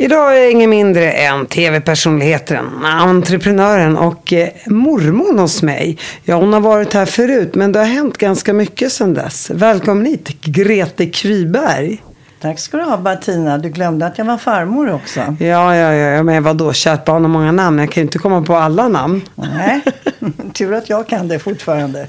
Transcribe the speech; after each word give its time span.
Idag 0.00 0.36
är 0.36 0.40
jag 0.40 0.50
ingen 0.50 0.70
mindre 0.70 1.12
än 1.12 1.46
tv-personligheten, 1.46 2.84
entreprenören 2.84 3.96
och 3.96 4.32
eh, 4.32 4.48
mormon 4.66 5.38
hos 5.38 5.62
mig. 5.62 5.98
Ja, 6.24 6.36
hon 6.36 6.52
har 6.52 6.60
varit 6.60 6.94
här 6.94 7.06
förut, 7.06 7.54
men 7.54 7.72
det 7.72 7.78
har 7.78 7.86
hänt 7.86 8.18
ganska 8.18 8.52
mycket 8.52 8.92
sedan 8.92 9.14
dess. 9.14 9.50
Välkommen 9.50 10.06
hit, 10.06 10.28
Grete 10.42 11.06
Kryberg. 11.06 12.02
Tack 12.40 12.58
ska 12.58 12.76
du 12.76 12.82
ha 12.82 12.96
Bettina. 12.96 13.58
Du 13.58 13.68
glömde 13.68 14.06
att 14.06 14.18
jag 14.18 14.24
var 14.24 14.38
farmor 14.38 14.92
också. 14.92 15.20
Ja, 15.40 15.76
ja, 15.76 15.94
ja, 15.94 16.22
men 16.22 16.42
vadå, 16.42 16.72
kärt 16.72 17.04
barn 17.04 17.22
har 17.22 17.28
många 17.28 17.52
namn. 17.52 17.78
Jag 17.78 17.90
kan 17.92 18.00
ju 18.00 18.04
inte 18.04 18.18
komma 18.18 18.42
på 18.42 18.56
alla 18.56 18.88
namn. 18.88 19.22
Nej, 19.34 19.80
tur 20.52 20.74
att 20.74 20.88
jag 20.88 21.08
kan 21.08 21.28
det 21.28 21.38
fortfarande. 21.38 22.06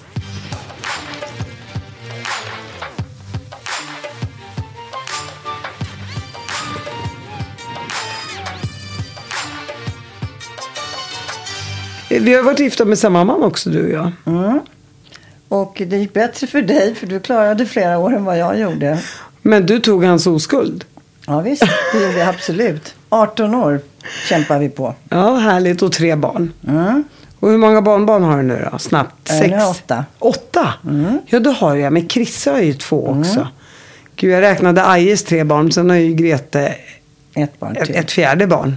Vi 12.20 12.34
har 12.34 12.44
varit 12.44 12.60
gifta 12.60 12.86
med 12.86 13.00
samma 13.00 13.24
man 13.24 13.44
också, 13.44 13.70
du 13.70 13.84
och 13.86 13.92
jag. 13.92 14.12
Mm. 14.26 14.60
Och 15.48 15.82
det 15.88 15.98
gick 15.98 16.14
bättre 16.14 16.48
för 16.48 16.62
dig, 16.62 16.96
för 16.96 17.08
du 17.08 17.20
klarade 17.20 17.66
flera 17.66 17.98
år 17.98 18.16
än 18.16 18.26
vad 18.26 18.38
jag 18.38 18.60
gjorde. 18.60 19.00
Men 19.42 19.66
du 19.66 19.80
tog 19.80 20.04
hans 20.04 20.28
oskuld. 20.28 20.86
Ja, 21.28 21.42
visst. 21.42 21.64
Det 21.94 22.04
gjorde 22.04 22.18
jag 22.18 22.30
absolut. 22.30 22.96
18 23.10 23.56
år 23.56 23.82
kämpar 24.30 24.60
vi 24.60 24.70
på. 24.70 24.96
Ja, 25.10 25.36
härligt. 25.36 25.82
Och 25.82 25.92
tre 25.92 26.16
barn. 26.16 26.54
Mm. 26.68 27.04
Och 27.40 27.50
hur 27.50 27.58
många 27.58 27.82
barnbarn 27.82 28.24
har 28.24 28.38
du 28.38 28.44
nu 28.44 28.68
då? 28.72 28.80
Snabbt? 28.80 29.28
Sex? 29.28 29.50
nu 29.50 29.64
åtta. 29.64 30.06
Åtta? 30.20 30.74
Mm. 30.90 31.20
Ja, 31.26 31.40
det 31.40 31.52
har 31.52 31.76
jag. 31.76 31.94
Men 31.94 32.08
Krissa 32.08 32.52
har 32.52 32.60
ju 32.60 32.74
två 32.74 33.08
också. 33.08 33.48
Gud, 34.16 34.32
jag 34.32 34.42
räknade 34.42 34.86
Ajes 34.86 35.24
tre 35.24 35.44
barn. 35.44 35.72
Sen 35.72 35.90
har 35.90 35.98
ju 35.98 36.14
Grete 36.14 36.76
Ett 37.36 37.60
barn 37.60 37.76
ett, 37.76 37.86
till. 37.86 37.96
ett 37.96 38.12
fjärde 38.12 38.48
barn. 38.48 38.76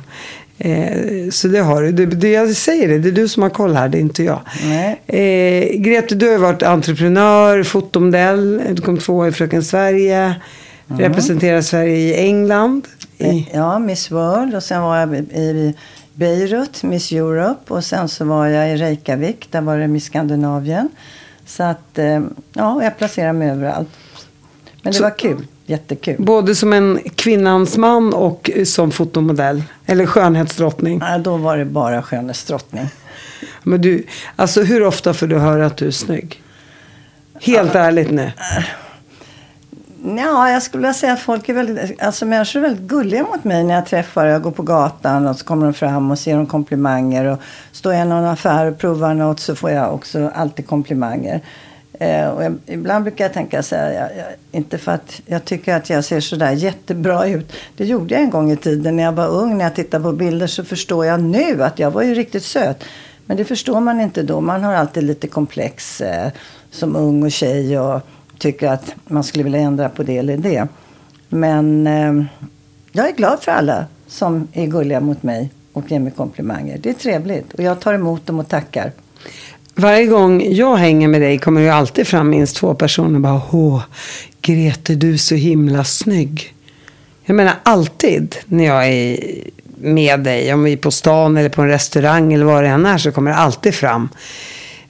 Eh, 0.59 1.31
så 1.31 1.49
det 1.49 1.59
har 1.59 1.83
du. 1.83 2.07
Det, 2.07 2.29
jag 2.33 2.55
säger 2.57 2.89
det, 2.89 2.99
det 2.99 3.09
är 3.09 3.13
du 3.13 3.29
som 3.29 3.43
har 3.43 3.51
koll 3.51 3.75
här, 3.77 3.89
det 3.89 3.99
är 3.99 4.01
inte 4.01 4.23
jag. 4.25 4.41
Nej. 4.65 5.01
Eh, 5.07 5.81
Grete, 5.81 6.15
du 6.15 6.31
har 6.31 6.39
varit 6.39 6.63
entreprenör, 6.63 7.63
fotomodell. 7.63 8.63
Du 8.73 8.83
kom 8.83 8.99
tvåa 8.99 9.29
i 9.29 9.33
Fröken 9.33 9.63
Sverige. 9.65 10.35
Representerar 10.87 11.61
Sverige 11.61 11.97
i 11.97 12.15
England. 12.27 12.89
I, 13.19 13.49
Ja, 13.53 13.79
Miss 13.79 14.11
World. 14.11 14.55
Och 14.55 14.63
sen 14.63 14.83
var 14.83 14.97
jag 14.99 15.15
i 15.17 15.75
Beirut, 16.15 16.83
Miss 16.83 17.13
Europe. 17.13 17.75
Och 17.75 17.85
sen 17.85 18.09
så 18.09 18.25
var 18.25 18.47
jag 18.47 18.71
i 18.71 18.77
Reykjavik. 18.77 19.49
Där 19.51 19.61
var 19.61 19.79
det 19.79 19.89
Miss 19.89 20.05
Skandinavien. 20.05 20.89
Så 21.47 21.63
att, 21.63 21.99
eh, 21.99 22.21
ja, 22.53 22.83
jag 22.85 22.99
placerade 22.99 23.33
mig 23.33 23.51
överallt. 23.51 23.89
Men 24.83 24.93
det 24.93 24.99
Så- 24.99 25.03
var 25.05 25.19
kul. 25.19 25.47
Jättekul. 25.67 26.17
både 26.19 26.55
som 26.55 26.73
en 26.73 26.99
kvinnans 27.15 27.77
man 27.77 28.15
och 28.15 28.51
som 28.65 28.91
fotomodell. 28.91 29.63
Eller 29.87 30.07
skönhetsdrottning. 30.07 31.01
Ja, 31.03 31.19
då 31.19 31.37
var 31.37 31.57
det 31.57 31.65
bara 31.65 32.03
skönhetsdrottning. 32.03 32.89
Men 33.63 33.81
du, 33.81 34.07
alltså 34.37 34.63
hur 34.63 34.83
ofta 34.83 35.15
får 35.15 35.27
du 35.27 35.39
höra 35.39 35.67
att 35.67 35.77
du 35.77 35.87
är 35.87 35.91
snygg? 35.91 36.43
Helt 37.41 37.75
ärligt 37.75 38.11
nu. 38.11 38.33
Ja, 40.19 40.51
jag 40.51 40.63
skulle 40.63 40.81
vilja 40.81 40.95
säga 40.95 41.13
att 41.13 41.21
folk 41.21 41.49
är 41.49 41.55
väldigt, 41.55 42.03
alltså 42.03 42.27
människor 42.27 42.61
är 42.61 42.63
väldigt 42.63 42.89
gulliga 42.89 43.23
mot 43.23 43.45
mig 43.45 43.65
när 43.65 43.75
jag 43.75 43.87
träffar. 43.87 44.27
Jag 44.27 44.43
går 44.43 44.51
på 44.51 44.63
gatan 44.63 45.27
och 45.27 45.37
så 45.37 45.45
kommer 45.45 45.65
de 45.65 45.75
fram 45.75 46.11
och 46.11 46.17
ger 46.27 46.37
dem 46.37 46.47
komplimanger. 46.47 47.25
Och 47.25 47.39
står 47.73 47.95
jag 47.95 48.07
i 48.07 48.09
någon 48.09 48.25
affär 48.25 48.67
och 48.67 48.79
provar 48.79 49.15
något 49.15 49.41
så 49.41 49.55
får 49.55 49.71
jag 49.71 49.95
också 49.95 50.31
alltid 50.35 50.67
komplimanger. 50.67 51.41
Eh, 52.05 52.29
och 52.29 52.45
jag, 52.45 52.59
ibland 52.67 53.05
brukar 53.05 53.25
jag 53.25 53.33
tänka 53.33 53.63
så 53.63 53.77
här, 53.77 53.93
jag, 53.93 54.17
jag, 54.17 54.27
inte 54.53 54.79
för 54.79 54.93
att 54.93 55.21
jag 55.27 55.45
tycker 55.45 55.75
att 55.75 55.91
jag 55.91 56.05
ser 56.05 56.21
så 56.21 56.37
där 56.37 56.53
jättebra 56.53 57.27
ut. 57.27 57.53
Det 57.77 57.85
gjorde 57.85 58.15
jag 58.15 58.23
en 58.23 58.31
gång 58.31 58.53
i 58.53 58.57
tiden 58.57 58.97
när 58.97 59.03
jag 59.03 59.13
var 59.13 59.29
ung. 59.29 59.59
När 59.59 59.65
jag 59.65 59.75
tittar 59.75 60.01
på 60.01 60.13
bilder 60.13 60.47
så 60.47 60.65
förstår 60.65 61.07
jag 61.07 61.21
nu 61.21 61.63
att 61.63 61.79
jag 61.79 61.91
var 61.91 62.03
ju 62.03 62.15
riktigt 62.15 62.45
söt. 62.45 62.85
Men 63.27 63.37
det 63.37 63.45
förstår 63.45 63.81
man 63.81 64.01
inte 64.01 64.23
då. 64.23 64.41
Man 64.41 64.65
har 64.65 64.75
alltid 64.75 65.03
lite 65.03 65.29
komplex 65.29 66.01
eh, 66.01 66.31
som 66.71 66.97
ung 66.97 67.23
och 67.23 67.33
tjej 67.33 67.79
och 67.79 68.01
tycker 68.39 68.69
att 68.69 68.95
man 69.07 69.25
skulle 69.25 69.45
vilja 69.45 69.61
ändra 69.61 69.89
på 69.89 70.03
det 70.03 70.19
eller 70.19 70.37
det. 70.37 70.69
Men 71.29 71.87
eh, 71.87 72.25
jag 72.93 73.09
är 73.09 73.13
glad 73.13 73.43
för 73.43 73.53
alla 73.53 73.87
som 74.07 74.49
är 74.53 74.67
gulliga 74.67 75.01
mot 75.01 75.23
mig 75.23 75.51
och 75.73 75.91
ger 75.91 76.01
mig 76.01 76.13
komplimanger. 76.13 76.79
Det 76.79 76.91
är 76.91 76.95
trevligt 76.95 77.53
och 77.53 77.63
jag 77.63 77.81
tar 77.81 77.95
emot 77.95 78.27
dem 78.27 78.41
och 78.41 78.49
tackar. 78.49 78.93
Varje 79.75 80.07
gång 80.07 80.53
jag 80.55 80.77
hänger 80.77 81.09
med 81.09 81.21
dig 81.21 81.39
kommer 81.39 81.61
det 81.61 81.67
ju 81.67 81.73
alltid 81.73 82.07
fram 82.07 82.31
minst 82.31 82.57
två 82.57 82.75
personer 82.75 83.15
och 83.15 83.21
bara 83.21 83.43
Åh, 83.53 83.83
Grete 84.41 84.95
du 84.95 85.13
är 85.13 85.17
så 85.17 85.35
himla 85.35 85.85
snygg. 85.85 86.55
Jag 87.25 87.37
menar 87.37 87.55
alltid 87.63 88.37
när 88.47 88.65
jag 88.65 88.89
är 88.89 89.19
med 89.77 90.21
dig, 90.21 90.55
om 90.55 90.63
vi 90.63 90.73
är 90.73 90.77
på 90.77 90.91
stan 90.91 91.37
eller 91.37 91.49
på 91.49 91.63
en 91.63 91.69
restaurang 91.69 92.33
eller 92.33 92.45
vad 92.45 92.63
det 92.63 92.69
än 92.69 92.87
är 92.87 92.99
så 92.99 93.13
kommer 93.13 93.31
det 93.31 93.37
alltid 93.37 93.75
fram. 93.75 94.09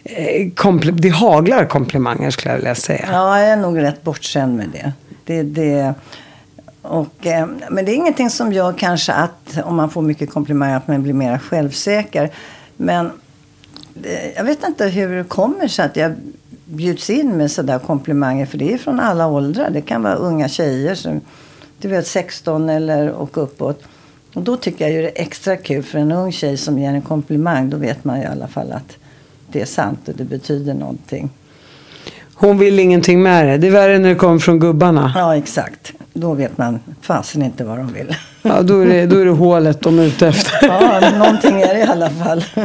Eh, 0.04 0.50
kompl 0.54 0.90
Det 0.92 1.08
haglar 1.08 1.64
komplimanger 1.64 2.30
skulle 2.30 2.52
jag 2.52 2.56
vilja 2.56 2.74
säga. 2.74 3.08
Ja, 3.12 3.40
jag 3.40 3.48
är 3.48 3.56
nog 3.56 3.82
rätt 3.82 4.02
bortskämd 4.02 4.56
med 4.56 4.68
det. 4.72 4.92
det, 5.24 5.42
det 5.42 5.94
och, 6.82 7.26
eh, 7.26 7.46
men 7.70 7.84
det 7.84 7.92
är 7.92 7.94
ingenting 7.94 8.30
som 8.30 8.52
gör 8.52 8.72
kanske 8.72 9.12
att 9.12 9.58
om 9.64 9.76
man 9.76 9.90
får 9.90 10.02
mycket 10.02 10.30
komplimanger 10.30 10.76
att 10.76 10.88
man 10.88 11.02
blir 11.02 11.14
mer 11.14 11.38
självsäker. 11.38 12.30
Men 12.76 13.10
jag 14.37 14.44
vet 14.44 14.65
inte 14.65 14.87
hur 14.87 15.16
det 15.16 15.25
kommer 15.25 15.69
sig 15.69 15.84
att 15.84 15.97
jag 15.97 16.12
bjuds 16.65 17.10
in 17.10 17.37
med 17.37 17.50
sådär 17.50 17.78
komplimanger. 17.78 18.47
För 18.47 18.59
det 18.59 18.72
är 18.72 18.78
från 18.78 19.00
alla 19.00 19.27
åldrar. 19.27 19.71
Det 19.71 19.81
kan 19.81 20.03
vara 20.03 20.15
unga 20.15 20.49
tjejer 20.49 20.94
som 20.94 21.21
du 21.78 21.88
vet 21.88 22.06
16 22.06 22.69
eller 22.69 23.10
och 23.10 23.38
uppåt. 23.38 23.82
Och 24.34 24.43
då 24.43 24.56
tycker 24.56 24.84
jag 24.84 24.94
ju 24.94 25.03
det 25.03 25.19
är 25.19 25.22
extra 25.22 25.56
kul 25.56 25.82
för 25.82 25.99
en 25.99 26.12
ung 26.12 26.32
tjej 26.32 26.56
som 26.56 26.78
ger 26.78 26.88
en 26.88 27.03
komplimang. 27.03 27.71
Då 27.71 27.77
vet 27.77 28.05
man 28.05 28.19
ju 28.19 28.22
i 28.22 28.27
alla 28.27 28.49
fall 28.49 28.72
att 28.72 28.97
det 29.49 29.60
är 29.60 29.66
sant 29.66 30.09
och 30.09 30.15
det 30.15 30.25
betyder 30.25 30.75
någonting. 30.75 31.31
Hon 32.34 32.59
vill 32.59 32.78
ingenting 32.78 33.22
med 33.22 33.47
det. 33.47 33.59
Det 33.59 33.66
är 33.66 33.71
värre 33.71 33.99
när 33.99 34.09
det 34.09 34.15
kommer 34.15 34.38
från 34.38 34.59
gubbarna. 34.59 35.12
Ja, 35.15 35.37
exakt. 35.37 35.93
Då 36.12 36.34
vet 36.34 36.59
man 36.59 36.81
fasen 37.00 37.43
inte 37.43 37.65
vad 37.65 37.78
de 37.78 37.93
vill. 37.93 38.16
Ja, 38.43 38.62
då, 38.62 38.81
är 38.81 38.87
det, 38.87 39.06
då 39.06 39.16
är 39.19 39.25
det 39.25 39.31
hålet 39.31 39.81
de 39.81 39.99
är 39.99 40.03
ute 40.05 40.28
efter. 40.28 40.66
Ja, 40.66 41.11
någonting 41.19 41.62
är 41.62 41.75
det 41.75 41.81
i 41.81 41.82
alla 41.82 42.11
fall. 42.11 42.44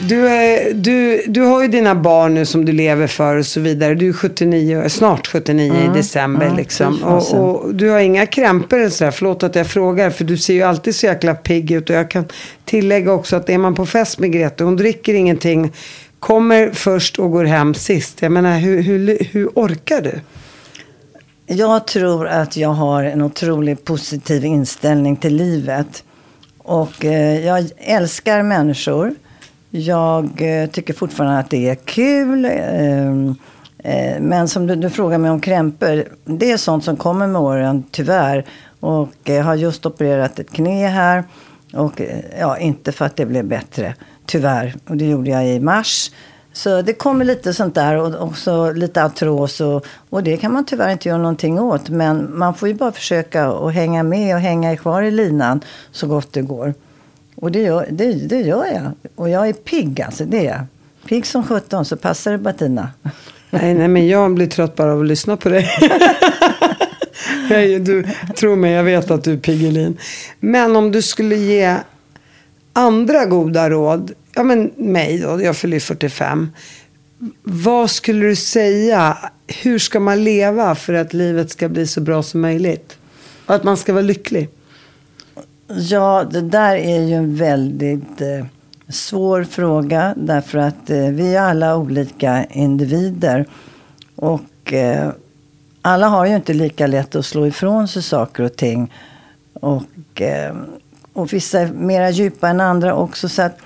Du, 0.00 0.28
är- 0.28 0.74
du, 0.74 1.22
du 1.26 1.40
har 1.40 1.62
ju 1.62 1.68
dina 1.68 1.94
barn 1.94 2.34
nu 2.34 2.46
som 2.46 2.64
du 2.64 2.72
lever 2.72 3.06
för 3.06 3.36
och 3.36 3.46
så 3.46 3.60
vidare. 3.60 3.94
Du 3.94 4.08
är 4.08 4.12
79, 4.12 4.88
snart 4.88 5.26
79 5.26 5.72
i 5.84 5.96
december 5.98 6.46
mm, 6.46 6.56
liksom. 6.56 7.02
Och, 7.02 7.34
och 7.34 7.74
du 7.74 7.90
har 7.90 7.98
inga 8.00 8.26
krämpor 8.26 8.78
eller 8.78 8.90
sådär. 8.90 9.10
Förlåt 9.10 9.42
att 9.42 9.54
jag 9.54 9.66
frågar. 9.66 10.10
För 10.10 10.24
du 10.24 10.36
ser 10.38 10.54
ju 10.54 10.62
alltid 10.62 10.94
så 10.94 11.06
jäkla 11.06 11.34
pigg 11.34 11.70
ut. 11.70 11.90
Och 11.90 11.96
jag 11.96 12.10
kan 12.10 12.24
tillägga 12.64 13.12
också 13.12 13.36
att 13.36 13.50
är 13.50 13.58
man 13.58 13.74
på 13.74 13.86
fest 13.86 14.18
med 14.18 14.32
Grete. 14.32 14.64
Hon 14.64 14.76
dricker 14.76 15.14
ingenting. 15.14 15.72
Kommer 16.18 16.70
först 16.70 17.18
och 17.18 17.30
går 17.30 17.44
hem 17.44 17.74
sist. 17.74 18.22
Jag 18.22 18.32
menar 18.32 18.58
hur, 18.58 18.82
hur, 18.82 19.18
hur 19.32 19.48
orkar 19.54 20.00
du? 20.00 20.20
Jag 21.46 21.86
tror 21.86 22.26
att 22.26 22.56
jag 22.56 22.68
har 22.68 23.04
en 23.04 23.22
otroligt 23.22 23.84
positiv 23.84 24.44
inställning 24.44 25.16
till 25.16 25.36
livet. 25.36 26.04
Och 26.58 27.04
eh, 27.04 27.46
jag 27.46 27.68
älskar 27.78 28.42
människor. 28.42 29.14
Jag 29.76 30.40
eh, 30.40 30.70
tycker 30.70 30.94
fortfarande 30.94 31.38
att 31.38 31.50
det 31.50 31.68
är 31.68 31.74
kul. 31.74 32.44
Ehm, 32.44 33.34
eh, 33.78 34.20
men 34.20 34.48
som 34.48 34.66
du, 34.66 34.76
du 34.76 34.90
frågar 34.90 35.18
mig 35.18 35.30
om 35.30 35.40
krämpor. 35.40 36.04
Det 36.24 36.52
är 36.52 36.56
sånt 36.56 36.84
som 36.84 36.96
kommer 36.96 37.26
med 37.26 37.42
åren, 37.42 37.84
tyvärr. 37.90 38.44
Och 38.80 39.12
eh, 39.24 39.34
jag 39.34 39.44
har 39.44 39.54
just 39.54 39.86
opererat 39.86 40.38
ett 40.38 40.50
knä 40.50 40.88
här. 40.88 41.24
Och 41.72 42.00
ja, 42.40 42.58
inte 42.58 42.92
för 42.92 43.04
att 43.04 43.16
det 43.16 43.26
blev 43.26 43.44
bättre, 43.44 43.94
tyvärr. 44.26 44.74
Och 44.88 44.96
det 44.96 45.04
gjorde 45.04 45.30
jag 45.30 45.48
i 45.48 45.60
mars. 45.60 46.10
Så 46.52 46.82
det 46.82 46.92
kommer 46.92 47.24
lite 47.24 47.54
sånt 47.54 47.74
där 47.74 47.96
och 47.96 48.28
också 48.28 48.72
lite 48.72 49.04
artros 49.04 49.60
och, 49.60 49.86
och 50.10 50.22
det 50.22 50.36
kan 50.36 50.52
man 50.52 50.64
tyvärr 50.64 50.90
inte 50.90 51.08
göra 51.08 51.18
någonting 51.18 51.60
åt. 51.60 51.88
Men 51.88 52.38
man 52.38 52.54
får 52.54 52.68
ju 52.68 52.74
bara 52.74 52.92
försöka 52.92 53.46
att 53.46 53.74
hänga 53.74 54.02
med 54.02 54.34
och 54.34 54.40
hänga 54.40 54.76
kvar 54.76 55.02
i 55.02 55.10
linan 55.10 55.60
så 55.92 56.06
gott 56.06 56.32
det 56.32 56.42
går. 56.42 56.74
Och 57.34 57.52
det 57.52 57.60
gör, 57.60 57.86
det, 57.90 58.12
det 58.12 58.40
gör 58.40 58.66
jag. 58.66 58.92
Och 59.14 59.28
jag 59.28 59.48
är 59.48 59.52
pigg 59.52 60.02
alltså, 60.02 60.24
det 60.24 60.38
är 60.38 60.44
jag. 60.44 60.66
Pigg 61.08 61.26
som 61.26 61.44
sjutton, 61.46 61.84
så 61.84 61.96
passar 61.96 62.32
det 62.32 62.38
Bettina. 62.38 62.90
Nej, 63.50 63.74
nej, 63.74 63.88
men 63.88 64.08
jag 64.08 64.34
blir 64.34 64.46
trött 64.46 64.76
bara 64.76 64.92
av 64.92 65.00
att 65.00 65.06
lyssna 65.06 65.36
på 65.36 65.48
dig. 65.48 65.68
Nej, 67.50 67.78
du, 67.78 68.06
tro 68.36 68.56
mig, 68.56 68.72
jag 68.72 68.84
vet 68.84 69.10
att 69.10 69.24
du 69.24 69.32
är 69.32 69.36
Piggelin. 69.36 69.98
Men 70.40 70.76
om 70.76 70.92
du 70.92 71.02
skulle 71.02 71.36
ge 71.36 71.76
andra 72.72 73.24
goda 73.24 73.70
råd, 73.70 74.12
ja 74.34 74.42
men 74.42 74.70
mig 74.76 75.18
då, 75.18 75.42
jag 75.42 75.56
fyller 75.56 75.76
ju 75.76 75.80
45. 75.80 76.50
Vad 77.42 77.90
skulle 77.90 78.26
du 78.26 78.36
säga, 78.36 79.18
hur 79.62 79.78
ska 79.78 80.00
man 80.00 80.24
leva 80.24 80.74
för 80.74 80.94
att 80.94 81.12
livet 81.12 81.50
ska 81.50 81.68
bli 81.68 81.86
så 81.86 82.00
bra 82.00 82.22
som 82.22 82.40
möjligt? 82.40 82.96
Och 83.46 83.54
att 83.54 83.64
man 83.64 83.76
ska 83.76 83.92
vara 83.92 84.02
lycklig? 84.02 84.48
Ja, 85.66 86.24
det 86.30 86.40
där 86.40 86.76
är 86.76 87.00
ju 87.00 87.14
en 87.14 87.36
väldigt 87.36 88.20
eh, 88.20 88.46
svår 88.88 89.44
fråga. 89.44 90.14
Därför 90.16 90.58
att 90.58 90.90
eh, 90.90 91.08
vi 91.08 91.34
är 91.34 91.42
alla 91.42 91.76
olika 91.76 92.44
individer. 92.44 93.46
Och 94.16 94.72
eh, 94.72 95.10
alla 95.82 96.08
har 96.08 96.26
ju 96.26 96.36
inte 96.36 96.54
lika 96.54 96.86
lätt 96.86 97.16
att 97.16 97.26
slå 97.26 97.46
ifrån 97.46 97.88
sig 97.88 98.02
saker 98.02 98.42
och 98.42 98.56
ting. 98.56 98.92
Och, 99.52 100.22
eh, 100.22 100.54
och 101.12 101.32
vissa 101.32 101.60
är 101.60 101.66
mera 101.66 102.10
djupa 102.10 102.48
än 102.48 102.60
andra 102.60 102.94
också. 102.94 103.28
Så 103.28 103.42
att, 103.42 103.58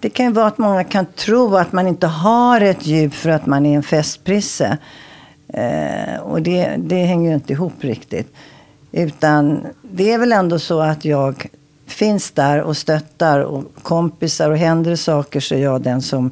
det 0.00 0.10
kan 0.10 0.26
ju 0.26 0.32
vara 0.32 0.46
att 0.46 0.58
många 0.58 0.84
kan 0.84 1.06
tro 1.06 1.56
att 1.56 1.72
man 1.72 1.86
inte 1.86 2.06
har 2.06 2.60
ett 2.60 2.86
djup 2.86 3.14
för 3.14 3.30
att 3.30 3.46
man 3.46 3.66
är 3.66 3.76
en 3.76 3.82
festprisse. 3.82 4.78
Eh, 5.48 6.20
och 6.22 6.42
det, 6.42 6.74
det 6.78 7.04
hänger 7.04 7.28
ju 7.28 7.34
inte 7.34 7.52
ihop 7.52 7.84
riktigt. 7.84 8.34
Utan 8.92 9.66
det 9.82 10.12
är 10.12 10.18
väl 10.18 10.32
ändå 10.32 10.58
så 10.58 10.80
att 10.80 11.04
jag 11.04 11.48
finns 11.86 12.30
där 12.30 12.62
och 12.62 12.76
stöttar 12.76 13.40
och 13.40 13.64
kompisar 13.82 14.50
och 14.50 14.56
händer 14.56 14.90
det 14.90 14.96
saker 14.96 15.40
så 15.40 15.54
är 15.54 15.58
jag 15.58 15.82
den 15.82 16.02
som 16.02 16.30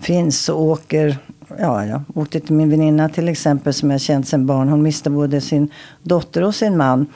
finns 0.00 0.48
och 0.48 0.62
åker. 0.62 1.18
Ja, 1.58 1.86
jag 1.86 2.02
åkte 2.14 2.40
till 2.40 2.54
min 2.54 2.70
väninna 2.70 3.08
till 3.08 3.28
exempel 3.28 3.74
som 3.74 3.90
jag 3.90 4.00
känt 4.00 4.28
sedan 4.28 4.46
barn. 4.46 4.68
Hon 4.68 4.82
miste 4.82 5.10
både 5.10 5.40
sin 5.40 5.70
dotter 6.02 6.42
och 6.42 6.54
sin 6.54 6.76
man. 6.76 7.06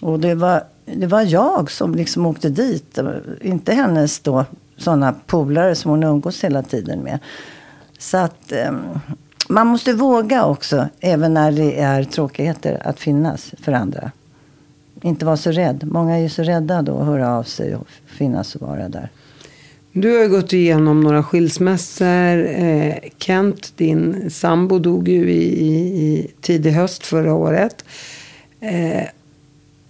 Och 0.00 0.20
det 0.20 0.34
var, 0.34 0.64
det 0.84 1.06
var 1.06 1.22
jag 1.22 1.70
som 1.70 1.94
liksom 1.94 2.26
åkte 2.26 2.48
dit. 2.48 2.98
Inte 3.40 3.74
hennes 3.74 4.20
då 4.20 4.44
sådana 4.76 5.14
polare 5.26 5.74
som 5.74 5.90
hon 5.90 6.02
umgås 6.02 6.44
hela 6.44 6.62
tiden 6.62 7.00
med. 7.00 7.18
Så 7.98 8.16
att 8.16 8.52
ehm, 8.52 8.80
man 9.48 9.66
måste 9.66 9.92
våga 9.92 10.44
också, 10.44 10.88
även 11.00 11.34
när 11.34 11.52
det 11.52 11.80
är 11.80 12.04
tråkigheter, 12.04 12.82
att 12.84 13.00
finnas 13.00 13.54
för 13.62 13.72
andra. 13.72 14.10
Inte 15.02 15.24
vara 15.24 15.36
så 15.36 15.50
rädd. 15.50 15.88
Många 15.92 16.16
är 16.16 16.20
ju 16.20 16.28
så 16.28 16.42
rädda 16.42 16.82
då 16.82 16.98
att 16.98 17.06
höra 17.06 17.36
av 17.36 17.42
sig 17.42 17.74
och 17.74 17.86
finnas 18.06 18.54
och 18.54 18.68
vara 18.68 18.88
där. 18.88 19.08
Du 19.92 20.16
har 20.16 20.22
ju 20.22 20.28
gått 20.28 20.52
igenom 20.52 21.00
några 21.00 21.22
skilsmässor. 21.22 22.46
Eh, 22.46 22.94
Kent, 23.18 23.72
din 23.76 24.30
sambo, 24.30 24.78
dog 24.78 25.08
ju 25.08 25.30
i, 25.30 25.64
i, 25.64 25.74
i 25.74 26.30
tidig 26.40 26.70
höst 26.70 27.06
förra 27.06 27.34
året. 27.34 27.84
Eh, 28.60 29.08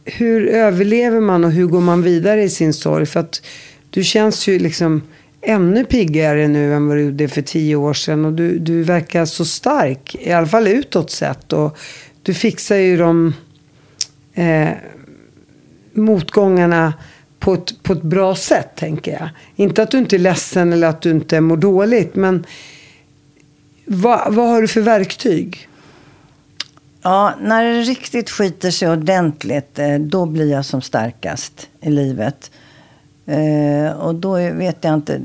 hur 0.04 0.46
överlever 0.46 1.20
man 1.20 1.44
och 1.44 1.52
hur 1.52 1.66
går 1.66 1.80
man 1.80 2.02
vidare 2.02 2.42
i 2.42 2.48
sin 2.48 2.72
sorg? 2.72 3.06
För 3.06 3.20
att 3.20 3.42
du 3.90 4.04
känns 4.04 4.48
ju 4.48 4.58
liksom 4.58 5.02
ännu 5.40 5.84
piggare 5.84 6.48
nu 6.48 6.74
än 6.74 6.86
vad 6.86 6.96
du 6.96 7.02
gjorde 7.02 7.28
för 7.28 7.42
tio 7.42 7.76
år 7.76 7.94
sedan. 7.94 8.24
Och 8.24 8.32
du, 8.32 8.58
du 8.58 8.82
verkar 8.82 9.24
så 9.24 9.44
stark, 9.44 10.16
i 10.20 10.32
alla 10.32 10.46
fall 10.46 10.68
utåt 10.68 11.10
sett. 11.10 11.52
Och 11.52 11.78
du 12.22 12.34
fixar 12.34 12.76
ju 12.76 12.96
de 12.96 13.34
eh, 14.34 14.68
motgångarna 15.92 16.94
på 17.38 17.54
ett, 17.54 17.82
på 17.82 17.92
ett 17.92 18.02
bra 18.02 18.34
sätt, 18.34 18.68
tänker 18.76 19.12
jag. 19.12 19.28
Inte 19.56 19.82
att 19.82 19.90
du 19.90 19.98
inte 19.98 20.16
är 20.16 20.18
ledsen 20.18 20.72
eller 20.72 20.88
att 20.88 21.02
du 21.02 21.10
inte 21.10 21.40
mår 21.40 21.56
dåligt, 21.56 22.14
men 22.14 22.46
vad, 23.86 24.34
vad 24.34 24.48
har 24.48 24.60
du 24.60 24.68
för 24.68 24.80
verktyg? 24.80 25.68
Ja, 27.02 27.34
när 27.40 27.64
det 27.64 27.80
riktigt 27.82 28.30
skiter 28.30 28.70
sig 28.70 28.90
ordentligt, 28.90 29.78
eh, 29.78 29.98
då 29.98 30.26
blir 30.26 30.50
jag 30.50 30.64
som 30.64 30.82
starkast 30.82 31.68
i 31.80 31.90
livet. 31.90 32.50
Eh, 33.26 33.92
och 33.92 34.14
då 34.14 34.34
vet 34.34 34.84
jag 34.84 34.94
inte. 34.94 35.20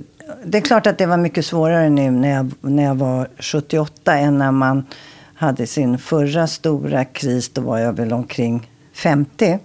Det 0.45 0.57
är 0.57 0.61
klart 0.61 0.87
att 0.87 0.97
det 0.97 1.05
var 1.05 1.17
mycket 1.17 1.45
svårare 1.45 1.89
nu 1.89 2.11
när 2.11 2.29
jag, 2.29 2.51
när 2.61 2.83
jag 2.83 2.95
var 2.95 3.27
78 3.39 4.17
än 4.17 4.37
när 4.37 4.51
man 4.51 4.85
hade 5.33 5.67
sin 5.67 5.97
förra 5.97 6.47
stora 6.47 7.05
kris. 7.05 7.49
Då 7.49 7.61
var 7.61 7.77
jag 7.77 7.93
väl 7.93 8.13
omkring 8.13 8.71
50. 8.93 9.59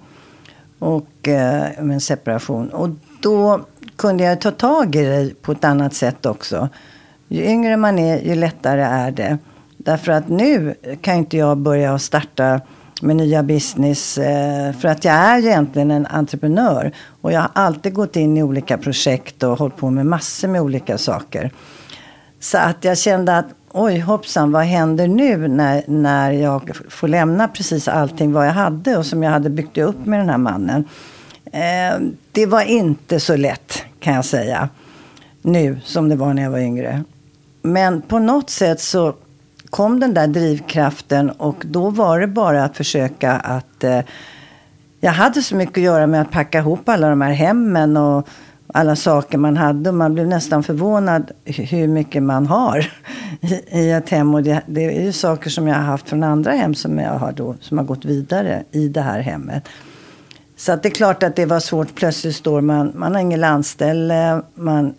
Och 0.83 1.29
eh, 1.29 1.83
med 1.83 1.95
en 1.95 2.01
separation. 2.01 2.69
Och 2.69 2.89
då 3.21 3.61
kunde 3.97 4.25
jag 4.25 4.41
ta 4.41 4.51
tag 4.51 4.97
i 4.97 5.05
det 5.05 5.43
på 5.43 5.53
ett 5.53 5.65
annat 5.65 5.95
sätt 5.95 6.27
också. 6.27 6.69
Ju 7.29 7.45
yngre 7.45 7.77
man 7.77 7.99
är, 7.99 8.21
ju 8.21 8.35
lättare 8.35 8.83
är 8.83 9.11
det. 9.11 9.39
Därför 9.77 10.13
att 10.13 10.29
nu 10.29 10.75
kan 11.01 11.17
inte 11.17 11.37
jag 11.37 11.59
börja 11.59 11.99
starta 11.99 12.61
med 13.03 13.17
nya 13.17 13.43
business. 13.43 14.19
Eh, 14.19 14.73
för 14.73 14.89
att 14.89 15.05
jag 15.05 15.15
är 15.15 15.39
egentligen 15.39 15.91
en 15.91 16.07
entreprenör. 16.07 16.93
Och 17.21 17.33
jag 17.33 17.41
har 17.41 17.51
alltid 17.55 17.95
gått 17.95 18.17
in 18.17 18.37
i 18.37 18.43
olika 18.43 18.79
projekt 18.79 19.43
och 19.43 19.59
hållit 19.59 19.77
på 19.77 19.91
med 19.91 20.07
massor 20.07 20.49
med 20.49 20.61
olika 20.61 20.99
saker. 20.99 21.51
Så 22.41 22.59
att 22.59 22.85
jag 22.85 22.99
kände 22.99 23.39
att 23.39 23.47
oj 23.73 23.99
hoppsan, 23.99 24.53
vad 24.53 24.65
händer 24.65 25.09
nu 25.09 25.49
när, 25.49 25.83
när 25.87 26.33
jag 26.33 26.71
får 26.89 27.09
lämna 27.09 27.49
precis 27.49 27.89
allting 27.89 28.33
vad 28.33 28.47
jag 28.47 28.53
hade 28.53 28.97
och 28.97 29.07
som 29.07 29.23
jag 29.23 29.31
hade 29.31 29.51
byggt 29.51 29.79
upp 29.79 30.07
med 30.07 30.21
den 30.21 30.29
här 30.29 30.39
mannen. 30.39 30.85
Eh, 31.45 32.01
det 32.33 32.47
var 32.47 32.63
inte 32.63 33.21
så 33.21 33.37
lätt 33.37 33.85
kan 34.01 34.15
jag 34.15 34.25
säga. 34.25 34.69
Nu 35.43 35.81
som 35.85 36.09
det 36.09 36.17
var 36.17 36.35
när 36.35 36.43
jag 36.43 36.51
var 36.51 36.59
yngre. 36.59 37.05
Men 37.63 38.03
på 38.03 38.19
något 38.19 38.51
sätt 38.51 38.81
så 38.81 39.15
kom 39.71 40.01
den 40.01 40.15
där 40.15 40.27
drivkraften 40.27 41.31
och 41.31 41.63
då 41.67 41.91
var 41.91 42.21
det 42.21 42.27
bara 42.27 42.65
att 42.65 42.77
försöka 42.77 43.33
att 43.33 43.85
eh, 43.85 44.01
jag 45.01 45.13
hade 45.13 45.43
så 45.43 45.57
mycket 45.57 45.77
att 45.77 45.85
göra 45.85 46.07
med 46.07 46.21
att 46.21 46.31
packa 46.31 46.59
ihop 46.59 46.89
alla 46.89 47.09
de 47.09 47.21
här 47.21 47.33
hemmen 47.33 47.97
och 47.97 48.29
alla 48.73 48.97
saker 48.97 49.39
man 49.39 49.57
hade. 49.57 49.91
Och 49.91 49.97
man 49.97 50.15
blev 50.15 50.27
nästan 50.27 50.63
förvånad 50.63 51.31
hur 51.45 51.89
mycket 51.89 52.23
man 52.23 52.47
har 52.47 52.93
i 53.71 53.91
ett 53.91 54.09
hem. 54.09 54.35
Och 54.35 54.43
det, 54.43 54.63
det, 54.67 54.85
är 54.85 55.05
ju 55.05 55.13
saker 55.13 55.51
som 55.51 55.69
jag 55.69 55.75
har 55.75 55.83
haft 55.83 56.09
från 56.09 56.23
andra 56.23 56.53
hem 56.53 56.75
som, 56.75 56.99
jag 56.99 57.19
har, 57.19 57.33
då, 57.33 57.55
som 57.61 57.79
har 57.79 57.85
gått 57.85 58.05
vidare 58.05 58.63
i 58.71 58.89
det 58.89 59.01
här 59.01 59.21
hemmet. 59.21 59.69
Så 60.57 60.73
att 60.73 60.83
det 60.83 60.89
är 60.89 60.95
klart 60.95 61.23
att 61.23 61.37
det 61.37 61.47
var 61.47 61.61
svårt. 61.61 61.95
Plötsligt 61.95 62.37
står 62.37 62.61
man, 62.61 62.93
man 62.95 63.15
har 63.15 63.21
ingen 63.21 63.41
landställe, 63.41 64.43
man 64.55 64.95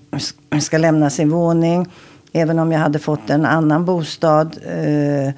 ska 0.62 0.78
lämna 0.78 1.10
sin 1.10 1.30
våning. 1.30 1.88
Även 2.34 2.60
om 2.60 2.72
jag 2.72 2.80
hade 2.80 3.00
fått 3.00 3.30
en 3.30 3.46
annan 3.46 3.86
bostad. 3.86 4.58
Eh, 4.66 5.28
eh, 5.28 5.34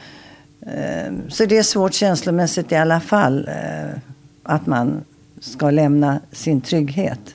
så 1.27 1.46
det 1.46 1.58
är 1.58 1.63
svårt 1.63 1.94
känslomässigt 1.94 2.72
i 2.72 2.75
alla 2.75 3.00
fall. 3.00 3.48
Eh, 3.48 4.00
att 4.44 4.65
man 4.65 5.04
ska 5.39 5.70
lämna 5.70 6.20
sin 6.32 6.62
trygghet 6.62 7.35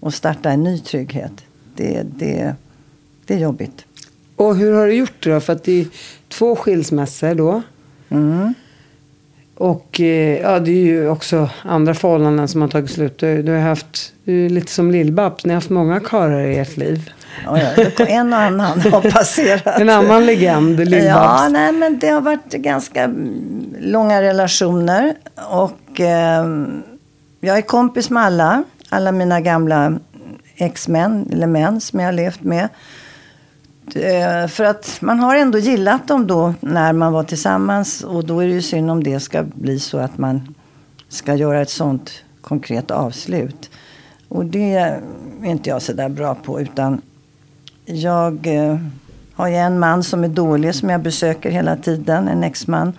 och 0.00 0.14
starta 0.14 0.50
en 0.50 0.62
ny 0.62 0.78
trygghet. 0.78 1.32
Det, 1.74 2.02
det, 2.02 2.54
det 3.26 3.34
är 3.34 3.38
jobbigt. 3.38 3.84
Och 4.36 4.56
hur 4.56 4.72
har 4.72 4.86
du 4.86 4.94
gjort 4.94 5.24
det 5.24 5.30
då? 5.30 5.40
För 5.40 5.52
att 5.52 5.64
det 5.64 5.80
är 5.80 5.86
två 6.28 6.56
skilsmässor 6.56 7.34
då. 7.34 7.62
Mm. 8.08 8.54
Och 9.56 10.00
eh, 10.00 10.40
ja, 10.40 10.58
det 10.58 10.70
är 10.70 10.84
ju 10.84 11.08
också 11.08 11.50
andra 11.62 11.94
förhållanden 11.94 12.48
som 12.48 12.60
har 12.60 12.68
tagit 12.68 12.90
slut. 12.90 13.18
Du, 13.18 13.42
du 13.42 13.52
har 13.52 13.60
haft, 13.60 14.12
du 14.24 14.46
är 14.46 14.50
lite 14.50 14.72
som 14.72 14.90
Lill-Babs, 14.90 15.40
ni 15.44 15.50
har 15.50 15.54
haft 15.54 15.70
många 15.70 16.00
karlar 16.00 16.40
i 16.40 16.58
ert 16.58 16.76
liv. 16.76 17.10
Ja, 17.44 17.58
ja, 17.58 18.06
en 18.06 18.32
och 18.32 18.38
annan 18.38 18.80
har 18.80 19.10
passerat. 19.10 19.80
en 19.80 19.88
annan 19.88 20.26
legend, 20.26 20.80
Lill-Babs. 20.80 21.04
Ja, 21.04 21.48
nej, 21.50 21.72
men 21.72 21.98
det 21.98 22.08
har 22.08 22.20
varit 22.20 22.52
ganska 22.52 23.14
långa 23.78 24.22
relationer. 24.22 25.14
Och 25.50 26.00
eh, 26.00 26.46
jag 27.40 27.58
är 27.58 27.62
kompis 27.62 28.10
med 28.10 28.22
alla. 28.22 28.64
Alla 28.88 29.12
mina 29.12 29.40
gamla 29.40 29.98
ex-män, 30.56 31.28
eller 31.32 31.46
män 31.46 31.80
som 31.80 32.00
jag 32.00 32.06
har 32.06 32.12
levt 32.12 32.42
med. 32.42 32.68
Eh, 33.94 34.48
för 34.48 34.64
att 34.64 34.98
man 35.00 35.20
har 35.20 35.36
ändå 35.36 35.58
gillat 35.58 36.08
dem 36.08 36.26
då 36.26 36.54
när 36.60 36.92
man 36.92 37.12
var 37.12 37.24
tillsammans. 37.24 38.04
Och 38.04 38.24
då 38.24 38.40
är 38.40 38.46
det 38.46 38.52
ju 38.52 38.62
synd 38.62 38.90
om 38.90 39.04
det 39.04 39.20
ska 39.20 39.42
bli 39.42 39.80
så 39.80 39.98
att 39.98 40.18
man 40.18 40.54
ska 41.08 41.34
göra 41.34 41.60
ett 41.60 41.70
sånt 41.70 42.10
konkret 42.40 42.90
avslut. 42.90 43.70
Och 44.28 44.44
det 44.44 44.74
är 44.74 45.00
inte 45.44 45.70
jag 45.70 45.82
så 45.82 45.92
där 45.92 46.08
bra 46.08 46.34
på. 46.34 46.60
Utan 46.60 47.00
jag 47.84 48.46
eh, 48.46 48.78
har 49.34 49.48
ju 49.48 49.54
en 49.54 49.78
man 49.78 50.02
som 50.02 50.24
är 50.24 50.28
dålig 50.28 50.74
som 50.74 50.90
jag 50.90 51.02
besöker 51.02 51.50
hela 51.50 51.76
tiden. 51.76 52.28
En 52.28 52.44
exman. 52.44 52.92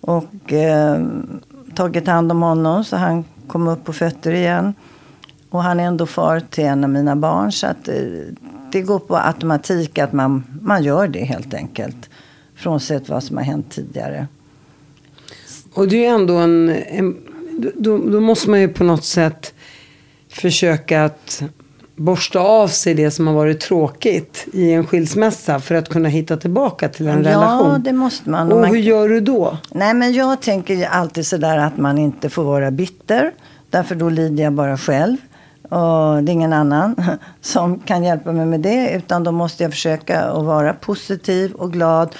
Och 0.00 0.52
eh, 0.52 1.00
tagit 1.74 2.06
hand 2.06 2.32
om 2.32 2.42
honom 2.42 2.84
så 2.84 2.96
han 2.96 3.24
kom 3.46 3.68
upp 3.68 3.84
på 3.84 3.92
fötter 3.92 4.32
igen. 4.32 4.74
Och 5.52 5.62
han 5.62 5.80
är 5.80 5.84
ändå 5.84 6.06
far 6.06 6.40
till 6.40 6.64
en 6.64 6.84
av 6.84 6.90
mina 6.90 7.16
barn. 7.16 7.52
Så 7.52 7.66
att, 7.66 7.88
eh, 7.88 7.94
det 8.72 8.82
går 8.82 8.98
på 8.98 9.16
automatik 9.16 9.98
att 9.98 10.12
man, 10.12 10.44
man 10.62 10.84
gör 10.84 11.08
det 11.08 11.24
helt 11.24 11.54
enkelt. 11.54 12.10
Frånsett 12.56 13.08
vad 13.08 13.22
som 13.22 13.36
har 13.36 13.44
hänt 13.44 13.70
tidigare. 13.70 14.26
Och 15.74 15.88
det 15.88 15.96
är 15.96 16.00
ju 16.00 16.06
ändå 16.06 16.34
en, 16.34 16.68
en 16.68 17.16
då, 17.74 17.98
då 17.98 18.20
måste 18.20 18.50
man 18.50 18.60
ju 18.60 18.68
på 18.68 18.84
något 18.84 19.04
sätt 19.04 19.54
försöka 20.28 21.04
att 21.04 21.42
borsta 21.96 22.40
av 22.40 22.68
sig 22.68 22.94
det 22.94 23.10
som 23.10 23.26
har 23.26 23.34
varit 23.34 23.60
tråkigt 23.60 24.46
i 24.52 24.72
en 24.72 24.86
skilsmässa 24.86 25.60
för 25.60 25.74
att 25.74 25.88
kunna 25.88 26.08
hitta 26.08 26.36
tillbaka 26.36 26.88
till 26.88 27.08
en 27.08 27.24
ja, 27.24 27.30
relation. 27.30 27.72
Ja, 27.72 27.78
det 27.78 27.92
måste 27.92 28.30
man. 28.30 28.52
Och 28.52 28.60
man... 28.60 28.70
hur 28.70 28.78
gör 28.78 29.08
du 29.08 29.20
då? 29.20 29.58
Nej, 29.70 29.94
men 29.94 30.12
jag 30.12 30.40
tänker 30.40 30.88
alltid 30.88 31.26
sådär 31.26 31.58
att 31.58 31.76
man 31.76 31.98
inte 31.98 32.30
får 32.30 32.44
vara 32.44 32.70
bitter. 32.70 33.32
Därför 33.70 33.94
då 33.94 34.08
lider 34.08 34.44
jag 34.44 34.52
bara 34.52 34.78
själv. 34.78 35.16
Och 35.72 36.22
det 36.22 36.30
är 36.30 36.34
ingen 36.34 36.52
annan 36.52 36.96
som 37.40 37.78
kan 37.78 38.04
hjälpa 38.04 38.32
mig 38.32 38.46
med 38.46 38.60
det. 38.60 38.90
Utan 38.90 39.24
då 39.24 39.32
måste 39.32 39.62
jag 39.62 39.72
försöka 39.72 40.22
att 40.22 40.44
vara 40.44 40.74
positiv 40.74 41.52
och 41.52 41.72
glad. 41.72 42.16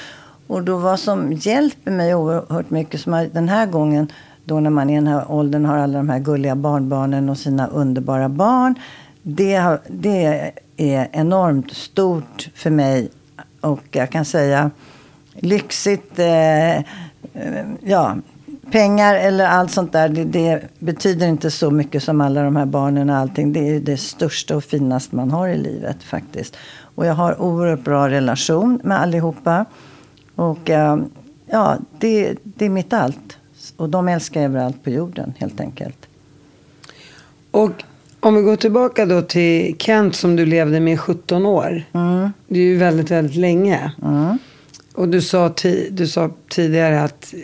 Och 0.46 0.62
då 0.62 0.76
vad 0.76 1.00
som 1.00 1.32
hjälper 1.32 1.90
mig 1.90 2.14
oerhört 2.14 2.70
mycket, 2.70 3.00
som 3.00 3.28
den 3.32 3.48
här 3.48 3.66
gången, 3.66 4.12
då 4.44 4.60
när 4.60 4.70
man 4.70 4.90
i 4.90 4.94
den 4.94 5.06
här 5.06 5.30
åldern 5.32 5.64
har 5.64 5.78
alla 5.78 5.98
de 5.98 6.08
här 6.08 6.18
gulliga 6.18 6.56
barnbarnen 6.56 7.28
och 7.28 7.38
sina 7.38 7.66
underbara 7.66 8.28
barn. 8.28 8.74
Det, 9.22 9.78
det 9.88 10.52
är 10.76 11.08
enormt 11.12 11.72
stort 11.72 12.48
för 12.54 12.70
mig. 12.70 13.10
Och 13.60 13.82
jag 13.90 14.10
kan 14.10 14.24
säga 14.24 14.70
lyxigt. 15.34 16.18
Eh, 16.18 16.76
eh 16.76 16.82
ja, 17.80 18.16
pengar 18.72 19.14
eller 19.14 19.44
allt 19.44 19.70
sånt 19.70 19.92
där, 19.92 20.08
det, 20.08 20.24
det, 20.24 20.62
betyder 20.78 21.26
inte 21.26 21.50
så 21.50 21.70
mycket 21.70 22.02
som 22.02 22.20
alla 22.20 22.42
de 22.42 22.56
här 22.56 22.66
barnen 22.66 23.10
och 23.10 23.16
allting. 23.16 23.52
Det 23.52 23.76
är 23.76 23.80
det 23.80 23.96
största 23.96 24.56
och 24.56 24.64
finaste 24.64 25.16
man 25.16 25.30
har 25.30 25.48
i 25.48 25.58
livet 25.58 26.02
faktiskt. 26.02 26.56
Och 26.94 27.06
jag 27.06 27.14
har 27.14 27.42
oerhört 27.42 27.84
bra 27.84 28.08
relation 28.08 28.80
med 28.84 29.00
allihopa. 29.00 29.64
Och 30.34 30.70
eh, 30.70 30.98
ja, 31.46 31.78
det, 31.98 32.34
det 32.42 32.64
är 32.64 32.68
mitt 32.68 32.92
allt. 32.92 33.36
Och 33.76 33.88
de 33.88 34.08
älskar 34.08 34.40
jag 34.40 34.48
överallt 34.48 34.84
på 34.84 34.90
jorden 34.90 35.34
helt 35.38 35.60
enkelt. 35.60 36.06
Och 37.50 37.84
om 38.20 38.34
vi 38.34 38.42
går 38.42 38.56
tillbaka 38.56 39.06
då 39.06 39.22
till 39.22 39.76
Kent 39.78 40.16
som 40.16 40.36
du 40.36 40.46
levde 40.46 40.80
med 40.80 40.94
i 40.94 40.96
17 40.96 41.46
år. 41.46 41.82
Mm. 41.92 42.32
Det 42.48 42.58
är 42.58 42.64
ju 42.64 42.76
väldigt, 42.76 43.10
väldigt 43.10 43.36
länge. 43.36 43.92
Mm. 44.02 44.38
Och 44.94 45.08
du 45.08 45.22
sa, 45.22 45.54
du 45.90 46.06
sa 46.06 46.30
tidigare 46.48 47.02
att 47.02 47.34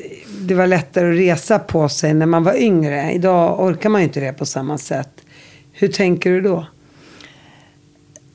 det 0.40 0.54
var 0.54 0.66
lättare 0.66 1.10
att 1.10 1.18
resa 1.18 1.58
på 1.58 1.88
sig 1.88 2.14
när 2.14 2.26
man 2.26 2.44
var 2.44 2.54
yngre. 2.54 3.12
Idag 3.12 3.60
orkar 3.60 3.88
man 3.88 4.00
ju 4.00 4.06
inte 4.06 4.20
det 4.20 4.32
på 4.32 4.46
samma 4.46 4.78
sätt. 4.78 5.10
Hur 5.72 5.88
tänker 5.88 6.30
du 6.30 6.40
då? 6.40 6.66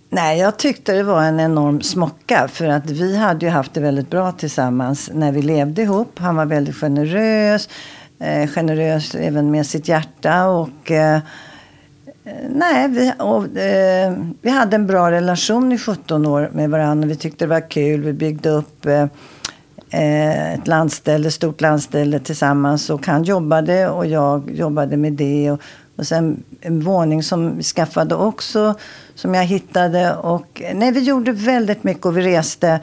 Nej, 0.10 0.40
jag 0.40 0.58
tyckte 0.58 0.94
det 0.94 1.04
var 1.04 1.24
en 1.24 1.40
enorm 1.40 1.82
smocka. 1.82 2.48
För 2.48 2.68
att 2.68 2.90
vi 2.90 3.18
hade 3.18 3.46
ju 3.46 3.52
haft 3.52 3.74
det 3.74 3.82
väldigt 3.82 4.10
bra 4.10 4.32
tillsammans 4.32 5.10
när 5.14 5.32
vi 5.32 5.42
levde 5.42 5.82
ihop. 5.82 6.20
Han 6.20 6.36
var 6.36 6.46
väldigt 6.46 6.76
generös. 6.76 7.70
Eh, 8.20 8.48
generös 8.48 9.16
även 9.16 9.52
med 9.52 9.66
sitt 9.66 9.88
hjärta. 9.88 10.46
Och... 10.46 10.92
Eh, 10.92 11.20
Eh, 12.26 12.50
nej, 12.50 12.88
vi, 12.90 13.14
och, 13.20 13.58
eh, 13.58 14.14
vi 14.42 14.50
hade 14.50 14.76
en 14.76 14.88
bra 14.88 15.12
relation 15.12 15.72
i 15.72 15.78
17 15.78 16.26
år 16.26 16.50
med 16.54 16.70
varandra. 16.70 17.08
Vi 17.08 17.16
tyckte 17.16 17.46
det 17.46 17.50
var 17.50 17.70
kul. 17.70 18.02
Vi 18.02 18.14
byggde 18.14 18.50
upp 18.50 18.86
eh, 18.86 19.08
eh, 19.90 20.54
ett 20.54 20.68
landställe, 20.68 21.32
stort 21.32 21.62
landställe 21.62 22.20
tillsammans. 22.20 22.90
Och 22.90 23.08
han 23.08 23.24
jobbade 23.24 23.90
och 23.90 24.06
jag 24.06 24.52
jobbade 24.52 24.98
med 24.98 25.14
det. 25.14 25.52
Och, 25.52 25.62
och 25.96 26.08
sen 26.08 26.44
en 26.62 26.80
våning 26.80 27.24
som 27.24 27.58
vi 27.58 27.64
skaffade 27.64 28.16
också, 28.16 28.76
som 29.16 29.34
jag 29.34 29.44
hittade. 29.44 30.16
Och, 30.16 30.62
eh, 30.62 30.76
nej, 30.76 30.92
vi 30.92 31.00
gjorde 31.00 31.32
väldigt 31.32 31.84
mycket 31.84 32.06
och 32.06 32.18
vi 32.18 32.22
reste. 32.22 32.80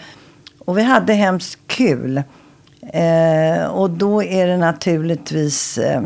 Och 0.58 0.78
vi 0.78 0.82
hade 0.82 1.12
hemskt 1.12 1.58
kul. 1.66 2.22
Eh, 2.92 3.64
och 3.64 3.90
då 3.90 4.22
är 4.22 4.46
det 4.46 4.56
naturligtvis 4.56 5.78
eh, 5.78 6.02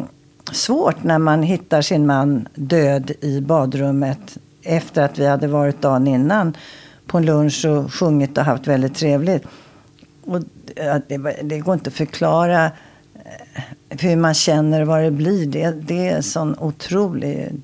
svårt 0.57 1.03
när 1.03 1.19
man 1.19 1.43
hittar 1.43 1.83
sin 1.83 2.07
man 2.07 2.49
död 2.55 3.13
i 3.21 3.41
badrummet 3.41 4.39
efter 4.63 5.03
att 5.03 5.19
vi 5.19 5.27
hade 5.27 5.47
varit 5.47 5.83
dagen 5.83 6.07
innan 6.07 6.57
på 7.07 7.19
en 7.19 7.27
lunch 7.27 7.65
och 7.65 7.95
sjungit 7.95 8.39
och 8.39 8.45
haft 8.45 8.67
väldigt 8.67 8.95
trevligt. 8.95 9.45
Och 10.25 10.41
det, 11.07 11.19
det 11.43 11.59
går 11.59 11.75
inte 11.75 11.89
att 11.89 11.95
förklara 11.95 12.65
eh, 13.15 13.63
hur 13.89 14.17
man 14.17 14.35
känner 14.35 14.81
och 14.81 14.87
vad 14.87 15.03
det 15.03 15.11
blir. 15.11 15.47
Det, 15.47 15.71
det 15.71 16.09
är 16.09 16.21
sån 16.21 16.59
otrolig... 16.59 17.63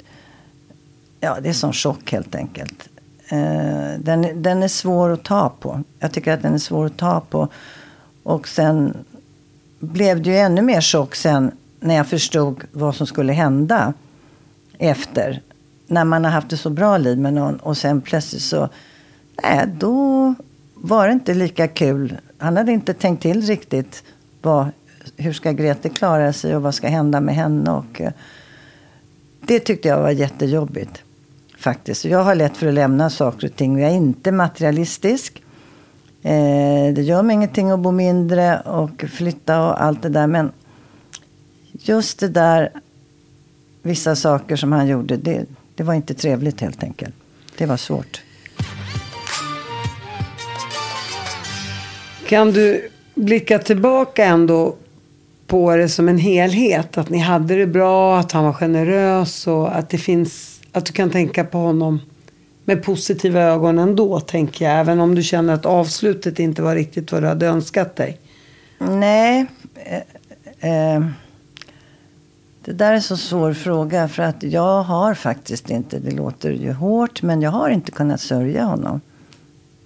Ja, 1.21 1.37
det 1.43 1.49
är 1.49 1.53
sån 1.53 1.73
chock 1.73 2.13
helt 2.13 2.35
enkelt. 2.35 2.89
Eh, 3.29 3.99
den, 3.99 4.43
den 4.43 4.63
är 4.63 4.69
svår 4.69 5.11
att 5.11 5.25
ta 5.25 5.53
på. 5.61 5.83
Jag 5.99 6.13
tycker 6.13 6.33
att 6.33 6.43
den 6.43 6.55
är 6.55 6.59
svår 6.59 6.87
att 6.87 6.97
ta 6.97 7.21
på. 7.21 7.49
Och 8.23 8.49
sen 8.49 8.97
blev 9.79 10.23
det 10.23 10.31
ju 10.31 10.37
ännu 10.37 10.63
mer 10.63 10.81
chock 10.81 11.15
sen 11.15 11.53
när 11.81 11.95
jag 11.95 12.07
förstod 12.07 12.65
vad 12.73 12.95
som 12.95 13.07
skulle 13.07 13.33
hända 13.33 13.93
efter. 14.79 15.43
När 15.87 16.05
man 16.05 16.25
har 16.25 16.31
haft 16.31 16.53
ett 16.53 16.61
så 16.61 16.71
bra 16.71 16.99
liv 16.99 17.19
med 17.19 17.35
någon 17.35 17.57
och 17.57 17.77
sen 17.77 18.01
plötsligt 18.01 18.43
så, 18.43 18.69
nej, 19.43 19.67
då 19.79 20.35
var 20.75 21.07
det 21.07 21.13
inte 21.13 21.35
lika 21.35 21.69
kul. 21.69 22.19
Han 22.39 22.57
hade 22.57 22.73
inte 22.73 22.95
tänkt 22.95 23.23
till 23.23 23.43
riktigt 23.43 24.03
vad, 24.43 24.67
hur 25.17 25.33
ska 25.33 25.53
Grete 25.53 25.89
klara 25.89 26.33
sig 26.33 26.57
och 26.57 26.63
vad 26.63 26.75
ska 26.75 26.89
hända 26.89 27.21
med 27.21 27.35
henne. 27.35 27.71
Och, 27.71 28.01
eh, 28.01 28.13
det 29.41 29.61
tyckte 29.61 29.89
jag 29.89 30.03
var 30.03 30.11
jättejobbigt. 30.11 31.03
Faktiskt. 31.59 32.05
Jag 32.05 32.25
har 32.25 32.35
lätt 32.35 32.57
för 32.57 32.67
att 32.67 32.75
lämna 32.75 33.11
saker 33.11 33.49
och 33.49 33.57
ting. 33.57 33.79
Jag 33.79 33.91
är 33.91 33.95
inte 33.95 34.33
materialistisk. 34.33 35.43
Eh, 36.23 36.95
det 36.95 37.03
gör 37.03 37.23
mig 37.23 37.35
ingenting 37.35 37.71
att 37.71 37.81
bo 37.81 37.91
mindre 37.91 38.61
och 38.61 39.05
flytta 39.11 39.63
och 39.63 39.83
allt 39.83 40.03
det 40.03 40.09
där. 40.09 40.27
Men 40.27 40.53
just 41.83 42.19
det 42.19 42.29
där, 42.29 42.71
vissa 43.83 44.17
saker 44.17 44.57
som 44.57 44.73
han 44.73 44.89
gjorde, 44.89 45.17
det, 45.17 45.45
det 45.75 45.83
var 45.83 45.95
inte 45.95 46.15
trevligt 46.15 46.61
helt 46.61 46.83
enkelt. 46.83 47.15
Det 47.59 47.67
var 47.67 47.77
svårt. 47.77 48.23
Kan 52.29 52.53
du 52.53 52.89
blicka 53.15 53.59
tillbaka 53.59 54.25
ändå 54.25 54.77
på 55.47 55.77
det 55.77 55.89
som 55.89 56.09
en 56.09 56.19
helhet? 56.19 56.99
Att 56.99 57.11
ni 57.11 57.19
hade 57.19 57.57
det 57.57 57.67
bra, 57.67 58.19
att 58.19 58.33
han 58.33 58.45
var 58.45 58.53
generös 58.53 59.47
och 59.47 59.77
att 59.77 59.91
det 59.91 59.99
finns, 59.99 60.61
att 60.73 60.87
du 60.87 60.93
kan 60.93 61.11
tänka 61.11 61.45
på 61.45 61.59
honom 61.59 62.01
med 62.65 62.83
positiva 62.83 63.41
ögon 63.41 63.79
ändå, 63.79 64.21
tänker 64.21 64.65
jag. 64.65 64.81
Även 64.81 65.01
om 65.01 65.15
du 65.15 65.23
känner 65.23 65.55
att 65.55 65.67
avslutet 65.67 66.39
inte 66.39 66.63
var 66.63 66.75
riktigt 66.75 67.13
vad 67.13 67.23
du 67.23 67.27
hade 67.27 67.47
önskat 67.47 67.97
dig. 67.97 68.19
Nej. 68.79 69.47
Eh, 70.61 70.95
eh, 70.95 71.05
det 72.65 72.73
där 72.73 72.91
är 72.91 72.95
en 72.95 73.03
så 73.03 73.17
svår 73.17 73.53
fråga 73.53 74.09
för 74.09 74.23
att 74.23 74.43
jag 74.43 74.83
har 74.83 75.15
faktiskt 75.15 75.71
inte, 75.71 75.99
det 75.99 76.11
låter 76.11 76.51
ju 76.51 76.73
hårt, 76.73 77.23
men 77.23 77.43
jag 77.43 77.51
har 77.51 77.71
inte 77.71 77.91
kunnat 77.91 78.21
sörja 78.21 78.65
honom. 78.65 79.01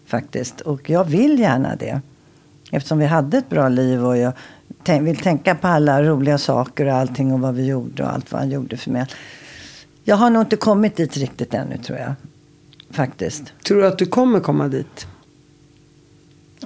Faktiskt. 0.06 0.60
Och 0.60 0.90
jag 0.90 1.04
vill 1.04 1.38
gärna 1.38 1.76
det. 1.76 2.00
Eftersom 2.70 2.98
vi 2.98 3.06
hade 3.06 3.38
ett 3.38 3.50
bra 3.50 3.68
liv 3.68 4.06
och 4.06 4.16
jag 4.16 4.32
vill 5.00 5.16
tänka 5.16 5.54
på 5.54 5.66
alla 5.66 6.02
roliga 6.02 6.38
saker 6.38 6.86
och 6.86 6.92
allting 6.92 7.32
och 7.32 7.40
vad 7.40 7.54
vi 7.54 7.66
gjorde 7.66 8.02
och 8.02 8.12
allt 8.12 8.32
vad 8.32 8.40
han 8.40 8.50
gjorde 8.50 8.76
för 8.76 8.90
mig. 8.90 9.06
Jag 10.04 10.16
har 10.16 10.30
nog 10.30 10.42
inte 10.42 10.56
kommit 10.56 10.96
dit 10.96 11.16
riktigt 11.16 11.54
ännu 11.54 11.78
tror 11.78 11.98
jag. 11.98 12.14
Faktiskt. 12.90 13.52
Tror 13.66 13.80
du 13.80 13.86
att 13.86 13.98
du 13.98 14.06
kommer 14.06 14.40
komma 14.40 14.68
dit? 14.68 15.06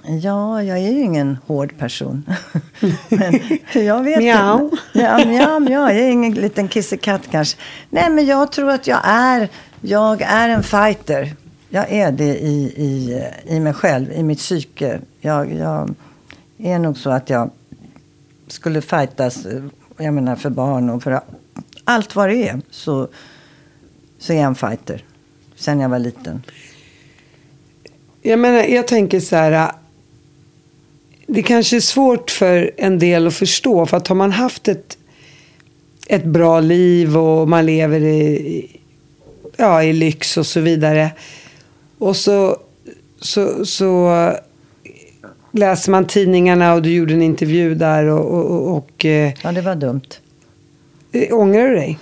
Ja, 0.04 0.62
jag 0.62 0.78
är 0.78 0.92
ju 0.92 1.00
ingen 1.00 1.38
hård 1.46 1.78
person. 1.78 2.24
men 3.08 3.40
jag 3.74 4.02
vet 4.02 4.18
mjau. 4.18 4.70
Ja, 4.92 5.24
mjau, 5.24 5.60
mjau. 5.60 5.90
Jag 5.90 5.98
är 5.98 6.10
ingen 6.10 6.34
liten 6.34 6.68
kissekatt 6.68 7.22
kanske. 7.30 7.58
Nej, 7.90 8.10
men 8.10 8.26
jag 8.26 8.52
tror 8.52 8.70
att 8.70 8.86
jag 8.86 9.00
är, 9.04 9.48
jag 9.80 10.22
är 10.22 10.48
en 10.48 10.62
fighter. 10.62 11.36
Jag 11.68 11.92
är 11.92 12.12
det 12.12 12.38
i, 12.38 12.72
i, 12.76 13.22
i 13.44 13.60
mig 13.60 13.72
själv, 13.72 14.12
i 14.12 14.22
mitt 14.22 14.38
psyke. 14.38 15.00
Jag, 15.20 15.52
jag 15.52 15.94
är 16.58 16.78
nog 16.78 16.98
så 16.98 17.10
att 17.10 17.30
jag 17.30 17.50
skulle 18.46 18.80
fightas, 18.80 19.46
jag 19.96 20.14
menar 20.14 20.36
för 20.36 20.50
barn 20.50 20.90
och 20.90 21.02
för 21.02 21.20
allt 21.84 22.16
vad 22.16 22.28
det 22.28 22.48
är. 22.48 22.60
Så, 22.70 23.08
så 24.18 24.32
är 24.32 24.36
jag 24.36 24.46
en 24.46 24.54
fighter. 24.54 25.04
Sen 25.56 25.80
jag 25.80 25.88
var 25.88 25.98
liten. 25.98 26.42
Jag 28.22 28.38
menar, 28.38 28.62
jag 28.62 28.86
tänker 28.86 29.20
så 29.20 29.36
här 29.36 29.72
det 31.30 31.42
kanske 31.42 31.76
är 31.76 31.80
svårt 31.80 32.30
för 32.30 32.70
en 32.76 32.98
del 32.98 33.26
att 33.26 33.34
förstå. 33.34 33.86
För 33.86 33.96
att 33.96 34.08
har 34.08 34.16
man 34.16 34.32
haft 34.32 34.68
ett, 34.68 34.98
ett 36.06 36.24
bra 36.24 36.60
liv 36.60 37.16
och 37.16 37.48
man 37.48 37.66
lever 37.66 38.00
i, 38.00 38.66
ja, 39.56 39.82
i 39.82 39.92
lyx 39.92 40.36
och 40.36 40.46
så 40.46 40.60
vidare. 40.60 41.10
Och 41.98 42.16
så, 42.16 42.56
så, 43.20 43.66
så 43.66 44.32
läser 45.52 45.90
man 45.90 46.06
tidningarna 46.06 46.74
och 46.74 46.82
du 46.82 46.94
gjorde 46.94 47.14
en 47.14 47.22
intervju 47.22 47.74
där 47.74 48.04
och, 48.04 48.24
och, 48.24 48.76
och, 48.76 49.04
eh, 49.04 49.32
Ja, 49.42 49.52
det 49.52 49.60
var 49.60 49.74
dumt. 49.74 50.08
ångrar 51.30 51.68
du 51.68 51.74
dig? 51.74 51.98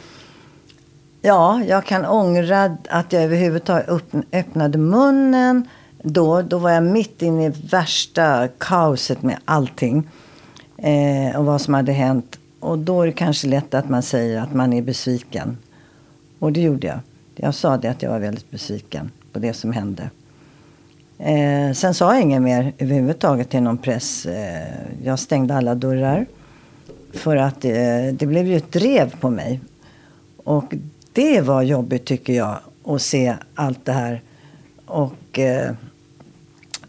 Ja, 1.23 1.63
jag 1.69 1.85
kan 1.85 2.05
ångra 2.05 2.77
att 2.89 3.13
jag 3.13 3.23
överhuvudtaget 3.23 4.03
öppnade 4.33 4.79
munnen. 4.79 5.69
Då, 6.09 6.43
då 6.43 6.59
var 6.59 6.71
jag 6.71 6.83
mitt 6.83 7.23
inne 7.23 7.47
i 7.47 7.53
värsta 7.71 8.49
kaoset 8.49 9.23
med 9.23 9.39
allting. 9.45 10.09
Eh, 10.79 11.37
och 11.37 11.45
vad 11.45 11.61
som 11.61 11.75
hade 11.75 11.93
hänt. 11.93 12.39
Och 12.61 12.79
då 12.79 13.03
är 13.03 13.07
det 13.07 13.13
kanske 13.13 13.49
lätt 13.49 13.75
att 13.75 13.89
man 13.89 14.03
säger 14.03 14.41
att 14.41 14.55
man 14.55 14.73
är 14.73 14.83
besviken. 14.83 15.59
Och 16.39 16.53
det 16.53 16.61
gjorde 16.61 16.87
jag. 16.87 16.99
Jag 17.35 17.55
sa 17.55 17.77
det 17.77 17.89
att 17.89 18.03
jag 18.03 18.11
var 18.11 18.19
väldigt 18.19 18.51
besviken 18.51 19.11
på 19.33 19.39
det 19.39 19.53
som 19.53 19.73
hände. 19.73 20.11
Eh, 21.19 21.73
sen 21.73 21.95
sa 21.95 22.15
jag 22.15 22.23
inget 22.23 22.43
mer 22.43 22.73
överhuvudtaget 22.79 23.51
till 23.51 23.63
någon 23.63 23.79
press. 23.79 24.27
Eh, 24.27 24.69
jag 25.05 25.19
stängde 25.19 25.55
alla 25.55 25.75
dörrar. 25.75 26.27
För 27.13 27.37
att 27.37 27.65
eh, 27.65 27.73
det 28.13 28.27
blev 28.27 28.47
ju 28.47 28.57
ett 28.57 28.73
drev 28.73 29.21
på 29.21 29.31
mig. 29.31 29.61
Och 30.37 30.75
det 31.13 31.41
var 31.41 31.63
jobbigt 31.63 32.05
tycker 32.05 32.33
jag 32.33 32.59
att 32.85 33.03
se 33.03 33.35
allt 33.55 33.85
det 33.85 33.93
här. 33.93 34.23
Och 34.87 35.39
eh, 35.39 35.73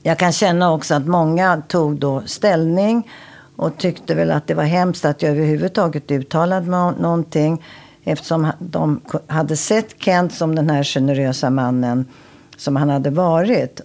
jag 0.08 0.18
kan 0.18 0.32
känna 0.32 0.74
också 0.74 0.96
att 0.96 1.08
många 1.08 1.62
tog 1.68 1.96
då 1.96 2.22
ställning 2.26 3.10
och 3.56 3.78
tyckte 3.78 4.16
väl 4.16 4.32
att 4.32 4.48
det 4.48 4.54
var 4.54 4.64
hemskt 4.64 5.06
att 5.06 5.22
jag 5.22 5.32
överhuvudtaget 5.32 6.12
uttalade 6.12 6.68
någonting. 6.68 7.64
Eftersom 8.04 8.52
de 8.60 9.02
hade 9.28 9.58
sett 9.58 9.96
Kent 10.00 10.34
som 10.34 10.56
den 10.56 10.70
här 10.70 10.84
generösa 10.84 11.50
mannen 11.50 12.06
som 12.58 12.76
han 12.76 12.90
hade 12.90 13.10
varit. 13.10 13.82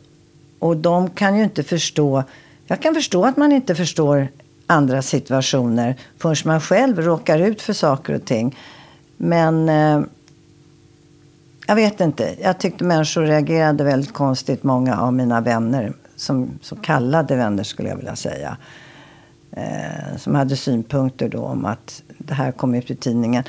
Och 0.59 0.77
de 0.77 1.11
kan 1.11 1.37
ju 1.37 1.45
inte 1.45 1.63
förstå. 1.63 2.23
Jag 2.67 2.83
kan 2.83 2.95
förstå 2.95 3.25
att 3.25 3.37
man 3.37 3.53
inte 3.53 3.75
förstår 3.75 4.29
andra 4.67 5.03
situationer 5.03 5.97
förrän 6.19 6.37
man 6.45 6.61
själv 6.61 7.01
råkar 7.01 7.39
ut 7.39 7.63
för 7.63 7.73
saker 7.73 8.15
och 8.15 8.25
ting. 8.25 8.59
Men 9.17 9.69
eh, 9.69 10.01
jag 11.67 11.75
vet 11.75 12.01
inte. 12.01 12.35
Jag 12.43 12.59
tyckte 12.59 12.85
människor 12.85 13.23
reagerade 13.23 13.85
väldigt 13.85 14.13
konstigt, 14.13 14.63
många 14.63 15.01
av 15.01 15.13
mina 15.13 15.41
vänner. 15.41 15.93
Som 16.23 16.59
så 16.61 16.77
kallade 16.77 17.37
vänner 17.37 17.63
skulle 17.63 17.89
jag 17.89 17.97
vilja 17.97 18.17
säga. 18.17 18.57
Eh, 19.51 20.17
som 20.19 20.35
hade 20.35 20.57
synpunkter 20.57 21.29
då 21.29 21.45
om 21.45 21.65
att 21.65 22.03
det 22.19 22.35
här 22.35 22.53
kom 22.53 22.75
ut 22.75 22.91
i 22.91 22.97
tidningen. 22.97 23.45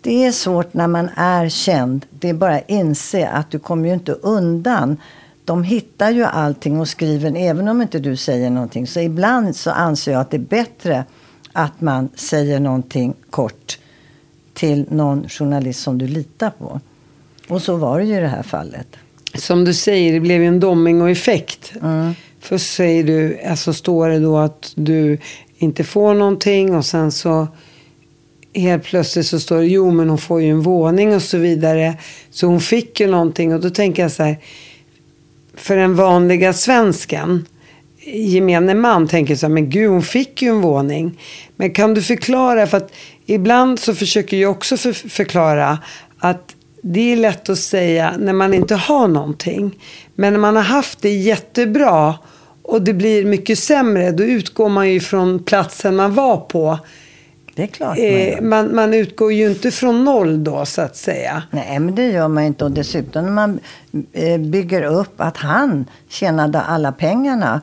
Det 0.00 0.24
är 0.24 0.32
svårt 0.32 0.74
när 0.74 0.86
man 0.86 1.10
är 1.16 1.48
känd. 1.48 2.06
Det 2.10 2.28
är 2.28 2.34
bara 2.34 2.56
att 2.56 2.70
inse 2.70 3.28
att 3.28 3.50
du 3.50 3.58
kommer 3.58 3.88
ju 3.88 3.94
inte 3.94 4.12
undan. 4.12 4.96
De 5.44 5.62
hittar 5.62 6.10
ju 6.10 6.24
allting 6.24 6.80
och 6.80 6.88
skriver, 6.88 7.36
även 7.36 7.68
om 7.68 7.82
inte 7.82 7.98
du 7.98 8.16
säger 8.16 8.50
någonting. 8.50 8.86
Så 8.86 9.00
ibland 9.00 9.56
så 9.56 9.70
anser 9.70 10.12
jag 10.12 10.20
att 10.20 10.30
det 10.30 10.36
är 10.36 10.38
bättre 10.38 11.04
att 11.52 11.80
man 11.80 12.08
säger 12.14 12.60
någonting 12.60 13.14
kort 13.30 13.78
till 14.54 14.86
någon 14.90 15.28
journalist 15.28 15.82
som 15.82 15.98
du 15.98 16.06
litar 16.06 16.50
på. 16.50 16.80
Och 17.48 17.62
så 17.62 17.76
var 17.76 17.98
det 17.98 18.04
ju 18.04 18.16
i 18.16 18.20
det 18.20 18.28
här 18.28 18.42
fallet. 18.42 18.96
Som 19.34 19.64
du 19.64 19.74
säger, 19.74 20.12
det 20.12 20.20
blev 20.20 20.42
ju 20.42 20.48
en 20.48 20.60
dominoeffekt. 20.60 21.72
Mm. 21.82 22.14
Först 22.40 22.74
säger 22.74 23.04
du, 23.04 23.40
alltså 23.48 23.72
står 23.72 24.08
det 24.08 24.18
då 24.18 24.38
att 24.38 24.72
du 24.74 25.18
inte 25.58 25.84
får 25.84 26.14
någonting 26.14 26.74
och 26.74 26.84
sen 26.84 27.12
så 27.12 27.48
helt 28.54 28.84
plötsligt 28.84 29.26
så 29.26 29.40
står 29.40 29.58
det, 29.58 29.66
jo 29.66 29.90
men 29.90 30.08
hon 30.08 30.18
får 30.18 30.42
ju 30.42 30.50
en 30.50 30.60
våning 30.60 31.14
och 31.14 31.22
så 31.22 31.38
vidare. 31.38 31.96
Så 32.30 32.46
hon 32.46 32.60
fick 32.60 33.00
ju 33.00 33.06
någonting 33.06 33.54
och 33.54 33.60
då 33.60 33.70
tänker 33.70 34.02
jag 34.02 34.12
så 34.12 34.22
här, 34.22 34.38
för 35.54 35.76
den 35.76 35.96
vanliga 35.96 36.52
svensken, 36.52 37.46
gemene 38.04 38.74
man 38.74 39.08
tänker 39.08 39.36
så 39.36 39.46
här, 39.46 39.54
men 39.54 39.70
gud 39.70 39.90
hon 39.90 40.02
fick 40.02 40.42
ju 40.42 40.48
en 40.48 40.60
våning. 40.60 41.20
Men 41.56 41.70
kan 41.70 41.94
du 41.94 42.02
förklara, 42.02 42.66
för 42.66 42.76
att 42.76 42.92
ibland 43.26 43.78
så 43.78 43.94
försöker 43.94 44.36
jag 44.36 44.50
också 44.50 44.76
för, 44.76 44.92
förklara 44.92 45.78
att 46.18 46.54
det 46.82 47.12
är 47.12 47.16
lätt 47.16 47.48
att 47.48 47.58
säga 47.58 48.14
när 48.18 48.32
man 48.32 48.54
inte 48.54 48.74
har 48.74 49.08
någonting. 49.08 49.78
Men 50.14 50.32
när 50.32 50.40
man 50.40 50.56
har 50.56 50.62
haft 50.62 51.02
det 51.02 51.10
jättebra 51.16 52.14
och 52.62 52.82
det 52.82 52.92
blir 52.92 53.24
mycket 53.24 53.58
sämre, 53.58 54.10
då 54.10 54.24
utgår 54.24 54.68
man 54.68 54.90
ju 54.90 55.00
från 55.00 55.42
platsen 55.42 55.96
man 55.96 56.14
var 56.14 56.36
på. 56.36 56.78
Det 57.54 57.62
är 57.62 57.66
klart 57.66 57.96
man 57.96 58.06
Eh, 58.06 58.28
gör. 58.28 58.40
man, 58.40 58.74
man 58.74 58.94
utgår 58.94 59.32
ju 59.32 59.50
inte 59.50 59.70
från 59.70 60.04
noll 60.04 60.44
då 60.44 60.64
så 60.64 60.82
att 60.82 60.96
säga. 60.96 61.42
Nej, 61.50 61.78
men 61.78 61.94
det 61.94 62.06
gör 62.10 62.28
man 62.28 62.44
inte. 62.44 62.64
Och 62.64 62.70
dessutom 62.70 63.24
när 63.24 63.32
man 63.32 63.60
eh, 64.12 64.38
bygger 64.40 64.82
upp 64.82 65.14
att 65.20 65.36
han 65.36 65.84
tjänade 66.08 66.60
alla 66.60 66.92
pengarna 66.92 67.60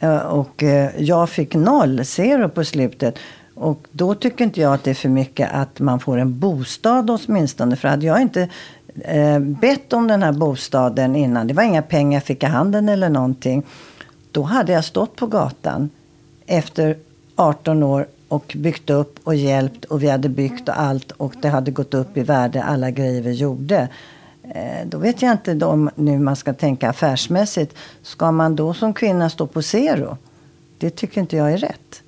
eh, 0.00 0.16
och 0.16 0.62
jag 0.98 1.30
fick 1.30 1.54
noll, 1.54 2.04
zero 2.04 2.48
på 2.48 2.64
slutet. 2.64 3.18
Och 3.54 3.86
då 3.92 4.14
tycker 4.14 4.44
inte 4.44 4.60
jag 4.60 4.74
att 4.74 4.84
det 4.84 4.90
är 4.90 4.94
för 4.94 5.08
mycket 5.08 5.50
att 5.52 5.80
man 5.80 6.00
får 6.00 6.18
en 6.18 6.38
bostad 6.38 7.10
åtminstone. 7.10 7.76
För 7.76 7.88
hade 7.88 8.06
jag 8.06 8.20
inte 8.20 8.48
eh, 9.00 9.38
bett 9.38 9.92
om 9.92 10.08
den 10.08 10.22
här 10.22 10.32
bostaden 10.32 11.16
innan, 11.16 11.46
det 11.46 11.54
var 11.54 11.62
inga 11.62 11.82
pengar 11.82 12.16
jag 12.16 12.24
fick 12.24 12.42
i 12.42 12.46
handen 12.46 12.88
eller 12.88 13.08
någonting. 13.08 13.62
Då 14.30 14.42
hade 14.42 14.72
jag 14.72 14.84
stått 14.84 15.16
på 15.16 15.26
gatan 15.26 15.90
efter 16.46 16.96
18 17.36 17.82
år 17.82 18.06
och 18.28 18.56
byggt 18.56 18.90
upp 18.90 19.18
och 19.24 19.34
hjälpt 19.34 19.84
och 19.84 20.02
vi 20.02 20.08
hade 20.08 20.28
byggt 20.28 20.68
och 20.68 20.80
allt 20.80 21.10
och 21.10 21.34
det 21.40 21.48
hade 21.48 21.70
gått 21.70 21.94
upp 21.94 22.16
i 22.16 22.22
värde 22.22 22.62
alla 22.62 22.90
grejer 22.90 23.22
vi 23.22 23.32
gjorde. 23.32 23.88
Eh, 24.42 24.86
då 24.86 24.98
vet 24.98 25.22
jag 25.22 25.32
inte 25.32 25.66
om 25.66 25.90
nu 25.94 26.18
man 26.18 26.36
ska 26.36 26.52
tänka 26.52 26.90
affärsmässigt. 26.90 27.74
Ska 28.02 28.32
man 28.32 28.56
då 28.56 28.74
som 28.74 28.94
kvinna 28.94 29.30
stå 29.30 29.46
på 29.46 29.62
zero? 29.62 30.16
Det 30.78 30.90
tycker 30.90 31.20
inte 31.20 31.36
jag 31.36 31.52
är 31.52 31.58
rätt. 31.58 32.01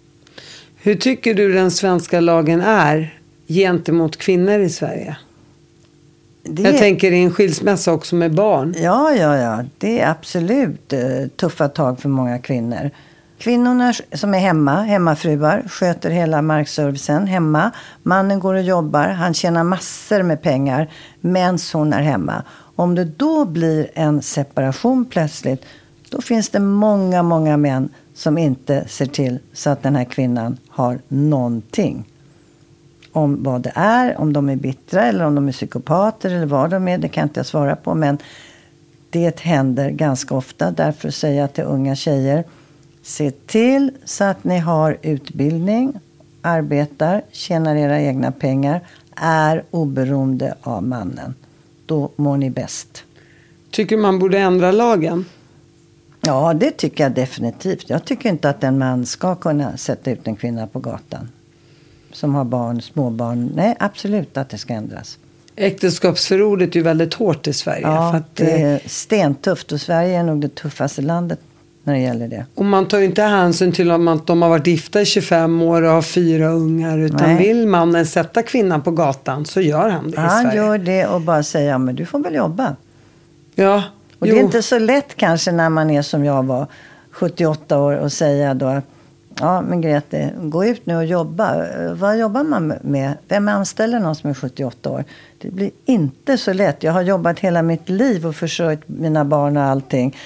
Hur 0.84 0.94
tycker 0.94 1.34
du 1.34 1.52
den 1.52 1.70
svenska 1.70 2.20
lagen 2.20 2.60
är 2.60 3.18
gentemot 3.48 4.16
kvinnor 4.16 4.58
i 4.58 4.70
Sverige? 4.70 5.16
Det 6.42 6.62
Jag 6.62 6.78
tänker 6.78 7.12
i 7.12 7.22
en 7.22 7.30
skilsmässa 7.30 7.92
också 7.92 8.16
med 8.16 8.34
barn. 8.34 8.74
Ja, 8.78 9.12
ja, 9.12 9.36
ja. 9.36 9.64
Det 9.78 10.00
är 10.00 10.10
absolut 10.10 10.92
eh, 10.92 11.00
tuffa 11.36 11.68
tag 11.68 12.00
för 12.00 12.08
många 12.08 12.38
kvinnor. 12.38 12.90
Kvinnorna 13.38 13.92
som 14.12 14.34
är 14.34 14.38
hemma, 14.38 14.82
hemmafruar, 14.82 15.62
sköter 15.68 16.10
hela 16.10 16.42
markservicen 16.42 17.26
hemma. 17.26 17.70
Mannen 18.02 18.40
går 18.40 18.54
och 18.54 18.62
jobbar, 18.62 19.08
han 19.08 19.34
tjänar 19.34 19.64
massor 19.64 20.22
med 20.22 20.42
pengar 20.42 20.90
medan 21.20 21.58
hon 21.72 21.92
är 21.92 22.02
hemma. 22.02 22.42
Om 22.76 22.94
det 22.94 23.04
då 23.04 23.44
blir 23.44 23.90
en 23.94 24.22
separation 24.22 25.04
plötsligt, 25.04 25.64
då 26.10 26.20
finns 26.20 26.48
det 26.48 26.60
många, 26.60 27.22
många 27.22 27.56
män 27.56 27.88
som 28.24 28.38
inte 28.38 28.84
ser 28.88 29.06
till 29.06 29.38
så 29.52 29.70
att 29.70 29.82
den 29.82 29.96
här 29.96 30.04
kvinnan 30.04 30.58
har 30.68 30.98
någonting 31.08 32.04
om 33.12 33.42
vad 33.42 33.60
det 33.60 33.72
är, 33.74 34.18
om 34.20 34.32
de 34.32 34.48
är 34.48 34.56
bittra 34.56 35.04
eller 35.04 35.24
om 35.24 35.34
de 35.34 35.48
är 35.48 35.52
psykopater 35.52 36.30
eller 36.30 36.46
vad 36.46 36.70
de 36.70 36.88
är, 36.88 36.98
det 36.98 37.08
kan 37.08 37.22
inte 37.22 37.38
jag 37.38 37.46
svara 37.46 37.76
på. 37.76 37.94
Men 37.94 38.18
det 39.10 39.40
händer 39.40 39.90
ganska 39.90 40.34
ofta. 40.34 40.70
Därför 40.70 41.10
säger 41.10 41.40
jag 41.40 41.52
till 41.52 41.64
unga 41.64 41.96
tjejer, 41.96 42.44
se 43.02 43.30
till 43.30 43.90
så 44.04 44.24
att 44.24 44.44
ni 44.44 44.58
har 44.58 44.98
utbildning, 45.02 45.92
arbetar, 46.42 47.22
tjänar 47.30 47.76
era 47.76 48.00
egna 48.00 48.32
pengar, 48.32 48.80
är 49.16 49.64
oberoende 49.70 50.54
av 50.62 50.82
mannen. 50.82 51.34
Då 51.86 52.10
mår 52.16 52.36
ni 52.36 52.50
bäst. 52.50 53.04
Tycker 53.70 53.96
man 53.96 54.18
borde 54.18 54.38
ändra 54.38 54.72
lagen? 54.72 55.24
Ja, 56.26 56.54
det 56.54 56.70
tycker 56.70 57.04
jag 57.04 57.12
definitivt. 57.12 57.90
Jag 57.90 58.04
tycker 58.04 58.28
inte 58.28 58.50
att 58.50 58.64
en 58.64 58.78
man 58.78 59.06
ska 59.06 59.34
kunna 59.34 59.76
sätta 59.76 60.10
ut 60.10 60.26
en 60.26 60.36
kvinna 60.36 60.66
på 60.66 60.78
gatan. 60.78 61.28
Som 62.12 62.34
har 62.34 62.44
barn, 62.44 62.82
småbarn. 62.82 63.52
Nej, 63.54 63.76
absolut 63.80 64.36
att 64.36 64.48
det 64.48 64.58
ska 64.58 64.74
ändras. 64.74 65.18
Äktenskapsförordet 65.56 66.70
är 66.70 66.76
ju 66.76 66.82
väldigt 66.82 67.14
hårt 67.14 67.46
i 67.46 67.52
Sverige. 67.52 67.82
Ja, 67.82 68.14
att, 68.14 68.36
det 68.36 68.50
eh, 68.50 68.72
är 68.72 68.80
stentufft 68.86 69.72
och 69.72 69.80
Sverige 69.80 70.18
är 70.18 70.22
nog 70.22 70.40
det 70.40 70.54
tuffaste 70.54 71.02
landet 71.02 71.40
när 71.84 71.94
det 71.94 72.00
gäller 72.00 72.28
det. 72.28 72.46
Och 72.54 72.64
man 72.64 72.88
tar 72.88 72.98
ju 72.98 73.04
inte 73.04 73.22
hänsyn 73.22 73.72
till 73.72 73.90
om 73.90 74.08
att 74.08 74.26
de 74.26 74.42
har 74.42 74.48
varit 74.48 74.66
gifta 74.66 75.00
i 75.00 75.04
25 75.04 75.62
år 75.62 75.82
och 75.82 75.90
har 75.90 76.02
fyra 76.02 76.48
ungar. 76.48 76.98
Utan 76.98 77.34
Nej. 77.34 77.48
vill 77.48 77.66
mannen 77.66 78.06
sätta 78.06 78.42
kvinnan 78.42 78.82
på 78.82 78.90
gatan 78.90 79.44
så 79.44 79.60
gör 79.60 79.88
han 79.88 80.10
det 80.10 80.16
i 80.16 80.20
Han 80.20 80.42
Sverige. 80.42 80.56
gör 80.56 80.78
det 80.78 81.06
och 81.06 81.20
bara 81.20 81.42
säger, 81.42 81.70
ja 81.70 81.78
men 81.78 81.94
du 81.94 82.06
får 82.06 82.18
väl 82.18 82.34
jobba. 82.34 82.76
Ja, 83.54 83.82
Och 84.24 84.28
jo. 84.28 84.34
det 84.34 84.40
är 84.40 84.44
inte 84.44 84.62
så 84.62 84.78
lätt 84.78 85.14
kanske 85.14 85.52
när 85.52 85.68
man 85.68 85.90
är 85.90 86.02
som 86.02 86.24
jag 86.24 86.42
var, 86.42 86.66
78 87.10 87.78
år 87.78 87.96
och 87.96 88.12
säga 88.12 88.54
då 88.54 88.66
att 88.66 88.84
Ja, 89.40 89.60
men 89.60 89.80
Grete, 89.80 90.30
gå 90.42 90.64
ut 90.64 90.86
nu 90.86 90.96
och 90.96 91.04
jobba. 91.04 91.66
Vad 91.94 92.18
jobbar 92.18 92.42
man 92.44 92.74
med? 92.82 93.14
Vem 93.28 93.48
anställer 93.48 94.00
någon 94.00 94.14
som 94.14 94.30
är 94.30 94.34
78 94.34 94.90
år? 94.90 95.04
Det 95.38 95.50
blir 95.50 95.70
inte 95.84 96.38
så 96.38 96.52
lätt. 96.52 96.82
Jag 96.82 96.92
har 96.92 97.02
jobbat 97.02 97.38
hela 97.38 97.62
mitt 97.62 97.88
liv 97.88 98.26
och 98.26 98.36
försörjt 98.36 98.88
mina 98.88 99.24
barn 99.24 99.56
och 99.56 99.62
allting. 99.62 100.16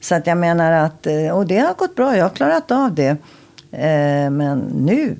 Så 0.00 0.14
att 0.14 0.26
jag 0.26 0.38
menar 0.38 0.72
att, 0.72 1.06
eh, 1.06 1.36
och 1.36 1.46
det 1.46 1.58
har 1.58 1.74
gått 1.74 1.94
bra. 1.94 2.16
Jag 2.16 2.24
har 2.24 2.30
klarat 2.30 2.70
av 2.70 2.94
det. 2.94 3.16
Eh, 3.72 4.30
Men 4.30 4.58
nu, 4.58 5.16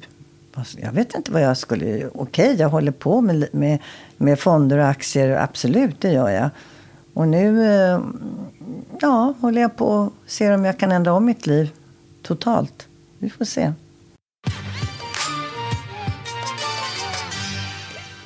jag 0.77 0.93
vet 0.93 1.15
inte 1.15 1.33
vad 1.33 1.43
jag 1.43 1.57
skulle... 1.57 2.09
Okej, 2.15 2.57
jag 2.59 2.69
håller 2.69 2.93
på 2.93 3.21
med, 3.21 3.49
med 3.53 3.79
med 4.19 4.39
fonder 4.39 4.79
och 4.79 4.87
aktier. 4.87 5.37
Absolut, 5.37 6.01
det 6.01 6.13
gör 6.13 6.29
jag. 6.29 6.51
Och 7.19 7.29
nu 7.29 7.65
eh, 7.65 8.01
ja, 9.01 9.35
håller 9.41 9.61
jag 9.61 9.77
på 9.77 9.87
och 9.87 10.13
ser 10.27 10.53
om 10.53 10.65
jag 10.65 10.79
kan 10.79 10.93
ändra 10.93 11.13
om 11.13 11.25
mitt 11.25 11.47
liv 11.47 11.71
totalt. 12.23 12.87
Vi 13.19 13.31
får 13.31 13.45
se. 13.45 13.73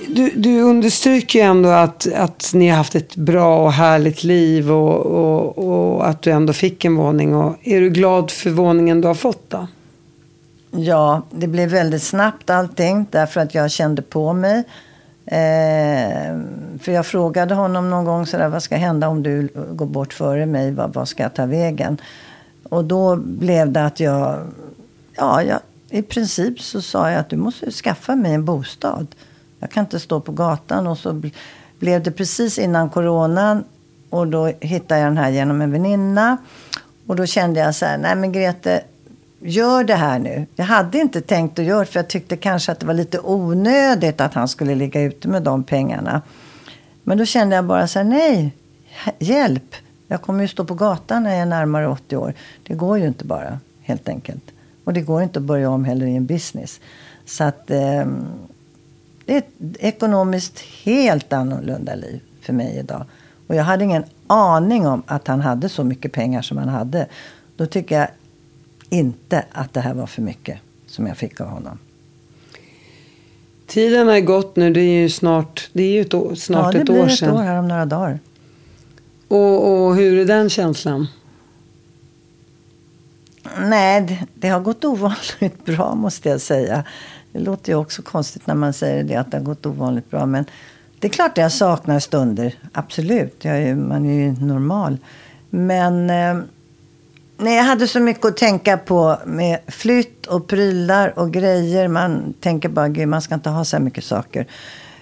Du, 0.08 0.30
du 0.30 0.60
understryker 0.60 1.38
ju 1.38 1.44
ändå 1.44 1.68
att, 1.68 2.12
att 2.14 2.50
ni 2.54 2.68
har 2.68 2.76
haft 2.76 2.94
ett 2.94 3.16
bra 3.16 3.64
och 3.64 3.72
härligt 3.72 4.24
liv 4.24 4.72
och, 4.72 5.06
och, 5.06 5.58
och 5.58 6.08
att 6.08 6.22
du 6.22 6.30
ändå 6.30 6.52
fick 6.52 6.84
en 6.84 6.96
våning. 6.96 7.34
Och 7.34 7.56
är 7.62 7.80
du 7.80 7.90
glad 7.90 8.30
för 8.30 8.50
våningen 8.50 9.00
du 9.00 9.08
har 9.08 9.14
fått 9.14 9.50
då? 9.50 9.66
Ja, 10.70 11.22
det 11.30 11.46
blev 11.46 11.68
väldigt 11.68 12.02
snabbt 12.02 12.50
allting 12.50 13.06
därför 13.10 13.40
att 13.40 13.54
jag 13.54 13.70
kände 13.70 14.02
på 14.02 14.32
mig. 14.32 14.64
Eh, 15.26 16.38
för 16.80 16.92
jag 16.92 17.06
frågade 17.06 17.54
honom 17.54 17.90
någon 17.90 18.04
gång 18.04 18.26
sådär, 18.26 18.48
vad 18.48 18.62
ska 18.62 18.76
hända 18.76 19.08
om 19.08 19.22
du 19.22 19.48
går 19.72 19.86
bort 19.86 20.12
före 20.12 20.46
mig? 20.46 20.72
Vad, 20.72 20.92
vad 20.92 21.08
ska 21.08 21.22
jag 21.22 21.34
ta 21.34 21.46
vägen? 21.46 21.98
Och 22.68 22.84
då 22.84 23.16
blev 23.16 23.72
det 23.72 23.84
att 23.84 24.00
jag, 24.00 24.46
ja, 25.16 25.42
jag, 25.42 25.60
i 25.90 26.02
princip 26.02 26.60
så 26.60 26.82
sa 26.82 27.10
jag 27.10 27.20
att 27.20 27.28
du 27.28 27.36
måste 27.36 27.70
skaffa 27.70 28.16
mig 28.16 28.34
en 28.34 28.44
bostad. 28.44 29.06
Jag 29.58 29.70
kan 29.70 29.84
inte 29.84 30.00
stå 30.00 30.20
på 30.20 30.32
gatan. 30.32 30.86
Och 30.86 30.98
så 30.98 31.22
blev 31.78 32.02
det 32.02 32.10
precis 32.10 32.58
innan 32.58 32.90
coronan. 32.90 33.64
Och 34.10 34.26
då 34.26 34.46
hittade 34.46 35.00
jag 35.00 35.10
den 35.10 35.16
här 35.16 35.30
genom 35.30 35.60
en 35.60 35.72
väninna. 35.72 36.36
Och 37.06 37.16
då 37.16 37.26
kände 37.26 37.60
jag 37.60 37.74
så 37.74 37.86
här, 37.86 37.98
nej 37.98 38.16
men 38.16 38.32
Grete, 38.32 38.82
gör 39.42 39.84
det 39.84 39.94
här 39.94 40.18
nu. 40.18 40.46
Jag 40.54 40.64
hade 40.64 40.98
inte 40.98 41.20
tänkt 41.20 41.58
att 41.58 41.64
göra 41.64 41.80
det 41.80 41.86
för 41.86 41.98
jag 41.98 42.08
tyckte 42.08 42.36
kanske 42.36 42.72
att 42.72 42.80
det 42.80 42.86
var 42.86 42.94
lite 42.94 43.20
onödigt 43.20 44.20
att 44.20 44.34
han 44.34 44.48
skulle 44.48 44.74
ligga 44.74 45.02
ute 45.02 45.28
med 45.28 45.42
de 45.42 45.64
pengarna. 45.64 46.22
Men 47.02 47.18
då 47.18 47.24
kände 47.24 47.56
jag 47.56 47.64
bara 47.64 47.86
så 47.86 47.98
här, 47.98 48.06
nej, 48.06 48.56
hjälp. 49.18 49.74
Jag 50.06 50.22
kommer 50.22 50.42
ju 50.42 50.48
stå 50.48 50.64
på 50.64 50.74
gatan 50.74 51.22
när 51.22 51.30
jag 51.30 51.40
är 51.40 51.46
närmare 51.46 51.88
80 51.88 52.16
år. 52.16 52.34
Det 52.62 52.74
går 52.74 52.98
ju 52.98 53.06
inte 53.06 53.24
bara, 53.24 53.58
helt 53.82 54.08
enkelt. 54.08 54.44
Och 54.84 54.92
det 54.92 55.00
går 55.00 55.22
inte 55.22 55.38
att 55.38 55.44
börja 55.44 55.70
om 55.70 55.84
heller 55.84 56.06
i 56.06 56.16
en 56.16 56.26
business. 56.26 56.80
Så 57.26 57.44
att 57.44 57.70
eh, 57.70 58.06
det 59.24 59.34
är 59.34 59.38
ett 59.38 59.76
ekonomiskt 59.78 60.60
helt 60.84 61.32
annorlunda 61.32 61.94
liv 61.94 62.20
för 62.40 62.52
mig 62.52 62.78
idag. 62.78 63.04
Och 63.46 63.54
jag 63.54 63.64
hade 63.64 63.84
ingen 63.84 64.04
aning 64.26 64.86
om 64.86 65.02
att 65.06 65.28
han 65.28 65.40
hade 65.40 65.68
så 65.68 65.84
mycket 65.84 66.12
pengar 66.12 66.42
som 66.42 66.58
han 66.58 66.68
hade. 66.68 67.06
Då 67.56 67.66
tycker 67.66 67.98
jag 67.98 68.08
inte 68.92 69.44
att 69.52 69.74
det 69.74 69.80
här 69.80 69.94
var 69.94 70.06
för 70.06 70.22
mycket 70.22 70.58
som 70.86 71.06
jag 71.06 71.16
fick 71.16 71.40
av 71.40 71.46
honom. 71.46 71.78
Tiden 73.66 74.08
har 74.08 74.20
gått 74.20 74.56
nu. 74.56 74.72
Det 74.72 74.80
är 74.80 75.00
ju 75.00 75.10
snart, 75.10 75.70
det 75.72 75.82
är 75.82 75.90
ju 75.90 76.00
ett 76.00 76.14
år, 76.14 76.34
snart 76.34 76.74
ja, 76.74 76.80
ett 76.80 76.90
år 76.90 77.08
sedan. 77.08 77.08
Ja, 77.08 77.08
det 77.08 77.18
blir 77.18 77.28
ett 77.28 77.34
år 77.34 77.42
här 77.42 77.58
om 77.58 77.68
några 77.68 77.86
dagar. 77.86 78.18
Och, 79.28 79.86
och 79.86 79.96
hur 79.96 80.18
är 80.18 80.24
den 80.24 80.50
känslan? 80.50 81.06
Nej, 83.60 84.00
det, 84.00 84.26
det, 84.34 84.48
har 84.48 84.60
gått 84.60 84.84
ovanligt 84.84 85.64
bra 85.64 85.94
måste 85.94 86.28
jag 86.28 86.40
säga. 86.40 86.84
Det 87.32 87.38
låter 87.38 87.72
ju 87.72 87.78
också 87.78 88.02
konstigt 88.02 88.46
när 88.46 88.54
man 88.54 88.72
säger 88.72 89.04
det, 89.04 89.16
att 89.16 89.30
det 89.30 89.36
har 89.36 89.44
gått 89.44 89.66
ovanligt 89.66 90.10
bra. 90.10 90.26
Men 90.26 90.44
det 90.98 91.06
är 91.06 91.10
klart 91.12 91.30
att 91.30 91.42
jag 91.42 91.52
saknar 91.52 91.98
stunder. 91.98 92.54
Absolut. 92.72 93.44
Är, 93.44 93.74
man 93.74 94.06
är 94.06 94.14
ju 94.14 94.32
normal. 94.32 94.98
Men 95.50 96.10
eh, 96.10 96.44
nej, 97.42 97.56
jag 97.56 97.64
hade 97.64 97.88
så 97.88 98.00
mycket 98.00 98.24
att 98.24 98.36
tänka 98.36 98.78
på 98.78 99.18
med 99.26 99.58
flytt 99.66 100.26
och 100.26 100.46
prylar 100.46 101.18
och 101.18 101.32
grejer. 101.32 101.88
Man 101.88 102.34
tänker 102.40 102.68
bara, 102.68 102.88
gud, 102.88 103.08
man 103.08 103.22
ska 103.22 103.34
inte 103.34 103.50
ha 103.50 103.64
så 103.64 103.76
här 103.76 103.84
mycket 103.84 104.04
saker. 104.04 104.46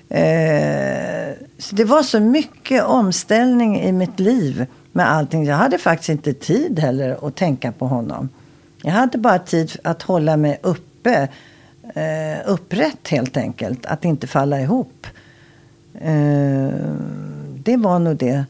Eh, 0.08 1.34
så 1.58 1.74
det 1.74 1.84
var 1.84 2.02
så 2.02 2.20
mycket 2.20 2.84
omställning 2.84 3.80
i 3.80 3.92
mitt 3.92 4.20
liv 4.20 4.66
med 4.92 5.10
allting. 5.10 5.44
Jag 5.44 5.56
hade 5.56 5.78
faktiskt 5.78 6.08
inte 6.08 6.32
tid 6.32 6.78
heller 6.78 7.26
att 7.26 7.36
tänka 7.36 7.72
på 7.72 7.86
honom. 7.86 8.28
Jag 8.82 8.92
hade 8.92 9.18
bara 9.18 9.38
tid 9.38 9.72
att 9.84 10.02
hålla 10.02 10.36
mig 10.36 10.58
uppe 10.62 11.28
eh, 11.94 12.38
upprätt 12.46 13.08
helt 13.08 13.36
enkelt. 13.36 13.86
Att 13.86 14.04
inte 14.04 14.26
falla 14.26 14.60
ihop. 14.60 15.06
Eh, 15.94 16.68
det 17.64 17.76
var 17.76 17.98
nog 17.98 18.16
det 18.16 18.44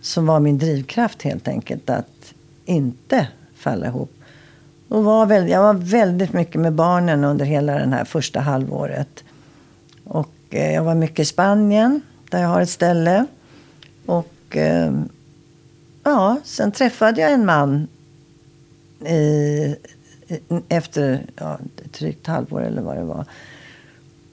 som 0.00 0.26
var 0.26 0.40
min 0.40 0.58
drivkraft 0.58 1.22
helt 1.22 1.48
enkelt. 1.48 1.90
Att 1.90 2.34
inte 2.68 3.28
falla 3.54 3.86
ihop. 3.86 4.12
Och 4.88 5.04
var 5.04 5.26
väl, 5.26 5.48
jag 5.48 5.62
var 5.62 5.74
väldigt 5.74 6.32
mycket 6.32 6.60
med 6.60 6.72
barnen 6.72 7.24
under 7.24 7.44
hela 7.44 7.72
det 7.72 7.86
här 7.86 8.04
första 8.04 8.40
halvåret. 8.40 9.24
Och 10.04 10.34
eh, 10.50 10.74
jag 10.74 10.84
var 10.84 10.94
mycket 10.94 11.18
i 11.18 11.24
Spanien 11.24 12.00
där 12.30 12.42
jag 12.42 12.48
har 12.48 12.60
ett 12.60 12.70
ställe. 12.70 13.26
Och 14.06 14.56
eh, 14.56 14.92
ja, 16.02 16.36
sen 16.44 16.72
träffade 16.72 17.20
jag 17.20 17.32
en 17.32 17.46
man 17.46 17.88
i 19.06 19.76
efter 20.68 21.26
ja, 21.36 21.58
ett 21.84 21.92
drygt 21.98 22.26
halvår 22.26 22.62
eller 22.62 22.82
vad 22.82 22.96
det 22.96 23.04
var. 23.04 23.24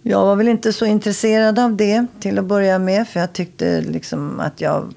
Jag 0.01 0.25
var 0.25 0.35
väl 0.35 0.47
inte 0.47 0.73
så 0.73 0.85
intresserad 0.85 1.59
av 1.59 1.75
det 1.75 2.05
till 2.19 2.39
att 2.39 2.45
börja 2.45 2.79
med. 2.79 3.07
För 3.07 3.19
jag 3.19 3.33
tyckte 3.33 3.81
liksom 3.81 4.39
att 4.39 4.61
jag... 4.61 4.93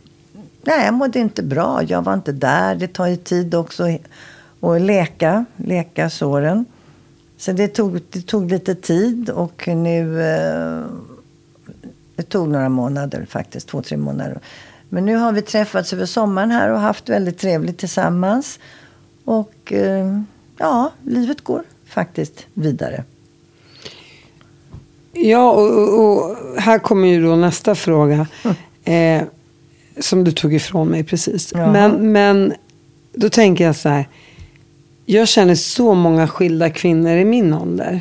Nej, 0.68 0.84
jag 0.84 0.94
mådde 0.94 1.18
inte 1.18 1.42
bra. 1.42 1.82
Jag 1.82 2.02
var 2.02 2.14
inte 2.14 2.32
där. 2.32 2.74
Det 2.74 2.88
tar 2.88 3.06
ju 3.06 3.16
tid 3.16 3.54
också 3.54 3.84
att 4.60 4.80
läka, 4.80 5.44
läka 5.56 6.10
såren. 6.10 6.64
Så 7.36 7.52
det 7.52 7.68
tog, 7.68 8.00
det 8.10 8.26
tog 8.26 8.50
lite 8.50 8.74
tid 8.74 9.30
och 9.30 9.68
nu... 9.68 10.22
Eh, 10.22 10.82
det 12.16 12.22
tog 12.22 12.48
några 12.48 12.68
månader 12.68 13.26
faktiskt, 13.30 13.68
två, 13.68 13.82
tre 13.82 13.96
månader. 13.96 14.38
Men 14.88 15.04
nu 15.04 15.16
har 15.16 15.32
vi 15.32 15.42
träffats 15.42 15.92
över 15.92 16.06
sommaren 16.06 16.50
här 16.50 16.70
och 16.70 16.80
haft 16.80 17.08
väldigt 17.08 17.38
trevligt 17.38 17.78
tillsammans. 17.78 18.58
Och 19.24 19.72
eh, 19.72 20.20
ja, 20.58 20.90
livet 21.04 21.44
går 21.44 21.62
faktiskt 21.86 22.46
vidare. 22.54 23.04
Ja, 25.12 25.50
och, 25.50 26.00
och, 26.00 26.36
här 26.56 26.78
kommer 26.78 27.08
ju 27.08 27.22
då 27.22 27.36
nästa 27.36 27.74
fråga. 27.74 28.26
Eh, 28.84 29.22
som 30.00 30.24
du 30.24 30.32
tog 30.32 30.54
ifrån 30.54 30.88
mig 30.88 31.04
precis. 31.04 31.54
Men, 31.54 32.12
men 32.12 32.54
då 33.12 33.28
tänker 33.28 33.64
jag 33.64 33.76
så 33.76 33.88
här. 33.88 34.08
Jag 35.06 35.28
känner 35.28 35.54
så 35.54 35.94
många 35.94 36.28
skilda 36.28 36.70
kvinnor 36.70 37.12
i 37.12 37.24
min 37.24 37.54
ålder. 37.54 38.00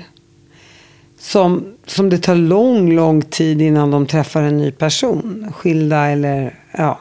Som, 1.19 1.73
som 1.86 2.10
det 2.10 2.17
tar 2.17 2.36
lång, 2.36 2.95
lång 2.95 3.21
tid 3.21 3.62
innan 3.62 3.91
de 3.91 4.05
träffar 4.05 4.41
en 4.41 4.57
ny 4.57 4.71
person. 4.71 5.53
Skilda 5.55 6.05
eller, 6.05 6.60
ja. 6.71 6.99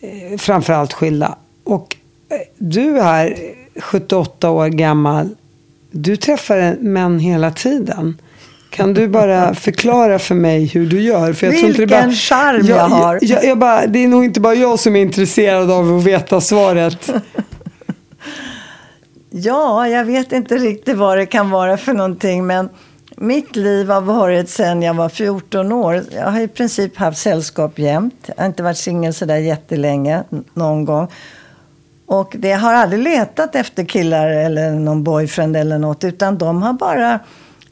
Eh, 0.00 0.38
framförallt 0.38 0.92
skilda. 0.92 1.36
Och 1.64 1.96
eh, 2.28 2.36
du 2.58 2.98
är 2.98 3.36
78 3.80 4.50
år 4.50 4.68
gammal. 4.68 5.28
Du 5.90 6.16
träffar 6.16 6.76
män 6.80 7.18
hela 7.18 7.50
tiden. 7.50 8.16
Kan 8.70 8.94
du 8.94 9.08
bara 9.08 9.54
förklara 9.54 10.18
för 10.18 10.34
mig 10.34 10.66
hur 10.66 10.86
du 10.86 11.00
gör? 11.00 11.32
För 11.32 11.46
jag 11.46 11.52
Vilken 11.52 11.74
tror 11.74 11.82
inte 11.82 11.96
det 11.96 12.02
bara, 12.02 12.12
charm 12.12 12.66
jag, 12.66 12.78
jag 12.78 12.88
har. 12.88 13.18
Jag, 13.22 13.44
jag, 13.44 13.58
bara, 13.58 13.86
det 13.86 14.04
är 14.04 14.08
nog 14.08 14.24
inte 14.24 14.40
bara 14.40 14.54
jag 14.54 14.78
som 14.78 14.96
är 14.96 15.02
intresserad 15.02 15.70
av 15.70 15.96
att 15.96 16.04
veta 16.04 16.40
svaret. 16.40 17.10
ja, 19.30 19.88
jag 19.88 20.04
vet 20.04 20.32
inte 20.32 20.56
riktigt 20.56 20.96
vad 20.96 21.18
det 21.18 21.26
kan 21.26 21.50
vara 21.50 21.76
för 21.76 21.92
någonting. 21.92 22.46
Men 22.46 22.68
mitt 23.16 23.56
liv 23.56 23.90
har 23.90 24.00
varit 24.00 24.48
sedan 24.48 24.82
jag 24.82 24.94
var 24.94 25.08
14 25.08 25.72
år. 25.72 26.02
Jag 26.14 26.30
har 26.30 26.40
i 26.40 26.48
princip 26.48 26.96
haft 26.96 27.18
sällskap 27.18 27.78
jämt. 27.78 28.24
Jag 28.26 28.34
har 28.36 28.46
inte 28.46 28.62
varit 28.62 28.78
singel 28.78 29.14
sådär 29.14 29.36
jättelänge 29.36 30.22
någon 30.54 30.84
gång. 30.84 31.08
Och 32.06 32.34
det 32.38 32.52
har 32.52 32.74
aldrig 32.74 33.02
letat 33.02 33.54
efter 33.54 33.84
killar 33.84 34.30
eller 34.30 34.70
någon 34.70 35.04
boyfriend 35.04 35.56
eller 35.56 35.78
något. 35.78 36.04
Utan 36.04 36.38
de 36.38 36.62
har 36.62 36.72
bara 36.72 37.20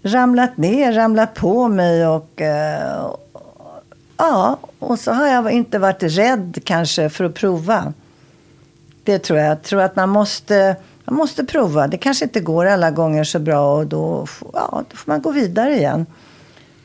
ramlat 0.07 0.57
ner, 0.57 0.92
ramlat 0.92 1.35
på 1.35 1.69
mig 1.69 2.07
och 2.07 2.40
eh, 2.40 3.11
ja, 4.16 4.59
och 4.79 4.99
så 4.99 5.12
har 5.12 5.27
jag 5.27 5.51
inte 5.51 5.79
varit 5.79 6.03
rädd 6.03 6.59
kanske 6.64 7.09
för 7.09 7.25
att 7.25 7.35
prova. 7.35 7.92
Det 9.05 9.19
tror 9.19 9.38
jag. 9.38 9.51
Jag 9.51 9.62
tror 9.62 9.81
att 9.81 9.97
man 9.97 10.09
måste, 10.09 10.77
man 11.05 11.14
måste 11.14 11.45
prova. 11.45 11.87
Det 11.87 11.99
kanske 11.99 12.25
inte 12.25 12.40
går 12.40 12.66
alla 12.66 12.90
gånger 12.90 13.25
så 13.25 13.38
bra 13.38 13.77
och 13.77 13.87
då, 13.87 14.27
ja, 14.53 14.85
då 14.90 14.97
får 14.97 15.11
man 15.11 15.23
gå 15.23 15.31
vidare 15.31 15.77
igen. 15.77 16.07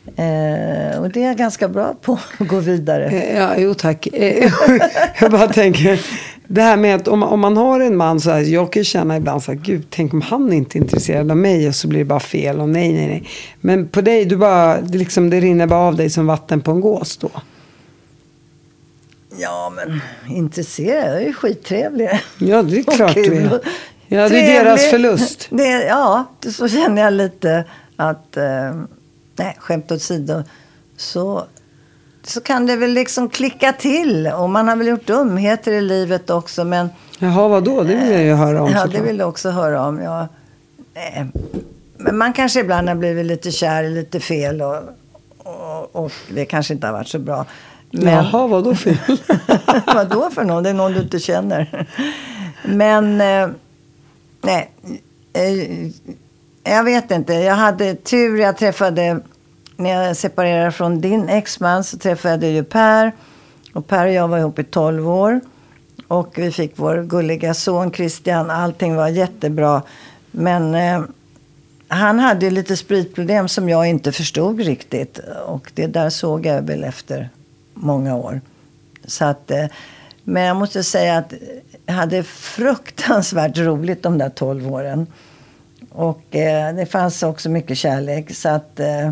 Eh, 0.05 0.99
och 0.99 1.09
det 1.09 1.23
är 1.23 1.27
jag 1.27 1.37
ganska 1.37 1.67
bra 1.67 1.95
på, 2.01 2.19
att 2.39 2.47
gå 2.47 2.59
vidare. 2.59 3.05
Eh, 3.05 3.37
ja, 3.37 3.53
jo 3.57 3.73
tack. 3.73 4.07
Eh, 4.07 4.51
jag 5.19 5.31
bara 5.31 5.47
tänker, 5.47 6.05
det 6.53 6.61
här 6.61 6.77
med 6.77 6.95
att 6.95 7.07
om, 7.07 7.23
om 7.23 7.39
man 7.39 7.57
har 7.57 7.79
en 7.79 7.97
man 7.97 8.19
så 8.19 8.31
här, 8.31 8.41
jag 8.41 8.73
kan 8.73 8.83
känna 8.83 9.17
ibland 9.17 9.43
så 9.43 9.51
här, 9.51 9.59
gud, 9.59 9.85
tänk 9.89 10.13
om 10.13 10.21
han 10.21 10.53
inte 10.53 10.77
är 10.77 10.81
intresserad 10.81 11.31
av 11.31 11.37
mig 11.37 11.67
och 11.67 11.75
så 11.75 11.87
blir 11.87 11.99
det 11.99 12.05
bara 12.05 12.19
fel 12.19 12.59
och 12.59 12.69
nej, 12.69 12.93
nej, 12.93 13.07
nej. 13.07 13.29
Men 13.61 13.87
på 13.87 14.01
dig, 14.01 14.25
du 14.25 14.37
bara, 14.37 14.81
det, 14.81 14.97
liksom, 14.97 15.29
det 15.29 15.39
rinner 15.39 15.67
bara 15.67 15.79
av 15.79 15.95
dig 15.95 16.09
som 16.09 16.27
vatten 16.27 16.61
på 16.61 16.71
en 16.71 16.81
gås 16.81 17.17
då. 17.17 17.29
Ja, 19.37 19.73
men 19.75 20.01
intresserad, 20.37 21.09
jag 21.09 21.21
är 21.21 21.27
ju 21.27 21.33
skittrevlig. 21.33 22.09
Ja, 22.37 22.61
det 22.63 22.79
är 22.79 22.83
klart 22.95 23.13
du 23.13 23.35
är. 23.35 23.59
Ja, 24.07 24.29
det 24.29 24.39
är 24.39 24.63
deras 24.63 24.89
förlust. 24.89 25.47
Det, 25.49 25.85
ja, 25.85 26.25
så 26.49 26.67
känner 26.67 27.01
jag 27.01 27.13
lite 27.13 27.65
att, 27.95 28.37
eh, 28.37 28.81
nej, 29.35 29.55
skämt 29.59 29.91
åsido, 29.91 30.43
så 30.97 31.45
så 32.23 32.41
kan 32.41 32.65
det 32.65 32.75
väl 32.75 32.91
liksom 32.91 33.29
klicka 33.29 33.73
till. 33.73 34.27
Och 34.27 34.49
man 34.49 34.67
har 34.67 34.75
väl 34.75 34.87
gjort 34.87 35.07
dumheter 35.07 35.71
i 35.71 35.81
livet 35.81 36.29
också. 36.29 36.63
Men 36.63 36.89
Jaha, 37.19 37.47
vad 37.47 37.63
då? 37.63 37.83
Det 37.83 37.95
vill 37.95 38.11
jag 38.11 38.23
ju 38.23 38.33
höra 38.33 38.61
om. 38.63 38.71
Ja, 38.71 38.85
det 38.85 39.01
vill 39.01 39.17
du 39.17 39.23
också 39.23 39.49
höra 39.49 39.85
om. 39.87 40.01
Ja. 40.01 40.27
Eh, 40.93 41.25
Men 41.97 42.17
man 42.17 42.33
kanske 42.33 42.59
ibland 42.59 42.87
har 42.87 42.95
blivit 42.95 43.25
lite 43.25 43.51
kär 43.51 43.83
i 43.83 43.89
lite 43.89 44.19
fel 44.19 44.61
och, 44.61 44.75
och, 45.37 45.95
och 45.95 46.11
det 46.33 46.45
kanske 46.45 46.73
inte 46.73 46.87
har 46.87 46.93
varit 46.93 47.07
så 47.07 47.19
bra. 47.19 47.45
Men, 47.91 48.13
Jaha, 48.13 48.47
vad 48.47 48.63
då 48.63 48.75
fel? 48.75 48.95
vad 49.85 50.09
då 50.09 50.29
för 50.29 50.43
någon? 50.43 50.63
Det 50.63 50.69
är 50.69 50.73
någon 50.73 50.93
du 50.93 50.99
inte 51.01 51.19
känner. 51.19 51.87
Men, 52.65 53.21
eh, 53.21 53.49
nej. 54.41 54.71
Eh, 55.33 55.89
jag 56.63 56.83
vet 56.83 57.11
inte. 57.11 57.33
Jag 57.33 57.55
hade 57.55 57.95
tur. 57.95 58.37
Jag 58.39 58.57
träffade, 58.57 59.19
när 59.81 60.07
jag 60.07 60.17
separerade 60.17 60.71
från 60.71 61.01
din 61.01 61.29
exman 61.29 61.83
så 61.83 61.97
träffade 61.97 62.45
jag 62.45 62.55
ju 62.55 62.63
Per. 62.63 63.11
Och 63.73 63.87
Per 63.87 64.05
och 64.05 64.13
jag 64.13 64.27
var 64.27 64.37
ihop 64.37 64.59
i 64.59 64.63
12 64.63 65.09
år. 65.09 65.41
Och 66.07 66.33
vi 66.37 66.51
fick 66.51 66.73
vår 66.75 67.03
gulliga 67.03 67.53
son 67.53 67.91
Christian. 67.93 68.49
Allting 68.49 68.95
var 68.95 69.07
jättebra. 69.07 69.81
Men 70.31 70.75
eh, 70.75 71.01
han 71.87 72.19
hade 72.19 72.45
ju 72.45 72.51
lite 72.51 72.77
spritproblem 72.77 73.47
som 73.47 73.69
jag 73.69 73.87
inte 73.87 74.11
förstod 74.11 74.59
riktigt. 74.59 75.19
Och 75.45 75.71
det 75.75 75.87
där 75.87 76.09
såg 76.09 76.45
jag 76.45 76.61
väl 76.61 76.83
efter 76.83 77.29
många 77.73 78.15
år. 78.15 78.41
Så 79.05 79.25
att, 79.25 79.51
eh, 79.51 79.65
men 80.23 80.43
jag 80.43 80.55
måste 80.55 80.83
säga 80.83 81.17
att 81.17 81.33
jag 81.85 81.93
hade 81.93 82.23
fruktansvärt 82.23 83.57
roligt 83.57 84.03
de 84.03 84.17
där 84.17 84.29
12 84.29 84.73
åren. 84.73 85.07
Och 85.89 86.35
eh, 86.35 86.75
det 86.75 86.85
fanns 86.85 87.23
också 87.23 87.49
mycket 87.49 87.77
kärlek. 87.77 88.35
Så 88.35 88.49
att, 88.49 88.79
eh, 88.79 89.11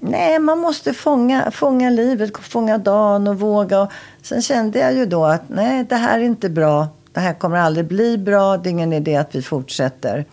nej, 0.00 0.38
man 0.38 0.58
måste 0.58 0.92
fånga, 0.92 1.50
fånga 1.50 1.90
livet, 1.90 2.36
fånga 2.36 2.78
dagen 2.78 3.28
och 3.28 3.40
våga. 3.40 3.80
Och 3.80 3.92
sen 4.22 4.42
kände 4.42 4.78
jag 4.78 4.94
ju 4.94 5.06
då 5.06 5.24
att 5.24 5.42
nej, 5.48 5.84
det 5.84 5.96
här 5.96 6.18
är 6.18 6.22
inte 6.22 6.48
bra. 6.48 6.88
Det 7.12 7.20
här 7.20 7.34
kommer 7.34 7.56
aldrig 7.56 7.86
bli 7.86 8.18
bra. 8.18 8.56
Det 8.56 8.68
är 8.68 8.70
ingen 8.70 8.92
idé 8.92 9.16
att 9.16 9.34
vi 9.34 9.42
fortsätter. 9.42 10.24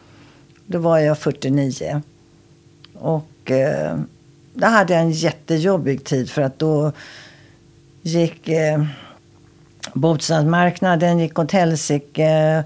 Då 0.66 0.80
var 0.80 1.00
jag 1.00 1.18
49. 1.18 2.02
Och 2.94 3.52
eh, 3.52 4.00
då 4.54 4.68
hade 4.68 4.94
jag 4.94 5.02
en 5.02 5.12
jättejobbig 5.12 6.04
tid 6.04 6.30
för 6.30 6.42
att 6.42 6.60
då 6.60 6.92
gick 8.02 8.50
eh, 8.50 8.84
bostadsmarknaden 9.94 11.20
gick 11.20 11.40
åt 11.40 11.52
helsike 11.52 12.64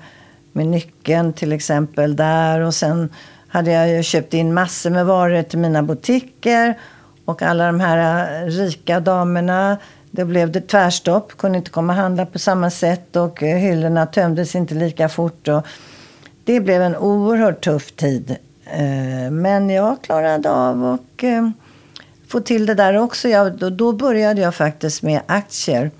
med 0.51 0.67
nyckeln 0.67 1.34
till 1.34 1.53
exempel 1.53 2.15
där. 2.15 2.60
Och 2.60 2.73
sen 2.73 3.10
hade 3.55 3.71
jag 3.71 3.89
ju 3.89 4.03
köpt 4.03 4.33
in 4.33 4.53
massor 4.53 4.89
med 4.89 5.05
varor 5.05 5.43
till 5.43 5.59
mina 5.59 5.83
butiker. 5.83 6.77
Och 7.25 7.41
alla 7.41 7.65
de 7.65 7.79
här 7.79 8.41
äh, 8.43 8.47
rika 8.47 8.99
damerna, 8.99 9.77
då 10.11 10.25
blev 10.25 10.51
det 10.51 10.61
tvärstopp. 10.61 11.37
Kunde 11.37 11.57
inte 11.57 11.71
komma 11.71 11.93
och 11.93 11.99
handla 11.99 12.25
på 12.25 12.39
samma 12.39 12.69
sätt 12.69 13.15
och 13.15 13.43
äh, 13.43 13.57
hyllorna 13.57 14.05
tömdes 14.05 14.55
inte 14.55 14.75
lika 14.75 15.09
fort. 15.09 15.47
Och 15.47 15.67
det 16.43 16.59
blev 16.59 16.81
en 16.81 16.95
oerhört 16.95 17.63
tuff 17.63 17.91
tid. 17.91 18.35
Äh, 18.65 19.31
men 19.31 19.69
jag 19.69 20.01
klarade 20.01 20.51
av 20.51 20.85
att 20.85 21.23
få 22.27 22.39
till 22.39 22.65
det 22.65 22.73
där 22.73 22.97
också. 22.97 23.29
Jag, 23.29 23.57
då, 23.57 23.69
då 23.69 23.91
började 23.91 24.41
jag 24.41 24.55
faktiskt 24.55 25.03
med 25.03 25.21
aktier. 25.25 25.91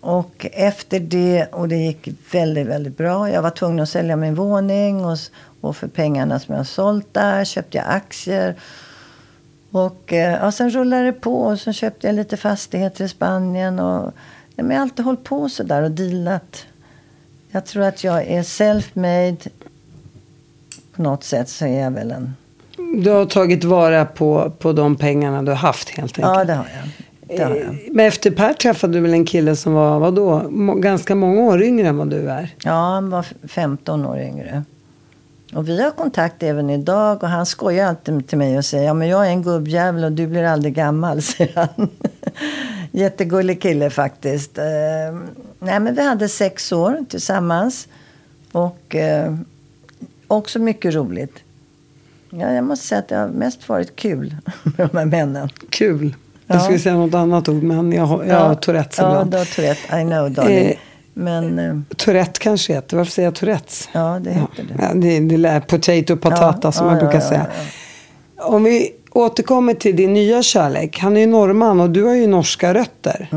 Och 0.00 0.46
efter 0.52 1.00
det, 1.00 1.46
och 1.52 1.68
det 1.68 1.76
gick 1.76 2.08
väldigt, 2.32 2.66
väldigt 2.66 2.96
bra. 2.96 3.30
Jag 3.30 3.42
var 3.42 3.50
tvungen 3.50 3.80
att 3.80 3.88
sälja 3.88 4.16
min 4.16 4.34
våning 4.34 5.04
och, 5.04 5.18
och 5.60 5.76
för 5.76 5.88
pengarna 5.88 6.38
som 6.38 6.54
jag 6.54 6.66
sålt 6.66 7.14
där 7.14 7.44
köpte 7.44 7.78
jag 7.78 7.86
aktier. 7.88 8.56
Och 9.70 10.12
eh, 10.12 10.38
ja, 10.42 10.52
sen 10.52 10.70
rullade 10.70 11.04
det 11.04 11.12
på 11.12 11.42
och 11.42 11.60
så 11.60 11.72
köpte 11.72 12.06
jag 12.06 12.16
lite 12.16 12.36
fastigheter 12.36 13.04
i 13.04 13.08
Spanien. 13.08 13.78
Och, 13.78 14.12
ja, 14.54 14.62
men 14.62 14.70
jag 14.70 14.76
har 14.76 14.82
alltid 14.82 15.04
hållit 15.04 15.24
på 15.24 15.48
så 15.48 15.62
där 15.62 15.82
och 15.82 15.90
dealat. 15.90 16.66
Jag 17.50 17.66
tror 17.66 17.82
att 17.82 18.04
jag 18.04 18.26
är 18.26 18.42
self-made. 18.42 19.48
På 20.92 21.02
något 21.02 21.24
sätt 21.24 21.48
så 21.48 21.64
är 21.64 21.80
jag 21.80 21.90
väl 21.90 22.10
en... 22.10 22.34
Du 23.02 23.10
har 23.10 23.24
tagit 23.24 23.64
vara 23.64 24.04
på, 24.04 24.52
på 24.58 24.72
de 24.72 24.96
pengarna 24.96 25.42
du 25.42 25.50
har 25.50 25.56
haft 25.56 25.88
helt 25.88 26.18
enkelt. 26.18 26.36
Ja, 26.38 26.44
det 26.44 26.54
har 26.54 26.66
jag. 26.74 26.90
Jag. 27.28 27.78
Men 27.90 28.06
efter 28.06 28.30
Per 28.30 28.52
träffade 28.52 28.92
du 28.92 29.00
väl 29.00 29.12
en 29.12 29.24
kille 29.24 29.56
som 29.56 29.72
var, 29.72 29.98
vadå, 29.98 30.38
ganska 30.76 31.14
många 31.14 31.40
år 31.40 31.62
yngre 31.62 31.88
än 31.88 31.96
vad 31.96 32.10
du 32.10 32.30
är? 32.30 32.54
Ja, 32.64 32.70
han 32.72 33.10
var 33.10 33.26
15 33.48 34.06
år 34.06 34.18
yngre. 34.20 34.64
Och 35.54 35.68
vi 35.68 35.82
har 35.82 35.90
kontakt 35.90 36.42
även 36.42 36.70
idag 36.70 37.22
och 37.22 37.28
han 37.28 37.46
skojar 37.46 37.86
alltid 37.88 38.26
till 38.28 38.38
mig 38.38 38.58
och 38.58 38.64
säger 38.64 38.84
ja 38.84 38.94
men 38.94 39.08
jag 39.08 39.26
är 39.26 39.30
en 39.30 39.42
gubbjävel 39.42 40.04
och 40.04 40.12
du 40.12 40.26
blir 40.26 40.44
aldrig 40.44 40.74
gammal, 40.74 41.22
säger 41.22 41.54
han. 41.54 41.88
Jättegullig 42.90 43.62
kille 43.62 43.90
faktiskt. 43.90 44.58
Eh, 44.58 44.64
nej 45.58 45.80
men 45.80 45.94
vi 45.94 46.02
hade 46.08 46.28
sex 46.28 46.72
år 46.72 47.04
tillsammans 47.08 47.88
och 48.52 48.94
eh, 48.94 49.34
också 50.26 50.58
mycket 50.58 50.94
roligt. 50.94 51.34
Ja, 52.30 52.52
jag 52.52 52.64
måste 52.64 52.86
säga 52.86 52.98
att 52.98 53.08
det 53.08 53.16
har 53.16 53.28
mest 53.28 53.68
varit 53.68 53.96
kul 53.96 54.36
med 54.76 54.88
de 54.92 54.98
här 54.98 55.04
männen. 55.04 55.48
Kul. 55.70 56.14
Jag 56.46 56.56
Ja. 56.56 56.60
skulle 56.60 56.78
säga 56.78 56.94
något 56.94 57.14
annat 57.14 57.48
ord, 57.48 57.62
men 57.62 57.92
jag, 57.92 58.04
har- 58.06 58.24
jag 58.24 58.40
har 58.40 58.54
Tourettes 58.54 58.98
Ja, 58.98 59.08
ibland. 59.10 59.30
du 59.30 59.38
har 59.38 59.44
Tourette. 59.44 60.00
I 60.00 60.02
know, 60.04 60.30
darling. 60.30 60.56
Eh, 60.66 60.75
men 61.18 61.58
eh, 61.58 61.96
Tourette 61.96 62.40
kanske 62.40 62.72
heter, 62.72 62.96
varför 62.96 63.12
säger 63.12 63.26
jag 63.26 63.34
Tourettes? 63.34 63.88
ja, 63.92 64.18
det 64.20 64.30
heter 64.30 64.62
det. 64.62 64.74
Ja, 64.78 64.94
det, 64.94 65.20
det 65.20 65.36
lär 65.36 65.60
potato 65.60 66.16
patata 66.16 66.68
Ja, 66.68 66.72
som 66.72 66.86
ja, 66.86 66.92
brukar 66.94 67.14
ja, 67.14 67.20
ja, 67.22 67.28
säga. 67.28 67.46
Om 68.36 68.64
vi 68.64 68.92
återkommer 69.12 69.74
till 69.74 69.96
din 69.96 70.12
nya 70.12 70.42
kärlek. 70.42 70.98
Han 70.98 71.16
är 71.16 71.20
ju 71.20 71.26
norrman 71.26 71.80
och 71.80 71.90
du 71.90 72.04
har 72.04 72.14
ju 72.14 72.26
norska 72.26 72.74
rötter. 72.74 73.28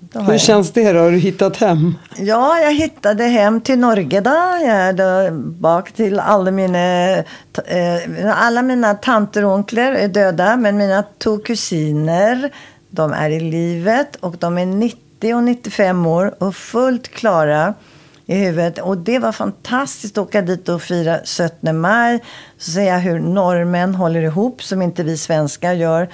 Det 0.00 0.18
har 0.18 0.26
Hur 0.26 0.32
jag. 0.32 0.40
känns 0.40 0.72
det 0.72 0.92
då? 0.92 1.00
Har 1.00 1.10
du 1.10 1.18
hittat 1.18 1.56
hem? 1.56 1.94
Ja, 2.18 2.58
jag 2.58 2.74
hittade 2.74 3.24
hem 3.24 3.60
till 3.60 3.78
Norge 3.78 4.20
då. 4.20 4.30
Jag 4.60 4.76
är 4.76 4.92
då 4.92 5.34
bak 5.40 5.92
till 5.92 6.20
alla 6.20 6.50
mina, 6.50 7.10
eh, 7.18 7.24
alla 8.34 8.62
mina 8.62 8.94
tanter 8.94 9.44
och 9.44 9.52
onklar 9.52 9.92
är 9.92 10.08
döda. 10.08 10.56
Men 10.56 10.76
mina 10.76 11.04
två 11.18 11.38
kusiner, 11.38 12.50
de 12.90 13.12
är 13.12 13.30
i 13.30 13.40
livet. 13.40 14.16
Och 14.16 14.36
de 14.38 14.58
är 14.58 14.66
90 14.66 14.98
och 15.24 15.42
95 15.42 16.06
år 16.06 16.34
och 16.38 16.56
fullt 16.56 17.08
klara 17.08 17.74
i 18.26 18.34
huvudet. 18.34 18.78
Och 18.78 18.98
det 18.98 19.18
var 19.18 19.32
fantastiskt 19.32 20.18
att 20.18 20.26
åka 20.26 20.42
dit 20.42 20.68
och 20.68 20.82
fira 20.82 21.18
17 21.62 21.80
maj. 21.80 22.22
Så 22.58 22.70
se 22.70 22.92
hur 22.92 23.20
norrmän 23.20 23.94
håller 23.94 24.22
ihop 24.22 24.62
som 24.62 24.82
inte 24.82 25.02
vi 25.02 25.16
svenskar 25.16 25.72
gör. 25.72 26.08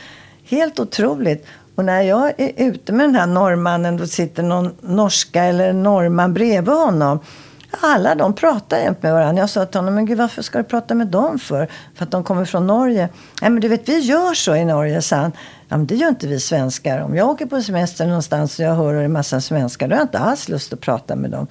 Helt 0.45 0.79
otroligt. 0.81 1.47
Och 1.75 1.85
när 1.85 2.03
jag 2.03 2.33
är 2.41 2.53
ute 2.57 2.93
med 2.93 3.07
den 3.07 3.15
här 3.15 3.27
norrmannen 3.27 3.97
då 3.97 4.07
sitter 4.07 4.43
någon 4.43 4.75
norska 4.81 5.45
eller 5.45 5.73
norrman 5.73 6.35
bredvid 6.35 6.75
honom. 6.75 7.21
Alla 7.71 8.15
de 8.15 8.33
pratar 8.35 8.79
jämt 8.79 9.03
med 9.03 9.13
varandra. 9.13 9.43
Jag 9.43 9.51
sa 9.51 9.67
till 9.67 9.79
honom, 9.79 9.95
men 9.95 10.07
gud 10.07 10.19
varför 10.19 10.43
ska 10.43 10.59
du 10.59 10.65
prata 10.65 10.95
med 10.95 11.07
dem 11.07 11.39
för? 11.39 11.69
För 11.95 12.05
att 12.05 12.11
de 12.11 12.25
kommer 12.25 12.45
från 12.45 12.67
Norge. 12.67 13.09
Nej 13.43 13.51
men 13.51 13.61
du 13.61 13.69
vet, 13.69 13.89
vi 13.89 13.99
gör 13.99 14.35
så 14.35 14.57
i 14.57 14.65
Norge, 14.65 15.03
sa 15.03 15.17
han. 15.17 15.33
Ja 15.69 15.77
men 15.77 15.87
det 15.87 15.95
gör 15.95 16.09
inte 16.09 16.27
vi 16.29 16.41
svenskar. 16.41 17.01
Om 17.01 17.17
jag 17.17 17.29
åker 17.29 17.47
på 17.47 17.63
semester 17.63 18.07
någonstans 18.07 18.59
och 18.59 18.65
jag 18.65 18.75
hör 18.75 18.95
en 18.95 19.13
massa 19.13 19.41
svenskar, 19.41 19.89
då 19.89 19.95
har 19.95 19.99
jag 20.01 20.05
inte 20.05 20.19
alls 20.19 20.49
lust 20.49 20.73
att 20.73 20.81
prata 20.81 21.17
med 21.17 21.31
dem. 21.31 21.47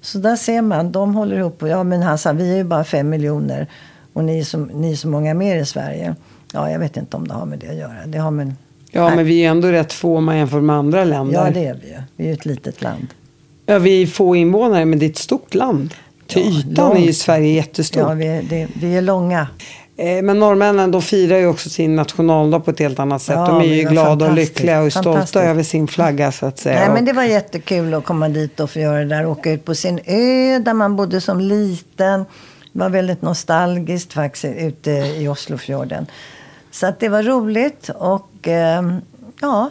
Så 0.00 0.18
där 0.18 0.36
ser 0.36 0.62
man, 0.62 0.92
de 0.92 1.14
håller 1.14 1.36
ihop. 1.36 1.62
Ja 1.66 1.82
men 1.84 2.02
han 2.02 2.18
sa, 2.18 2.32
vi 2.32 2.52
är 2.52 2.56
ju 2.56 2.64
bara 2.64 2.84
fem 2.84 3.08
miljoner. 3.08 3.66
Och 4.12 4.24
ni 4.24 4.38
är, 4.38 4.44
så, 4.44 4.58
ni 4.58 4.92
är 4.92 4.96
så 4.96 5.08
många 5.08 5.34
mer 5.34 5.56
i 5.56 5.66
Sverige. 5.66 6.14
Ja, 6.52 6.70
jag 6.70 6.78
vet 6.78 6.96
inte 6.96 7.16
om 7.16 7.28
det 7.28 7.34
har 7.34 7.46
med 7.46 7.58
det 7.58 7.68
att 7.68 7.76
göra. 7.76 7.94
Det 8.06 8.18
har 8.18 8.30
med 8.30 8.54
Ja, 8.92 9.06
Nej. 9.06 9.16
men 9.16 9.24
vi 9.24 9.44
är 9.44 9.50
ändå 9.50 9.68
rätt 9.68 9.92
få 9.92 10.16
om 10.16 10.24
man 10.24 10.36
jämför 10.36 10.60
med 10.60 10.76
andra 10.76 11.04
länder. 11.04 11.34
Ja, 11.44 11.50
det 11.50 11.66
är 11.66 11.74
vi 11.74 11.88
ju. 11.88 12.02
Vi 12.16 12.24
är 12.24 12.28
ju 12.28 12.34
ett 12.34 12.44
litet 12.44 12.82
land. 12.82 13.06
Ja, 13.70 13.78
vi 13.78 14.02
är 14.02 14.06
få 14.06 14.36
invånare, 14.36 14.84
men 14.84 14.98
det 14.98 15.06
är 15.06 15.10
ett 15.10 15.18
stort 15.18 15.54
land. 15.54 15.94
Till 16.26 16.42
Ja, 16.66 16.72
ytan 16.72 16.96
är 16.96 17.00
ju. 17.00 17.12
Sverige 17.12 17.52
jättestort. 17.52 18.02
Ja, 18.02 18.14
vi 18.14 18.26
är, 18.26 18.42
det, 18.42 18.68
vi 18.80 18.96
är 18.96 19.02
långa. 19.02 19.46
Eh, 19.96 20.22
Men 20.22 20.38
norrmännen 20.38 20.90
de 20.90 21.02
firar 21.02 21.36
ju 21.38 21.46
också 21.46 21.68
sin 21.70 21.96
nationaldag 21.96 22.60
på 22.60 22.70
ett 22.70 22.78
helt 22.78 22.98
annat 22.98 23.22
sätt. 23.22 23.36
Ja, 23.36 23.46
de 23.46 23.60
är 23.60 23.74
ju 23.74 23.82
glada 23.82 24.26
och 24.26 24.34
lyckliga 24.34 24.82
och 24.82 24.92
stolta 24.92 25.42
över 25.42 25.62
sin 25.62 25.88
flagga 25.88 26.32
så 26.32 26.46
att 26.46 26.58
säga. 26.58 26.80
Nej, 26.80 26.90
men 26.94 27.04
det 27.04 27.12
var 27.12 27.22
jättekul 27.22 27.94
att 27.94 28.04
komma 28.04 28.28
dit 28.28 28.60
och 28.60 28.70
få 28.70 28.78
göra 28.78 28.98
det 28.98 29.04
där. 29.04 29.26
Åka 29.26 29.52
ut 29.52 29.64
på 29.64 29.74
sin 29.74 30.00
ö 30.06 30.58
där 30.58 30.74
man 30.74 30.96
bodde 30.96 31.20
som 31.20 31.40
liten. 31.40 32.24
Det 32.72 32.78
var 32.78 32.88
väldigt 32.88 33.22
nostalgiskt 33.22 34.12
faktiskt 34.12 34.44
ute 34.44 34.90
i 34.90 35.28
Oslofjorden. 35.28 36.06
Så 36.70 36.86
att 36.86 37.00
det 37.00 37.08
var 37.08 37.22
roligt 37.22 37.90
och 37.94 38.30
ehm, 38.42 39.00
ja. 39.40 39.70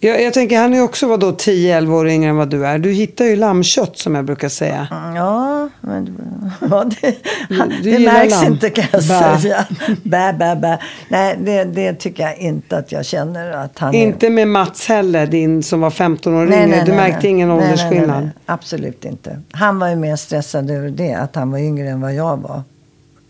Jag, 0.00 0.22
jag 0.22 0.34
tänker, 0.34 0.58
han 0.60 0.74
är 0.74 0.82
också 0.82 1.06
vad 1.08 1.20
då 1.20 1.30
10-11 1.30 1.92
år 1.92 2.08
yngre 2.08 2.30
än 2.30 2.36
vad 2.36 2.50
du 2.50 2.66
är. 2.66 2.78
Du 2.78 2.90
hittar 2.92 3.24
ju 3.24 3.36
lammkött 3.36 3.98
som 3.98 4.14
jag 4.14 4.24
brukar 4.24 4.48
säga. 4.48 4.88
Ja, 5.16 5.68
men 5.80 6.18
ja, 6.70 6.84
det, 7.00 7.14
Du 7.48 7.56
det 7.82 7.90
gillar 7.90 8.12
märks 8.12 8.42
lamm. 8.42 8.52
inte 8.52 8.70
kan 8.70 8.84
jag 8.92 9.02
Bä. 9.02 9.38
säga. 9.40 9.66
Bä, 10.02 10.32
bä, 10.32 10.56
bä. 10.56 10.78
Nej, 11.08 11.36
det, 11.40 11.64
det 11.64 11.94
tycker 11.94 12.22
jag 12.22 12.38
inte 12.38 12.76
att 12.76 12.92
jag 12.92 13.04
känner 13.06 13.50
att 13.50 13.78
han 13.78 13.94
är. 13.94 14.02
Inte 14.02 14.30
med 14.30 14.48
Mats 14.48 14.86
heller, 14.88 15.26
din 15.26 15.62
som 15.62 15.80
var 15.80 15.90
15 15.90 16.34
år 16.34 16.52
yngre. 16.52 16.82
Du 16.86 16.92
märkte 16.92 17.28
ingen 17.28 17.48
Nej, 17.48 17.56
nej, 17.56 17.66
åldersskillnad. 17.66 18.08
nej, 18.16 18.24
nej. 18.24 18.30
Absolut 18.46 19.04
inte. 19.04 19.40
Han 19.50 19.78
var 19.78 19.88
ju 19.88 19.96
mer 19.96 20.16
stressad 20.16 20.70
över 20.70 20.88
det, 20.90 21.14
att 21.14 21.34
han 21.36 21.50
var 21.50 21.58
yngre 21.58 21.88
än 21.88 22.00
vad 22.00 22.14
jag 22.14 22.36
var. 22.36 22.62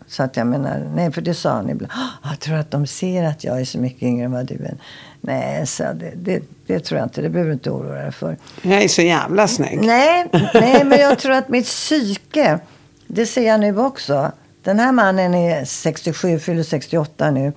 Så 0.09 0.23
att 0.23 0.37
jag 0.37 0.47
menar, 0.47 0.89
nej 0.95 1.11
för 1.11 1.21
det 1.21 1.33
sa 1.33 1.49
han 1.53 1.69
ibland. 1.69 1.91
"Ah, 2.23 2.29
Jag 2.29 2.39
tror 2.39 2.55
att 2.55 2.71
de 2.71 2.87
ser 2.87 3.23
att 3.23 3.43
jag 3.43 3.61
är 3.61 3.65
så 3.65 3.77
mycket 3.79 4.03
yngre 4.03 4.25
än 4.25 4.31
vad 4.31 4.45
du 4.45 4.53
är. 4.53 4.77
Nej, 5.21 5.67
så 5.67 5.83
det, 5.83 6.11
det, 6.15 6.41
det 6.67 6.79
tror 6.79 6.97
jag 6.99 7.05
inte. 7.05 7.21
Det 7.21 7.29
behöver 7.29 7.49
du 7.49 7.53
inte 7.53 7.69
oroa 7.71 8.01
dig 8.01 8.11
för. 8.11 8.37
Jag 8.61 8.83
är 8.83 8.87
så 8.87 9.01
jävla 9.01 9.47
snygg. 9.47 9.81
Nej, 9.81 10.27
nej, 10.53 10.83
men 10.85 10.99
jag 10.99 11.19
tror 11.19 11.31
att 11.31 11.49
mitt 11.49 11.65
psyke, 11.65 12.59
det 13.07 13.25
ser 13.25 13.47
jag 13.47 13.59
nu 13.59 13.79
också. 13.79 14.31
Den 14.63 14.79
här 14.79 14.91
mannen 14.91 15.33
är 15.33 15.65
67, 15.65 16.39
fyller 16.39 16.63
68 16.63 17.31
nu. 17.31 17.53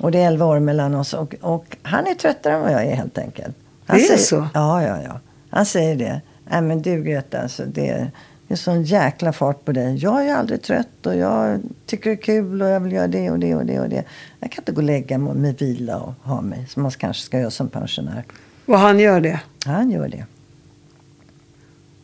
Och 0.00 0.10
det 0.12 0.18
är 0.22 0.26
11 0.26 0.46
år 0.46 0.58
mellan 0.60 0.94
oss. 0.94 1.14
Och, 1.14 1.34
och 1.40 1.76
han 1.82 2.06
är 2.06 2.14
tröttare 2.14 2.54
än 2.54 2.60
vad 2.60 2.72
jag 2.72 2.84
är 2.84 2.94
helt 2.94 3.18
enkelt. 3.18 3.56
Han 3.86 3.96
Det 3.96 4.02
är 4.02 4.06
säger, 4.06 4.18
så? 4.20 4.48
Ja, 4.54 4.82
ja, 4.82 4.96
ja. 5.04 5.20
Han 5.50 5.66
säger 5.66 5.96
det. 5.96 6.20
Nej 6.50 6.62
men 6.62 6.82
du 6.82 7.02
Greta, 7.02 7.40
alltså, 7.40 7.62
det, 7.66 8.10
det 8.48 8.54
är 8.54 8.56
sån 8.56 8.82
jäkla 8.82 9.32
fart 9.32 9.64
på 9.64 9.72
dig. 9.72 9.96
Jag 9.96 10.28
är 10.28 10.34
aldrig 10.34 10.62
trött 10.62 11.06
och 11.06 11.16
jag 11.16 11.60
tycker 11.86 12.10
det 12.10 12.16
är 12.16 12.22
kul 12.22 12.62
och 12.62 12.68
jag 12.68 12.80
vill 12.80 12.92
göra 12.92 13.06
det 13.06 13.30
och 13.30 13.38
det 13.38 13.54
och 13.54 13.66
det 13.66 13.80
och 13.80 13.88
det. 13.88 14.04
Jag 14.40 14.52
kan 14.52 14.62
inte 14.62 14.72
gå 14.72 14.76
och 14.78 14.82
lägga 14.82 15.18
mig 15.18 15.34
med 15.34 15.58
vila 15.58 15.98
och 15.98 16.14
ha 16.22 16.40
mig 16.40 16.66
som 16.68 16.82
man 16.82 16.92
kanske 16.92 17.22
ska 17.22 17.38
göra 17.38 17.50
som 17.50 17.68
pensionär. 17.68 18.24
Och 18.66 18.78
han 18.78 18.98
gör 18.98 19.20
det. 19.20 19.40
Han 19.64 19.90
gör 19.90 20.08
det. 20.08 20.24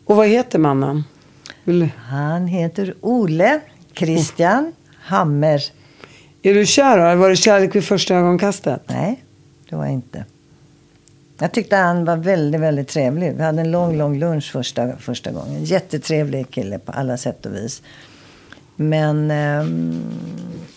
Och 0.05 0.17
vad 0.17 0.29
heter 0.29 0.59
mannen? 0.59 1.05
Vill... 1.65 1.91
Han 1.97 2.47
heter 2.47 2.95
Ole 3.01 3.61
Christian 3.95 4.73
Hammer. 5.01 5.63
Är 6.43 6.55
du 6.55 6.67
kär 6.67 6.99
då? 6.99 7.21
Var 7.21 7.31
det 7.31 7.37
kärlek 7.37 7.75
vid 7.75 7.85
första 7.85 8.15
ögonkastet? 8.15 8.83
Nej, 8.87 9.25
det 9.69 9.77
var 9.77 9.85
jag 9.85 9.93
inte. 9.93 10.25
Jag 11.45 11.53
tyckte 11.53 11.77
han 11.77 12.05
var 12.05 12.17
väldigt, 12.17 12.61
väldigt 12.61 12.89
trevlig. 12.89 13.35
Vi 13.37 13.43
hade 13.43 13.61
en 13.61 13.71
lång, 13.71 13.97
lång 13.97 14.19
lunch 14.19 14.53
första, 14.53 14.97
första 14.97 15.33
gången. 15.33 15.65
Jättetrevlig 15.65 16.51
kille 16.51 16.79
på 16.79 16.93
alla 16.93 17.17
sätt 17.17 17.47
och 17.47 17.55
vis. 17.55 17.83
Men 18.77 19.31
eh, 19.31 19.65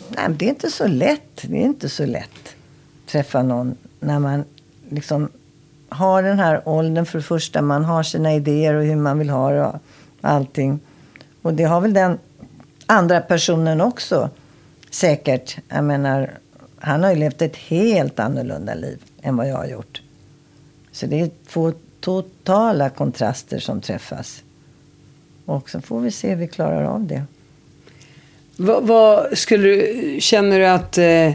nej, 0.10 0.36
det 0.38 0.45
är 0.45 0.49
inte 0.49 0.71
så 0.71 0.88
lätt. 0.88 1.41
Det 1.41 1.58
är 1.58 1.62
inte 1.62 1.89
så 1.89 2.06
lätt 2.06 2.23
att 2.23 3.12
träffa 3.12 3.43
någon 3.43 3.75
när 3.99 4.19
man 4.19 4.43
liksom 4.89 5.30
har 5.89 6.23
den 6.23 6.39
här 6.39 6.62
åldern 6.65 7.06
för 7.06 7.17
det 7.17 7.23
första. 7.23 7.62
Man 7.62 7.86
har 7.86 8.03
sina 8.03 8.34
idéer 8.34 8.73
och 8.73 8.84
hur 8.84 8.95
man 8.95 9.19
vill 9.19 9.30
ha 9.30 9.51
det 9.51 9.65
och 9.65 9.80
allting. 10.21 10.80
Och 11.41 11.53
det 11.53 11.63
har 11.63 11.82
väl 11.82 11.93
den 11.93 12.19
andra 12.86 13.21
personen 13.21 13.82
också 13.82 14.30
säkert. 14.89 15.58
Jag 15.69 15.84
menar, 15.84 16.32
han 16.80 17.03
har 17.03 17.10
ju 17.10 17.15
levt 17.15 17.41
ett 17.41 17.56
helt 17.56 18.19
annorlunda 18.19 18.73
liv 18.73 18.99
än 19.21 19.38
vad 19.38 19.49
jag 19.49 19.58
har 19.58 19.67
gjort. 19.67 20.01
Så 20.97 21.05
det 21.05 21.19
är 21.19 21.29
två 21.47 21.73
totala 21.99 22.89
kontraster 22.89 23.60
som 23.60 23.81
träffas. 23.81 24.43
Och 25.45 25.69
så 25.69 25.81
får 25.81 25.99
vi 25.99 26.12
se 26.12 26.29
hur 26.29 26.36
vi 26.36 26.47
klarar 26.47 26.83
av 26.83 27.07
det. 27.07 27.23
Vad, 28.55 28.88
vad 28.88 29.38
skulle 29.38 29.67
du, 29.67 30.17
känner 30.21 30.60
du 30.60 30.65
att 30.65 30.97
eh, 30.97 31.31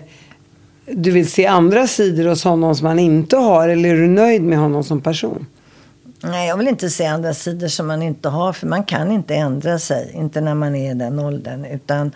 du 0.87 1.11
vill 1.11 1.31
se 1.31 1.47
andra 1.47 1.87
sidor 1.87 2.29
hos 2.29 2.45
honom 2.45 2.75
som 2.75 2.87
han 2.87 2.99
inte 2.99 3.37
har? 3.37 3.69
Eller 3.69 3.89
är 3.89 3.97
du 3.97 4.09
nöjd 4.09 4.43
med 4.43 4.59
honom 4.59 4.85
som 4.85 5.01
person? 5.01 5.47
Nej, 6.23 6.49
jag 6.49 6.57
vill 6.57 6.69
inte 6.69 6.91
se 6.91 7.07
andra 7.07 7.35
sidor 7.35 7.69
som 7.69 7.87
man 7.87 8.03
inte 8.03 8.29
har. 8.29 8.53
För 8.53 8.67
man 8.67 8.85
kan 8.85 9.13
inte 9.13 9.35
ändra 9.35 9.79
sig. 9.79 10.13
Inte 10.15 10.41
när 10.41 10.55
man 10.55 10.75
är 10.75 10.91
i 10.91 10.95
den 10.95 11.19
åldern. 11.19 11.65
Utan 11.65 12.07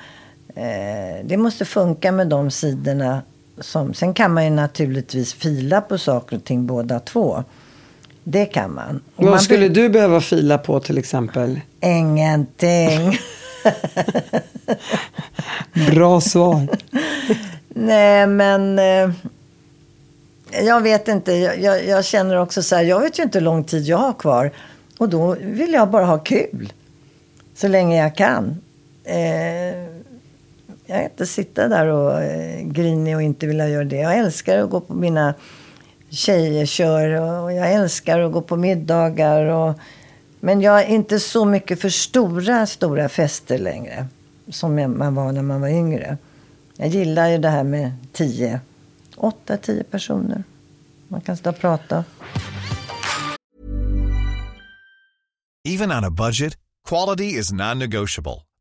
eh, 0.54 1.24
det 1.24 1.36
måste 1.36 1.64
funka 1.64 2.12
med 2.12 2.28
de 2.28 2.50
sidorna. 2.50 3.22
Som, 3.60 3.94
sen 3.94 4.14
kan 4.14 4.34
man 4.34 4.44
ju 4.44 4.50
naturligtvis 4.50 5.34
fila 5.34 5.80
på 5.80 5.98
saker 5.98 6.36
och 6.36 6.44
ting 6.44 6.66
båda 6.66 7.00
två. 7.00 7.44
Det 8.24 8.46
kan 8.46 8.74
man. 8.74 9.00
Och 9.16 9.24
Vad 9.24 9.30
man 9.30 9.40
skulle 9.40 9.68
du 9.68 9.88
behöva 9.88 10.20
fila 10.20 10.58
på 10.58 10.80
till 10.80 10.98
exempel? 10.98 11.60
Ingenting. 11.80 13.18
Bra 15.90 16.20
svar. 16.20 16.68
Nej, 17.68 18.26
men 18.26 18.78
eh, 18.78 19.10
jag 20.64 20.80
vet 20.80 21.08
inte. 21.08 21.32
Jag, 21.32 21.60
jag, 21.60 21.86
jag 21.86 22.04
känner 22.04 22.36
också 22.36 22.62
så 22.62 22.76
här, 22.76 22.82
jag 22.82 23.00
vet 23.00 23.18
ju 23.18 23.22
inte 23.22 23.38
hur 23.38 23.44
lång 23.44 23.64
tid 23.64 23.84
jag 23.86 23.98
har 23.98 24.12
kvar. 24.12 24.52
Och 24.98 25.08
då 25.08 25.36
vill 25.40 25.72
jag 25.72 25.90
bara 25.90 26.04
ha 26.04 26.18
kul. 26.18 26.72
Så 27.54 27.68
länge 27.68 28.02
jag 28.02 28.16
kan. 28.16 28.60
Eh, 29.04 29.95
jag 30.86 30.96
kan 30.96 31.04
inte 31.04 31.26
sitta 31.26 31.68
där 31.68 31.86
och 31.86 32.22
eh, 32.22 32.62
grinig 32.62 33.16
och 33.16 33.22
inte 33.22 33.46
vilja 33.46 33.68
göra 33.68 33.84
det. 33.84 33.96
Jag 33.96 34.18
älskar 34.18 34.58
att 34.58 34.70
gå 34.70 34.80
på 34.80 34.94
mina 34.94 35.34
tjejer 36.10 36.66
kör 36.66 37.20
och, 37.20 37.52
jag 37.52 37.72
älskar 37.72 38.20
att 38.20 38.32
gå 38.32 38.40
på 38.40 38.56
middagar. 38.56 39.44
Och, 39.44 39.78
men 40.40 40.60
jag 40.60 40.80
är 40.80 40.86
inte 40.86 41.20
så 41.20 41.44
mycket 41.44 41.80
för 41.80 41.88
stora, 41.88 42.66
stora 42.66 43.08
fester 43.08 43.58
längre. 43.58 44.06
Som 44.48 44.98
man 44.98 45.14
var 45.14 45.32
när 45.32 45.42
man 45.42 45.60
var 45.60 45.68
yngre. 45.68 46.18
Jag 46.76 46.88
gillar 46.88 47.28
ju 47.28 47.38
det 47.38 47.48
här 47.48 47.64
med 47.64 47.92
tio, 48.12 48.60
åtta, 49.16 49.56
tio 49.56 49.84
personer. 49.84 50.44
Man 51.08 51.20
kan 51.20 51.36
stå 51.36 51.50
och 51.50 51.58
prata. 51.58 52.04
Even 55.68 55.92
on 55.92 56.04
a 56.04 56.10
budget, 56.10 56.56
quality 56.88 57.24
is 57.24 57.52
non-negotiable. 57.52 58.45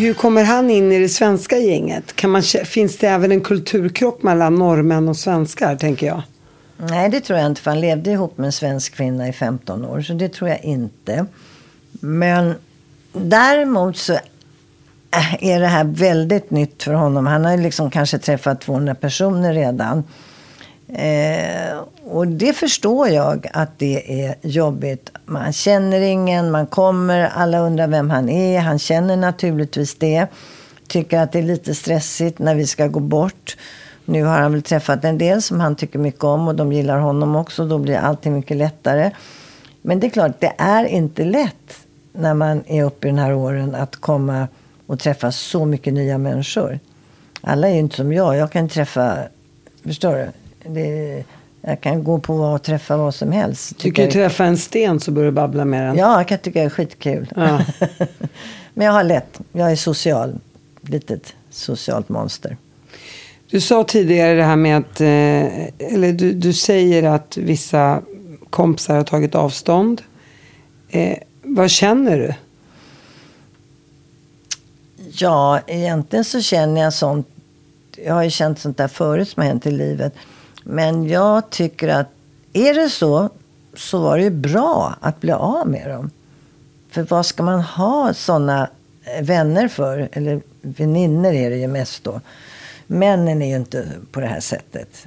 Hur 0.00 0.14
kommer 0.14 0.44
han 0.44 0.70
in 0.70 0.92
i 0.92 0.98
det 0.98 1.08
svenska 1.08 1.58
gänget? 1.58 2.16
Kan 2.16 2.30
man, 2.30 2.42
finns 2.42 2.98
det 2.98 3.08
även 3.08 3.32
en 3.32 3.40
kulturkrock 3.40 4.22
mellan 4.22 4.54
norrmän 4.54 5.08
och 5.08 5.16
svenskar, 5.16 5.76
tänker 5.76 6.06
jag? 6.06 6.22
Nej, 6.76 7.08
det 7.08 7.20
tror 7.20 7.38
jag 7.38 7.46
inte. 7.46 7.60
För 7.60 7.70
han 7.70 7.80
levde 7.80 8.10
ihop 8.10 8.38
med 8.38 8.46
en 8.46 8.52
svensk 8.52 8.94
kvinna 8.94 9.28
i 9.28 9.32
15 9.32 9.84
år. 9.84 10.00
Så 10.00 10.12
det 10.12 10.28
tror 10.28 10.50
jag 10.50 10.64
inte. 10.64 11.26
Men 11.92 12.54
däremot 13.12 13.96
så 13.96 14.12
eh, 14.12 15.44
är 15.44 15.60
det 15.60 15.66
här 15.66 15.84
väldigt 15.84 16.50
nytt 16.50 16.82
för 16.82 16.92
honom. 16.92 17.26
Han 17.26 17.44
har 17.44 17.52
ju 17.52 17.62
liksom 17.62 17.90
kanske 17.90 18.18
träffat 18.18 18.60
200 18.60 18.94
personer 18.94 19.54
redan. 19.54 20.04
Eh, 20.88 21.78
och 22.10 22.26
det 22.26 22.52
förstår 22.52 23.08
jag 23.08 23.46
att 23.52 23.78
det 23.78 24.24
är 24.24 24.34
jobbigt. 24.42 25.10
Man 25.24 25.52
känner 25.52 26.00
ingen, 26.00 26.50
man 26.50 26.66
kommer, 26.66 27.30
alla 27.34 27.58
undrar 27.58 27.88
vem 27.88 28.10
han 28.10 28.28
är. 28.28 28.60
Han 28.60 28.78
känner 28.78 29.16
naturligtvis 29.16 29.94
det. 29.94 30.26
Tycker 30.88 31.18
att 31.18 31.32
det 31.32 31.38
är 31.38 31.42
lite 31.42 31.74
stressigt 31.74 32.38
när 32.38 32.54
vi 32.54 32.66
ska 32.66 32.86
gå 32.86 33.00
bort. 33.00 33.56
Nu 34.04 34.24
har 34.24 34.38
han 34.38 34.52
väl 34.52 34.62
träffat 34.62 35.04
en 35.04 35.18
del 35.18 35.42
som 35.42 35.60
han 35.60 35.76
tycker 35.76 35.98
mycket 35.98 36.24
om 36.24 36.48
och 36.48 36.54
de 36.54 36.72
gillar 36.72 36.98
honom 36.98 37.36
också. 37.36 37.66
Då 37.66 37.78
blir 37.78 37.96
allting 37.96 38.34
mycket 38.34 38.56
lättare. 38.56 39.10
Men 39.82 40.00
det 40.00 40.06
är 40.06 40.10
klart, 40.10 40.40
det 40.40 40.52
är 40.58 40.84
inte 40.84 41.24
lätt 41.24 41.86
när 42.12 42.34
man 42.34 42.64
är 42.66 42.84
uppe 42.84 43.06
i 43.06 43.10
den 43.10 43.18
här 43.18 43.34
åren 43.34 43.74
att 43.74 43.96
komma 43.96 44.48
och 44.86 44.98
träffa 44.98 45.32
så 45.32 45.64
mycket 45.64 45.94
nya 45.94 46.18
människor. 46.18 46.78
Alla 47.40 47.68
är 47.68 47.72
ju 47.72 47.78
inte 47.78 47.96
som 47.96 48.12
jag. 48.12 48.36
Jag 48.36 48.52
kan 48.52 48.68
träffa, 48.68 49.18
förstår 49.84 50.12
du? 50.12 50.28
Det, 50.70 51.24
jag 51.62 51.80
kan 51.80 52.04
gå 52.04 52.18
på 52.18 52.34
och 52.36 52.62
träffa 52.62 52.96
vad 52.96 53.14
som 53.14 53.32
helst. 53.32 53.70
Du 53.76 53.82
Tycker- 53.82 54.10
träffa 54.10 54.44
en 54.44 54.56
sten 54.58 55.00
så 55.00 55.10
börjar 55.10 55.26
du 55.30 55.34
babbla 55.34 55.64
med 55.64 55.86
den. 55.86 55.96
Ja, 55.96 56.16
jag 56.18 56.28
kan 56.28 56.38
tycka 56.38 56.58
det 56.60 56.64
är 56.64 56.70
skitkul. 56.70 57.32
Ja. 57.36 57.60
Men 58.74 58.86
jag 58.86 58.92
har 58.92 59.04
lätt. 59.04 59.40
Jag 59.52 59.72
är 59.72 59.76
social. 59.76 60.38
Litet 60.82 61.34
socialt 61.50 62.08
monster. 62.08 62.56
Du 63.50 63.60
sa 63.60 63.84
tidigare 63.84 64.34
det 64.34 64.42
här 64.44 64.56
med 64.56 64.76
att, 64.76 65.00
eh, 65.00 65.86
eller 65.94 66.12
du, 66.12 66.32
du 66.32 66.52
säger 66.52 67.02
att 67.02 67.36
vissa 67.36 68.02
kompisar 68.50 68.96
har 68.96 69.04
tagit 69.04 69.34
avstånd. 69.34 70.02
Eh, 70.90 71.18
Vad 71.42 71.70
känner 71.70 72.18
du? 72.18 72.34
Ja, 75.12 75.60
egentligen 75.66 76.24
så 76.24 76.40
känner 76.40 76.80
jag 76.80 76.92
sånt. 76.94 77.28
Jag 78.04 78.14
har 78.14 78.22
ju 78.22 78.30
känt 78.30 78.58
sånt 78.58 78.76
där 78.76 78.88
förut 78.88 79.28
som 79.28 79.40
har 79.42 79.48
hänt 79.48 79.66
i 79.66 79.70
livet. 79.70 80.14
Men 80.64 81.08
jag 81.08 81.50
tycker 81.50 81.88
att 81.88 82.08
är 82.52 82.74
det 82.74 82.90
så, 82.90 83.30
så 83.74 83.98
var 83.98 84.16
det 84.16 84.24
ju 84.24 84.30
bra 84.30 84.94
att 85.00 85.20
bli 85.20 85.32
av 85.32 85.68
med 85.68 85.90
dem. 85.90 86.10
För 86.90 87.02
vad 87.02 87.26
ska 87.26 87.42
man 87.42 87.60
ha 87.60 88.14
sådana 88.14 88.70
eh, 89.04 89.24
vänner 89.24 89.68
för? 89.68 90.08
Eller 90.12 90.40
väninnor 90.62 91.32
är 91.32 91.50
det 91.50 91.56
ju 91.56 91.66
mest 91.66 92.04
då. 92.04 92.20
Männen 92.86 93.42
är 93.42 93.48
ju 93.48 93.56
inte 93.56 93.88
på 94.12 94.20
det 94.20 94.26
här 94.26 94.40
sättet. 94.40 95.06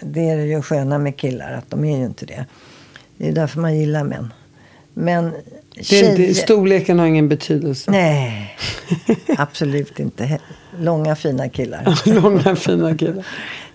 Det 0.00 0.30
är 0.30 0.36
ju 0.36 0.62
sköna 0.62 0.98
med 0.98 1.16
killar, 1.16 1.52
att 1.52 1.70
de 1.70 1.84
är 1.84 1.98
ju 1.98 2.04
inte 2.04 2.26
det. 2.26 2.46
Det 3.16 3.28
är 3.28 3.32
därför 3.32 3.60
man 3.60 3.78
gillar 3.78 4.04
män. 4.04 4.32
Men 4.98 5.32
Det 5.74 6.00
är 6.00 6.10
inte, 6.10 6.34
storleken 6.34 6.98
har 6.98 7.06
ingen 7.06 7.28
betydelse. 7.28 7.90
Nej, 7.90 8.56
absolut 9.38 10.00
inte. 10.00 10.38
Långa 10.78 11.16
fina 11.16 11.48
killar. 11.48 12.02
Långa 12.22 12.56
fina 12.56 12.96
killar. 12.96 13.26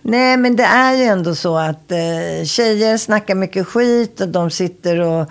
Nej, 0.01 0.37
men 0.37 0.55
det 0.55 0.63
är 0.63 0.95
ju 0.95 1.03
ändå 1.03 1.35
så 1.35 1.57
att 1.57 1.91
eh, 1.91 2.45
tjejer 2.45 2.97
snackar 2.97 3.35
mycket 3.35 3.67
skit 3.67 4.21
och 4.21 4.27
de 4.27 4.49
sitter 4.49 4.99
och, 4.99 5.29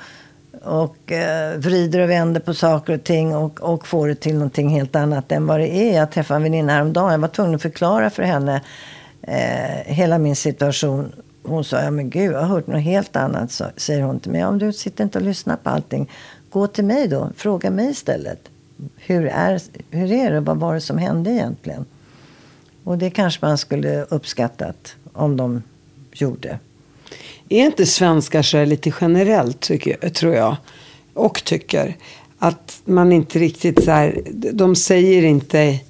och 0.63 1.13
eh, 1.13 1.59
vrider 1.59 2.01
och 2.01 2.11
vänder 2.11 2.41
på 2.41 2.55
saker 2.55 2.95
och 2.95 3.05
ting 3.05 3.37
och, 3.37 3.61
och 3.61 3.87
får 3.87 4.09
det 4.09 4.15
till 4.15 4.35
någonting 4.35 4.69
helt 4.69 4.97
annat 4.97 5.33
än 5.33 5.47
vad 5.47 5.61
det 5.61 5.69
är. 5.69 5.97
Jag 5.97 6.13
träffade 6.13 6.37
en 6.37 6.43
väninna 6.43 6.73
häromdagen. 6.73 7.13
Jag 7.13 7.19
var 7.19 7.29
tvungen 7.29 7.55
att 7.55 7.63
förklara 7.63 8.11
för 8.11 8.23
henne 8.23 8.61
eh, 9.23 9.95
hela 9.95 10.19
min 10.19 10.37
situation. 10.37 11.13
Hon 11.43 11.65
sa, 11.65 11.83
ja 11.83 11.91
men 11.91 12.11
gud, 12.11 12.33
jag 12.33 12.41
har 12.41 12.47
hört 12.47 12.67
något 12.67 12.83
helt 12.83 13.17
annat, 13.17 13.53
så, 13.53 13.65
säger 13.77 14.03
hon 14.03 14.21
till 14.21 14.33
mig. 14.33 14.45
Om 14.45 14.59
du 14.59 14.73
sitter 14.73 15.05
inte 15.05 15.19
och 15.19 15.25
lyssnar 15.25 15.57
på 15.57 15.71
allting, 15.71 16.11
gå 16.51 16.67
till 16.67 16.85
mig 16.85 17.09
då. 17.09 17.31
Fråga 17.37 17.71
mig 17.71 17.91
istället. 17.91 18.49
Hur 18.97 19.27
är, 19.27 19.61
hur 19.91 20.13
är 20.13 20.31
det? 20.31 20.41
Vad 20.41 20.57
var 20.57 20.75
det 20.75 20.81
som 20.81 20.99
hände 20.99 21.31
egentligen? 21.31 21.85
Och 22.85 22.99
det 22.99 23.11
kanske 23.11 23.47
man 23.47 23.59
skulle 23.59 24.03
uppskattat 24.03 24.97
om 25.13 25.37
de 25.37 25.63
gjorde. 26.13 26.59
Är 27.49 27.67
inte 27.67 27.87
svenskar 27.87 28.43
så 28.43 28.65
lite 28.65 28.93
generellt, 29.01 29.61
tycker, 29.61 30.09
tror 30.09 30.35
jag, 30.35 30.57
och 31.15 31.45
tycker, 31.45 31.97
att 32.39 32.81
man 32.85 33.13
inte 33.13 33.39
riktigt 33.39 33.85
så 33.85 33.91
här, 33.91 34.23
de 34.53 34.77
säger 34.77 35.23
inte 35.23 35.81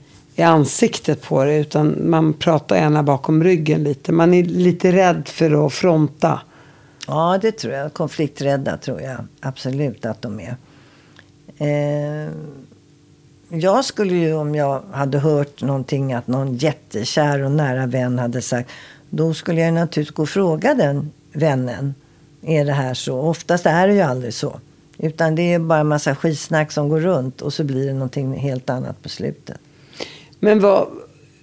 i 0.41 0.43
ansiktet 0.43 1.23
på 1.23 1.45
det, 1.45 1.57
utan 1.57 2.11
man 2.11 2.33
pratar 2.33 2.77
gärna 2.77 3.03
bakom 3.03 3.45
ryggen 3.45 3.83
lite. 3.83 4.13
Man 4.13 4.35
är 4.35 4.45
lite 4.45 4.93
rädd 4.93 5.29
för 5.29 5.67
att 5.67 5.73
fronta. 5.73 6.41
Ja, 7.07 7.39
det 7.43 7.53
tror 7.53 7.75
jag. 7.75 7.93
Konflikträdda 7.93 8.77
tror 8.77 9.01
jag 9.01 9.17
absolut 9.41 10.07
att 10.07 10.23
de 10.23 10.41
är. 10.41 10.57
Eh, 11.59 12.31
jag 13.49 13.85
skulle 13.85 14.15
ju 14.15 14.35
om 14.35 14.55
jag 14.55 14.83
hade 14.93 15.19
hört 15.19 15.63
någonting 15.63 16.13
att 16.13 16.27
någon 16.27 16.57
jättekär 16.57 17.43
och 17.43 17.51
nära 17.51 17.87
vän 17.87 18.19
hade 18.19 18.43
sagt. 18.43 18.71
Då 19.11 19.35
skulle 19.35 19.61
jag 19.61 19.75
naturligtvis 19.75 20.15
gå 20.15 20.23
och 20.23 20.29
fråga 20.29 20.75
den 20.75 21.11
vännen. 21.33 21.95
Är 22.43 22.65
det 22.65 22.73
här 22.73 22.95
så? 22.95 23.21
Oftast 23.21 23.67
är 23.67 23.89
det 23.89 23.95
ju 23.95 24.01
aldrig 24.01 24.35
så. 24.35 24.61
Utan 24.99 25.35
det 25.35 25.55
är 25.55 25.59
bara 25.59 25.81
en 25.81 25.89
massa 25.89 26.15
skitsnack 26.15 26.73
som 26.73 26.89
går 26.89 27.01
runt 27.01 27.43
och 27.43 27.53
så 27.53 27.65
blir 27.65 27.87
det 27.87 27.93
någonting 27.93 28.37
helt 28.37 28.71
annat 28.71 29.03
på 29.03 29.09
slutet. 29.09 29.59
Men 30.41 30.61
vad, 30.61 30.89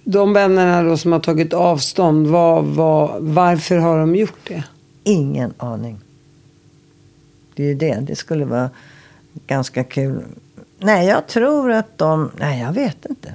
de 0.04 0.32
vännerna 0.32 0.82
då 0.82 0.96
som 0.96 1.12
har 1.12 1.20
tagit 1.20 1.52
avstånd, 1.52 2.26
vad, 2.26 2.64
vad, 2.64 3.22
varför 3.22 3.76
har 3.76 3.98
de 3.98 4.16
gjort 4.16 4.48
det? 4.48 4.64
Ingen 5.04 5.54
aning. 5.56 5.98
Det 7.54 7.62
är 7.62 7.66
ju 7.66 7.74
det. 7.74 7.98
Det 8.00 8.16
skulle 8.16 8.44
vara 8.44 8.70
ganska 9.46 9.84
kul. 9.84 10.22
Nej, 10.78 11.06
jag 11.06 11.26
tror 11.26 11.72
att 11.72 11.98
de... 11.98 12.30
Nej, 12.38 12.60
jag 12.60 12.72
vet 12.72 13.06
inte. 13.06 13.32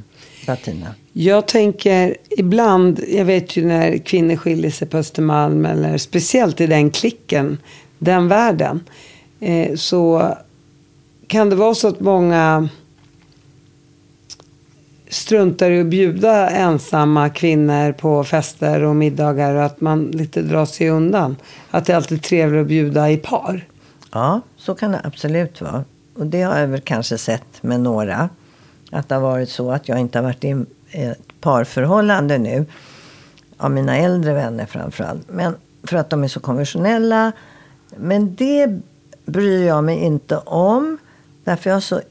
Bettina. 0.48 0.88
Jag 1.14 1.48
tänker 1.48 2.18
ibland, 2.30 3.00
jag 3.08 3.26
vet 3.26 3.58
ju 3.58 3.66
när 3.66 3.98
kvinnor 3.98 4.36
skiljer 4.36 4.72
sig 4.72 4.88
på 4.88 4.98
Östermalm 4.98 5.66
eller 5.66 5.98
speciellt 5.98 6.62
i 6.62 6.68
den 6.68 6.92
klicken, 6.92 7.58
den 8.00 8.28
världen. 8.28 8.84
Eh, 9.40 9.76
så 9.76 10.34
kan 11.28 11.50
det 11.50 11.56
vara 11.56 11.76
så 11.76 11.88
att 11.88 12.00
många 12.00 12.70
struntar 15.14 15.72
i 15.72 15.80
att 15.80 15.86
bjuda 15.86 16.50
ensamma 16.50 17.30
kvinnor 17.30 17.92
på 17.92 18.24
fester 18.24 18.84
och 18.84 18.96
middagar 18.96 19.56
och 19.56 19.64
att 19.64 19.82
man 19.82 20.06
lite 20.06 20.42
drar 20.42 20.66
sig 20.66 20.90
undan. 20.90 21.36
Att 21.72 21.86
det 21.86 21.94
är 21.94 21.98
alltid 21.98 22.24
trevligt 22.24 22.62
att 22.62 22.68
bjuda 22.68 23.10
i 23.10 23.18
par. 23.18 23.68
Ja, 24.12 24.42
så 24.58 24.76
kan 24.76 24.92
det 24.92 25.02
absolut 25.04 25.62
vara. 25.62 25.84
Och 26.16 26.26
det 26.26 26.42
har 26.42 26.60
jag 26.60 26.68
väl 26.68 26.82
kanske 26.82 27.18
sett 27.18 27.64
med 27.64 27.80
några. 27.80 28.30
Att 28.92 29.10
det 29.10 29.16
har 29.16 29.22
varit 29.22 29.50
så 29.50 29.72
att 29.72 29.90
jag 29.90 30.00
inte 30.00 30.18
har 30.18 30.24
varit 30.24 30.44
i 30.44 30.66
ett 30.92 31.42
parförhållande 31.42 32.38
nu. 32.38 32.66
Av 33.58 33.72
mina 33.72 33.98
äldre 33.98 34.34
vänner 34.34 34.66
framförallt. 34.66 35.30
Men 35.30 35.56
för 35.84 35.98
att 35.98 36.10
de 36.10 36.24
är 36.24 36.28
så 36.28 36.40
konventionella. 36.40 37.32
Men 37.98 38.36
det 38.36 38.80
bryr 39.26 39.68
jag 39.68 39.84
mig 39.84 39.98
inte 39.98 40.38
om. 40.38 40.98
Därför 41.44 41.70
jag 41.70 41.76
har 41.76 41.82
så 41.82 42.02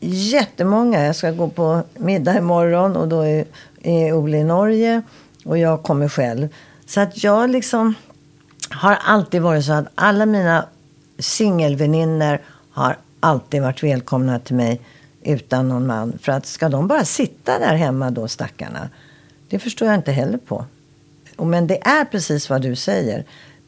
jättemånga. 0.00 1.04
Jag 1.04 1.16
ska 1.16 1.30
gå 1.30 1.48
på 1.48 1.82
middag 1.94 2.38
imorgon 2.38 2.96
och 2.96 3.08
då 3.08 3.20
är, 3.20 3.44
är 3.82 4.12
Ole 4.12 4.38
i 4.38 4.44
Norge. 4.44 5.02
Och 5.44 5.58
jag 5.58 5.82
kommer 5.82 6.08
själv. 6.08 6.48
Så 6.86 7.00
att 7.00 7.24
jag 7.24 7.50
liksom 7.50 7.94
har 8.70 8.98
alltid 9.04 9.42
varit 9.42 9.64
så 9.64 9.72
att 9.72 9.86
alla 9.94 10.26
mina 10.26 10.66
singelväninnor 11.18 12.40
har 12.70 12.96
alltid 13.20 13.62
varit 13.62 13.82
välkomna 13.82 14.38
till 14.38 14.56
mig 14.56 14.80
utan 15.22 15.68
någon 15.68 15.86
man. 15.86 16.18
För 16.22 16.32
att 16.32 16.46
ska 16.46 16.68
de 16.68 16.88
bara 16.88 17.04
sitta 17.04 17.58
där 17.58 17.74
hemma 17.74 18.10
då, 18.10 18.28
stackarna? 18.28 18.88
Det 19.48 19.58
förstår 19.58 19.88
jag 19.88 19.94
inte 19.94 20.12
heller 20.12 20.38
på. 20.38 20.64
Men 21.36 21.66
det 21.66 21.86
är 21.86 22.04
precis 22.04 22.50
vad 22.50 22.62
du 22.62 22.76
säger. 22.76 23.24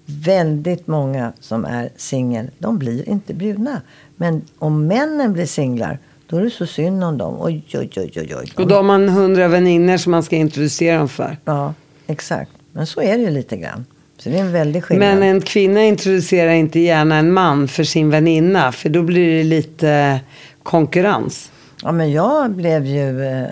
Väldigt 0.07 0.87
många 0.87 1.33
som 1.41 1.64
är 1.64 1.91
singel, 1.97 2.51
de 2.59 2.79
blir 2.79 3.09
inte 3.09 3.35
bjudna. 3.35 3.83
Men 4.16 4.43
om 4.59 4.87
männen 4.87 5.33
blir 5.33 5.47
singlar, 5.47 5.99
då 6.29 6.37
är 6.37 6.43
det 6.43 6.51
så 6.51 6.66
synd 6.66 7.05
om 7.05 7.18
dem. 7.18 7.37
Oj, 7.41 7.64
oj, 7.74 7.91
oj, 7.97 8.12
oj, 8.16 8.35
oj. 8.37 8.53
Och 8.57 8.66
då 8.66 8.74
har 8.74 8.83
man 8.83 9.09
hundra 9.09 9.49
vänner 9.49 9.97
som 9.99 10.11
man 10.12 10.22
ska 10.22 10.37
introducera 10.37 10.99
dem 10.99 11.09
för. 11.09 11.37
Ja, 11.45 11.74
exakt. 12.07 12.51
Men 12.72 12.87
så 12.87 13.03
är 13.03 13.18
det 13.18 13.22
ju 13.22 13.31
lite 13.31 13.57
grann. 13.57 13.85
Så 14.18 14.29
det 14.29 14.37
är 14.37 14.41
en 14.41 14.53
väldig 14.53 14.85
skillnad. 14.85 15.09
Men 15.09 15.22
en 15.22 15.41
kvinna 15.41 15.85
introducerar 15.85 16.53
inte 16.53 16.81
gärna 16.81 17.16
en 17.16 17.33
man 17.33 17.68
för 17.68 17.85
sin 17.85 18.11
väninna. 18.11 18.72
För 18.72 18.89
då 18.89 19.03
blir 19.03 19.39
det 19.39 19.45
lite 19.45 20.20
konkurrens. 20.62 21.51
Ja, 21.83 21.93
men 21.93 22.12
jag 22.12 22.51
blev 22.51 22.87
ju, 22.87 23.24
eh, 23.24 23.47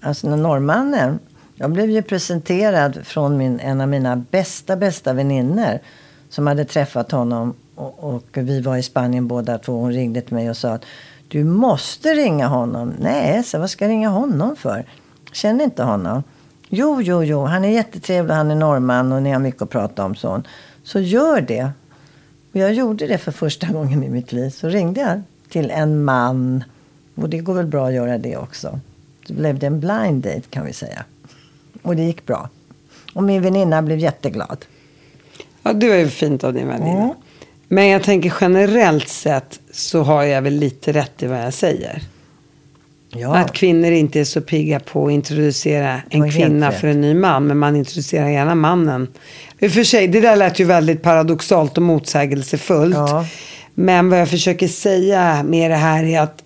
alltså 0.00 0.36
norrmannen, 0.36 1.18
jag 1.54 1.70
blev 1.70 1.90
ju 1.90 2.02
presenterad 2.02 2.98
från 3.04 3.36
min, 3.36 3.60
en 3.60 3.80
av 3.80 3.88
mina 3.88 4.16
bästa, 4.16 4.76
bästa 4.76 5.12
väninnor. 5.12 5.78
Som 6.30 6.46
hade 6.46 6.64
träffat 6.64 7.10
honom 7.10 7.54
och, 7.74 8.14
och 8.14 8.24
vi 8.32 8.60
var 8.60 8.76
i 8.76 8.82
Spanien 8.82 9.28
båda 9.28 9.58
två. 9.58 9.80
Hon 9.80 9.92
ringde 9.92 10.20
till 10.20 10.34
mig 10.34 10.50
och 10.50 10.56
sa 10.56 10.72
att 10.72 10.84
du 11.28 11.44
måste 11.44 12.14
ringa 12.14 12.46
honom. 12.46 12.94
Nej, 12.98 13.42
så 13.44 13.58
vad 13.58 13.70
ska 13.70 13.84
jag 13.84 13.90
ringa 13.90 14.08
honom 14.08 14.56
för? 14.56 14.84
Känner 15.32 15.64
inte 15.64 15.82
honom. 15.82 16.22
Jo, 16.68 17.02
jo, 17.02 17.24
jo, 17.24 17.44
han 17.44 17.64
är 17.64 17.68
jättetrevlig, 17.68 18.34
han 18.34 18.50
är 18.50 18.54
norrman 18.54 19.12
och 19.12 19.22
ni 19.22 19.30
har 19.30 19.38
mycket 19.38 19.62
att 19.62 19.70
prata 19.70 20.04
om. 20.04 20.14
Sån. 20.14 20.46
Så 20.82 21.00
gör 21.00 21.40
det. 21.40 21.70
Och 22.52 22.56
jag 22.56 22.74
gjorde 22.74 23.06
det 23.06 23.18
för 23.18 23.32
första 23.32 23.66
gången 23.72 24.04
i 24.04 24.08
mitt 24.08 24.32
liv. 24.32 24.50
Så 24.50 24.68
ringde 24.68 25.00
jag 25.00 25.22
till 25.48 25.70
en 25.70 26.04
man. 26.04 26.64
Och 27.14 27.28
det 27.28 27.38
går 27.38 27.54
väl 27.54 27.66
bra 27.66 27.86
att 27.86 27.94
göra 27.94 28.18
det 28.18 28.36
också. 28.36 28.80
Så 29.26 29.32
blev 29.32 29.58
det 29.58 29.66
en 29.66 29.80
blind 29.80 30.22
date 30.22 30.42
kan 30.50 30.64
vi 30.66 30.72
säga. 30.72 31.04
Och 31.82 31.96
det 31.96 32.02
gick 32.02 32.26
bra. 32.26 32.48
Och 33.14 33.22
min 33.22 33.42
väninna 33.42 33.82
blev 33.82 33.98
jätteglad. 33.98 34.64
Ja, 35.62 35.72
det 35.72 35.88
var 35.88 35.96
ju 35.96 36.08
fint 36.08 36.44
av 36.44 36.54
din 36.54 36.68
väninna. 36.68 37.02
Mm. 37.02 37.14
Men 37.68 37.88
jag 37.88 38.02
tänker 38.02 38.34
generellt 38.40 39.08
sett 39.08 39.60
så 39.72 40.02
har 40.02 40.22
jag 40.22 40.42
väl 40.42 40.54
lite 40.54 40.92
rätt 40.92 41.22
i 41.22 41.26
vad 41.26 41.38
jag 41.38 41.54
säger. 41.54 42.02
Ja, 43.10 43.36
Att 43.36 43.52
kvinnor 43.52 43.90
inte 43.90 44.20
är 44.20 44.24
så 44.24 44.40
pigga 44.40 44.80
på 44.80 45.06
att 45.06 45.12
introducera 45.12 46.02
en 46.10 46.30
kvinna 46.30 46.72
för 46.72 46.88
en 46.88 47.00
ny 47.00 47.14
man. 47.14 47.46
Men 47.46 47.58
man 47.58 47.76
introducerar 47.76 48.28
gärna 48.28 48.54
mannen. 48.54 49.08
I 49.58 49.68
och 49.68 49.72
för 49.72 49.84
sig, 49.84 50.08
det 50.08 50.20
där 50.20 50.36
lät 50.36 50.58
ju 50.58 50.64
väldigt 50.64 51.02
paradoxalt 51.02 51.76
och 51.76 51.82
motsägelsefullt. 51.82 52.94
Ja. 52.94 53.26
Men 53.74 54.10
vad 54.10 54.20
jag 54.20 54.28
försöker 54.28 54.68
säga 54.68 55.42
med 55.42 55.70
det 55.70 55.76
här 55.76 56.04
är 56.04 56.20
att, 56.20 56.42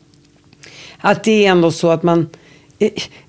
att 0.98 1.24
det 1.24 1.46
är 1.46 1.50
ändå 1.50 1.70
så 1.70 1.90
att 1.90 2.02
man 2.02 2.28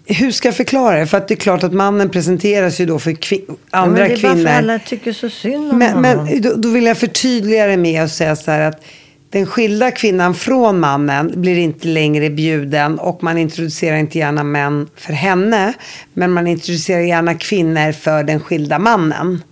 hur 0.05 0.31
ska 0.31 0.47
jag 0.47 0.55
förklara 0.55 0.99
det? 0.99 1.07
För 1.07 1.17
att 1.17 1.27
det 1.27 1.33
är 1.33 1.35
klart 1.35 1.63
att 1.63 1.73
mannen 1.73 2.09
presenteras 2.09 2.79
ju 2.81 2.85
då 2.85 2.99
för 2.99 3.11
kvi- 3.11 3.43
ja, 3.47 3.55
andra 3.71 3.99
men 4.01 4.09
det 4.09 4.15
är 4.15 4.21
bara 4.21 4.33
kvinnor. 4.33 4.47
för 4.47 4.53
alla 4.57 4.79
tycker 4.79 5.13
så 5.13 5.29
synd 5.29 5.71
om 5.71 5.77
Men, 5.79 5.93
honom. 5.93 6.23
men 6.25 6.41
då, 6.41 6.53
då 6.55 6.69
vill 6.69 6.85
jag 6.85 6.97
förtydliga 6.97 7.67
det 7.67 7.77
med 7.77 8.03
att 8.03 8.11
säga 8.11 8.35
så 8.35 8.51
här 8.51 8.61
att 8.61 8.81
den 9.29 9.45
skilda 9.45 9.91
kvinnan 9.91 10.35
från 10.35 10.79
mannen 10.79 11.31
blir 11.35 11.57
inte 11.57 11.87
längre 11.87 12.29
bjuden 12.29 12.99
och 12.99 13.23
man 13.23 13.37
introducerar 13.37 13.97
inte 13.97 14.17
gärna 14.17 14.43
män 14.43 14.87
för 14.95 15.13
henne. 15.13 15.73
Men 16.13 16.31
man 16.31 16.47
introducerar 16.47 16.99
gärna 17.01 17.33
kvinnor 17.35 17.91
för 17.91 18.23
den 18.23 18.39
skilda 18.39 18.79
mannen. 18.79 19.43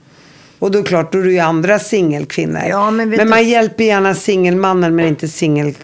Och 0.60 0.72
då 0.72 0.80
är 0.80 0.84
det 0.84 0.88
klart, 0.90 1.12
då 1.12 1.20
är 1.20 1.24
det 1.24 1.32
ju 1.32 1.40
andra 1.40 1.80
singelkvinnor. 1.80 2.62
Ja, 2.70 2.92
men 2.92 3.10
men 3.10 3.20
du- 3.20 3.26
man 3.26 3.48
hjälper 3.50 3.84
gärna 3.84 4.16
singelmannen 4.16 4.96
men 4.96 5.08
inte 5.08 5.28
singelkvinnan 5.28 5.84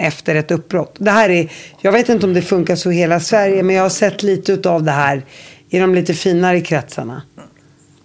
efter 0.00 0.34
ett 0.34 0.50
uppbrott. 0.50 0.96
Det 0.98 1.10
här 1.10 1.30
är, 1.30 1.52
jag 1.80 1.92
vet 1.92 2.08
inte 2.08 2.26
om 2.26 2.34
det 2.34 2.42
funkar 2.42 2.76
så 2.76 2.92
i 2.92 2.94
hela 2.94 3.20
Sverige, 3.20 3.62
men 3.62 3.76
jag 3.76 3.82
har 3.82 3.90
sett 3.90 4.22
lite 4.22 4.70
av 4.70 4.82
det 4.82 4.90
här 4.90 5.22
i 5.68 5.78
de 5.78 5.94
lite 5.94 6.14
finare 6.14 6.60
kretsarna. 6.60 7.22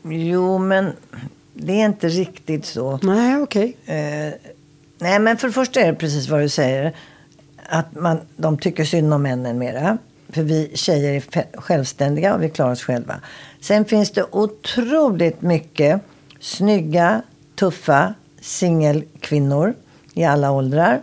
Jo, 0.03 0.57
men 0.57 0.91
det 1.53 1.81
är 1.81 1.85
inte 1.85 2.07
riktigt 2.07 2.65
så. 2.65 2.99
Nej, 3.03 3.37
okej. 3.37 3.77
Eh, 3.85 4.33
nej, 4.99 5.19
men 5.19 5.37
för 5.37 5.47
det 5.47 5.53
första 5.53 5.81
är 5.81 5.87
det 5.87 5.95
precis 5.95 6.29
vad 6.29 6.41
du 6.41 6.49
säger. 6.49 6.95
Att 7.69 7.95
man, 7.95 8.19
de 8.37 8.57
tycker 8.57 8.85
synd 8.85 9.13
om 9.13 9.21
männen 9.21 9.57
mera. 9.57 9.97
För 10.29 10.43
vi 10.43 10.71
tjejer 10.73 11.13
är 11.13 11.59
självständiga 11.61 12.35
och 12.35 12.43
vi 12.43 12.49
klarar 12.49 12.71
oss 12.71 12.83
själva. 12.83 13.15
Sen 13.61 13.85
finns 13.85 14.11
det 14.11 14.25
otroligt 14.31 15.41
mycket 15.41 16.01
snygga, 16.39 17.21
tuffa 17.55 18.13
singelkvinnor 18.41 19.73
i 20.13 20.23
alla 20.23 20.51
åldrar. 20.51 21.01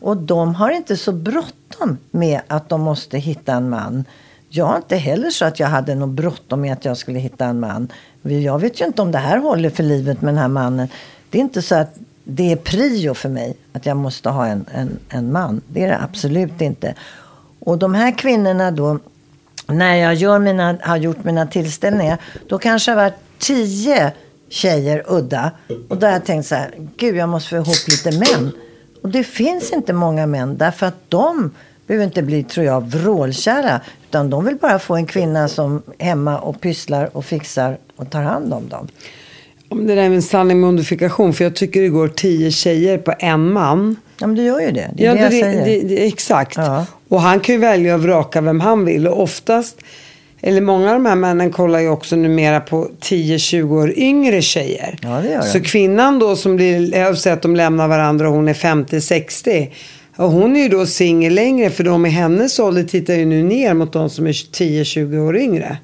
Och 0.00 0.16
de 0.16 0.54
har 0.54 0.70
inte 0.70 0.96
så 0.96 1.12
bråttom 1.12 1.98
med 2.10 2.40
att 2.46 2.68
de 2.68 2.80
måste 2.80 3.18
hitta 3.18 3.52
en 3.52 3.70
man. 3.70 4.04
Jag 4.48 4.66
har 4.66 4.76
inte 4.76 4.96
heller 4.96 5.30
så 5.30 5.44
att 5.44 5.60
jag 5.60 5.66
hade 5.66 5.94
något 5.94 6.08
bråttom 6.08 6.60
med 6.60 6.72
att 6.72 6.84
jag 6.84 6.96
skulle 6.96 7.18
hitta 7.18 7.44
en 7.44 7.60
man. 7.60 7.88
Jag 8.22 8.58
vet 8.58 8.80
ju 8.80 8.84
inte 8.84 9.02
om 9.02 9.12
det 9.12 9.18
här 9.18 9.38
håller 9.38 9.70
för 9.70 9.82
livet 9.82 10.22
med 10.22 10.34
den 10.34 10.38
här 10.38 10.48
mannen. 10.48 10.88
Det 11.30 11.38
är 11.38 11.42
inte 11.42 11.62
så 11.62 11.74
att 11.74 11.94
det 12.24 12.52
är 12.52 12.56
prio 12.56 13.14
för 13.14 13.28
mig 13.28 13.56
att 13.72 13.86
jag 13.86 13.96
måste 13.96 14.28
ha 14.28 14.46
en, 14.46 14.64
en, 14.74 14.98
en 15.08 15.32
man. 15.32 15.60
Det 15.68 15.84
är 15.84 15.88
det 15.88 15.98
absolut 16.02 16.60
inte. 16.60 16.94
Och 17.60 17.78
de 17.78 17.94
här 17.94 18.18
kvinnorna 18.18 18.70
då, 18.70 18.98
när 19.66 19.94
jag 19.94 20.14
gör 20.14 20.38
mina, 20.38 20.78
har 20.82 20.96
gjort 20.96 21.24
mina 21.24 21.46
tillställningar, 21.46 22.18
då 22.48 22.58
kanske 22.58 22.90
det 22.90 22.94
har 22.94 23.02
varit 23.02 23.18
tio 23.38 24.12
tjejer 24.48 25.04
udda. 25.08 25.50
Och 25.88 25.96
då 25.96 26.06
har 26.06 26.12
jag 26.12 26.24
tänkt 26.24 26.46
så 26.46 26.54
här, 26.54 26.74
gud 26.96 27.16
jag 27.16 27.28
måste 27.28 27.48
få 27.48 27.56
ihop 27.56 27.88
lite 27.88 28.10
män. 28.10 28.52
Och 29.02 29.08
det 29.08 29.24
finns 29.24 29.72
inte 29.72 29.92
många 29.92 30.26
män 30.26 30.56
därför 30.56 30.86
att 30.86 30.94
de 31.08 31.50
behöver 31.86 32.04
inte 32.04 32.22
bli, 32.22 32.42
tror 32.42 32.66
jag, 32.66 32.80
vrålkära. 32.80 33.80
Utan 34.08 34.30
de 34.30 34.44
vill 34.44 34.56
bara 34.56 34.78
få 34.78 34.96
en 34.96 35.06
kvinna 35.06 35.48
som 35.48 35.82
är 35.98 36.04
hemma 36.04 36.38
och 36.38 36.60
pysslar 36.60 37.16
och 37.16 37.24
fixar 37.24 37.78
och 37.96 38.10
tar 38.10 38.22
hand 38.22 38.52
om 38.52 38.68
dem. 38.68 38.88
Om 39.68 39.86
det 39.86 39.94
där 39.94 40.02
är 40.02 40.06
en 40.06 40.22
sanning 40.22 40.60
modifikation, 40.60 41.34
för 41.34 41.44
jag 41.44 41.56
tycker 41.56 41.82
det 41.82 41.88
går 41.88 42.08
tio 42.08 42.50
tjejer 42.50 42.98
på 42.98 43.14
en 43.18 43.52
man. 43.52 43.96
Ja, 44.20 44.26
men 44.26 44.36
det 44.36 44.42
gör 44.42 44.60
ju 44.60 44.70
det. 44.70 44.90
Det 44.94 45.04
Ja, 45.04 45.14
det 45.14 45.28
det, 45.82 46.06
exakt. 46.06 46.56
Ja. 46.56 46.86
Och 47.08 47.20
han 47.20 47.40
kan 47.40 47.54
ju 47.54 47.60
välja 47.60 47.94
och 47.94 48.02
vraka 48.02 48.40
vem 48.40 48.60
han 48.60 48.84
vill. 48.84 49.08
Och 49.08 49.22
oftast, 49.22 49.76
eller 50.40 50.60
många 50.60 50.88
av 50.88 50.94
de 50.94 51.06
här 51.06 51.14
männen 51.14 51.50
kollar 51.52 51.78
ju 51.80 51.88
också 51.88 52.16
numera 52.16 52.60
på 52.60 52.88
10-20 53.00 53.72
år 53.72 53.92
yngre 53.98 54.42
tjejer. 54.42 54.98
Ja, 55.02 55.08
det 55.22 55.28
gör. 55.30 55.40
Så 55.42 55.60
kvinnan 55.60 56.18
då 56.18 56.36
som 56.36 56.56
blir, 56.56 56.94
jag 56.96 57.06
har 57.06 57.14
sett 57.14 57.32
att 57.32 57.42
de 57.42 57.56
lämnar 57.56 57.88
varandra 57.88 58.28
och 58.28 58.34
hon 58.34 58.48
är 58.48 58.54
50-60. 58.54 59.68
Och 60.16 60.30
hon 60.30 60.56
är 60.56 60.60
ju 60.62 60.68
då 60.68 60.86
singel 60.86 61.34
längre 61.34 61.70
för 61.70 61.84
de 61.84 62.06
i 62.06 62.08
hennes 62.08 62.58
ålder 62.58 62.82
tittar 62.82 63.14
ju 63.14 63.24
nu 63.26 63.42
ner 63.42 63.74
mot 63.74 63.92
de 63.92 64.10
som 64.10 64.26
är 64.26 64.32
10-20 64.32 65.18
år 65.18 65.36
yngre. 65.36 65.76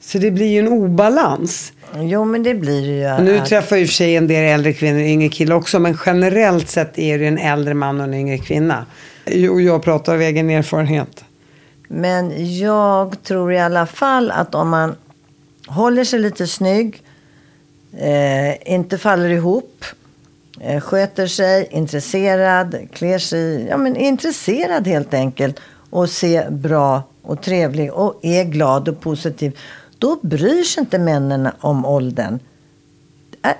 Så 0.00 0.18
det 0.18 0.30
blir 0.30 0.46
ju 0.46 0.58
en 0.58 0.68
obalans. 0.68 1.72
Jo, 2.00 2.24
men 2.24 2.42
det 2.42 2.54
blir 2.54 2.90
ju. 3.00 3.14
Och 3.14 3.22
nu 3.22 3.38
att- 3.38 3.46
träffar 3.46 3.76
ju 3.76 3.82
i 3.82 3.84
och 3.84 3.88
för 3.88 3.94
sig 3.94 4.16
en 4.16 4.26
del 4.26 4.44
äldre 4.44 4.72
kvinnor 4.72 5.00
och 5.00 5.06
yngre 5.06 5.28
killar 5.28 5.56
också. 5.56 5.78
Men 5.78 5.98
generellt 6.06 6.68
sett 6.68 6.98
är 6.98 7.18
det 7.18 7.26
en 7.26 7.38
äldre 7.38 7.74
man 7.74 8.00
och 8.00 8.06
en 8.06 8.14
yngre 8.14 8.38
kvinna. 8.38 8.86
Jo, 9.30 9.60
jag 9.60 9.82
pratar 9.82 10.14
av 10.14 10.20
egen 10.22 10.50
erfarenhet. 10.50 11.24
Men 11.88 12.56
jag 12.58 13.22
tror 13.22 13.52
i 13.52 13.58
alla 13.58 13.86
fall 13.86 14.30
att 14.30 14.54
om 14.54 14.68
man 14.68 14.96
håller 15.66 16.04
sig 16.04 16.18
lite 16.18 16.46
snygg, 16.46 17.02
eh, 17.98 18.72
inte 18.72 18.98
faller 18.98 19.28
ihop, 19.28 19.84
eh, 20.60 20.80
sköter 20.80 21.26
sig, 21.26 21.68
intresserad, 21.70 22.76
klär 22.92 23.18
sig, 23.18 23.66
ja 23.66 23.76
men 23.76 23.96
intresserad 23.96 24.86
helt 24.86 25.14
enkelt 25.14 25.60
och 25.90 26.10
ser 26.10 26.50
bra 26.50 27.02
och 27.22 27.42
trevlig 27.42 27.92
och 27.92 28.18
är 28.22 28.44
glad 28.44 28.88
och 28.88 29.00
positiv. 29.00 29.58
Då 29.98 30.18
bryr 30.22 30.62
sig 30.62 30.80
inte 30.80 30.98
männen 30.98 31.48
om 31.60 31.86
åldern. 31.86 32.38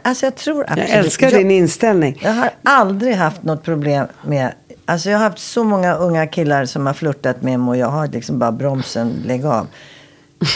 Alltså 0.02 0.26
jag 0.26 0.34
tror 0.36 0.62
absolut. 0.62 0.88
Jag 0.88 0.98
älskar 0.98 1.30
din 1.30 1.50
inställning. 1.50 2.18
Jag 2.22 2.32
har 2.32 2.50
aldrig 2.62 3.14
haft 3.14 3.42
något 3.42 3.62
problem 3.62 4.06
med... 4.24 4.52
Alltså 4.84 5.10
jag 5.10 5.18
har 5.18 5.24
haft 5.24 5.38
så 5.38 5.64
många 5.64 5.94
unga 5.94 6.26
killar 6.26 6.64
som 6.64 6.86
har 6.86 6.94
flörtat 6.94 7.42
med 7.42 7.60
mig 7.60 7.68
och 7.68 7.76
jag 7.76 7.86
har 7.86 8.06
liksom 8.06 8.38
bara 8.38 8.52
bromsen, 8.52 9.22
lägg 9.24 9.46
av. 9.46 9.66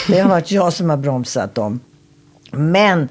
Det 0.07 0.19
har 0.19 0.29
varit 0.29 0.51
jag 0.51 0.73
som 0.73 0.89
har 0.89 0.97
bromsat 0.97 1.55
dem. 1.55 1.79
Men 2.51 3.09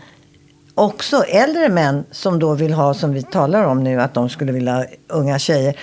också 0.74 1.22
äldre 1.22 1.68
män 1.68 2.04
som 2.10 2.38
då 2.38 2.54
vill 2.54 2.72
ha, 2.72 2.94
som 2.94 3.12
vi 3.12 3.22
talar 3.22 3.64
om 3.64 3.84
nu, 3.84 4.00
att 4.00 4.14
de 4.14 4.28
skulle 4.28 4.52
vilja 4.52 4.74
ha 4.74 4.84
unga 5.08 5.38
tjejer. 5.38 5.76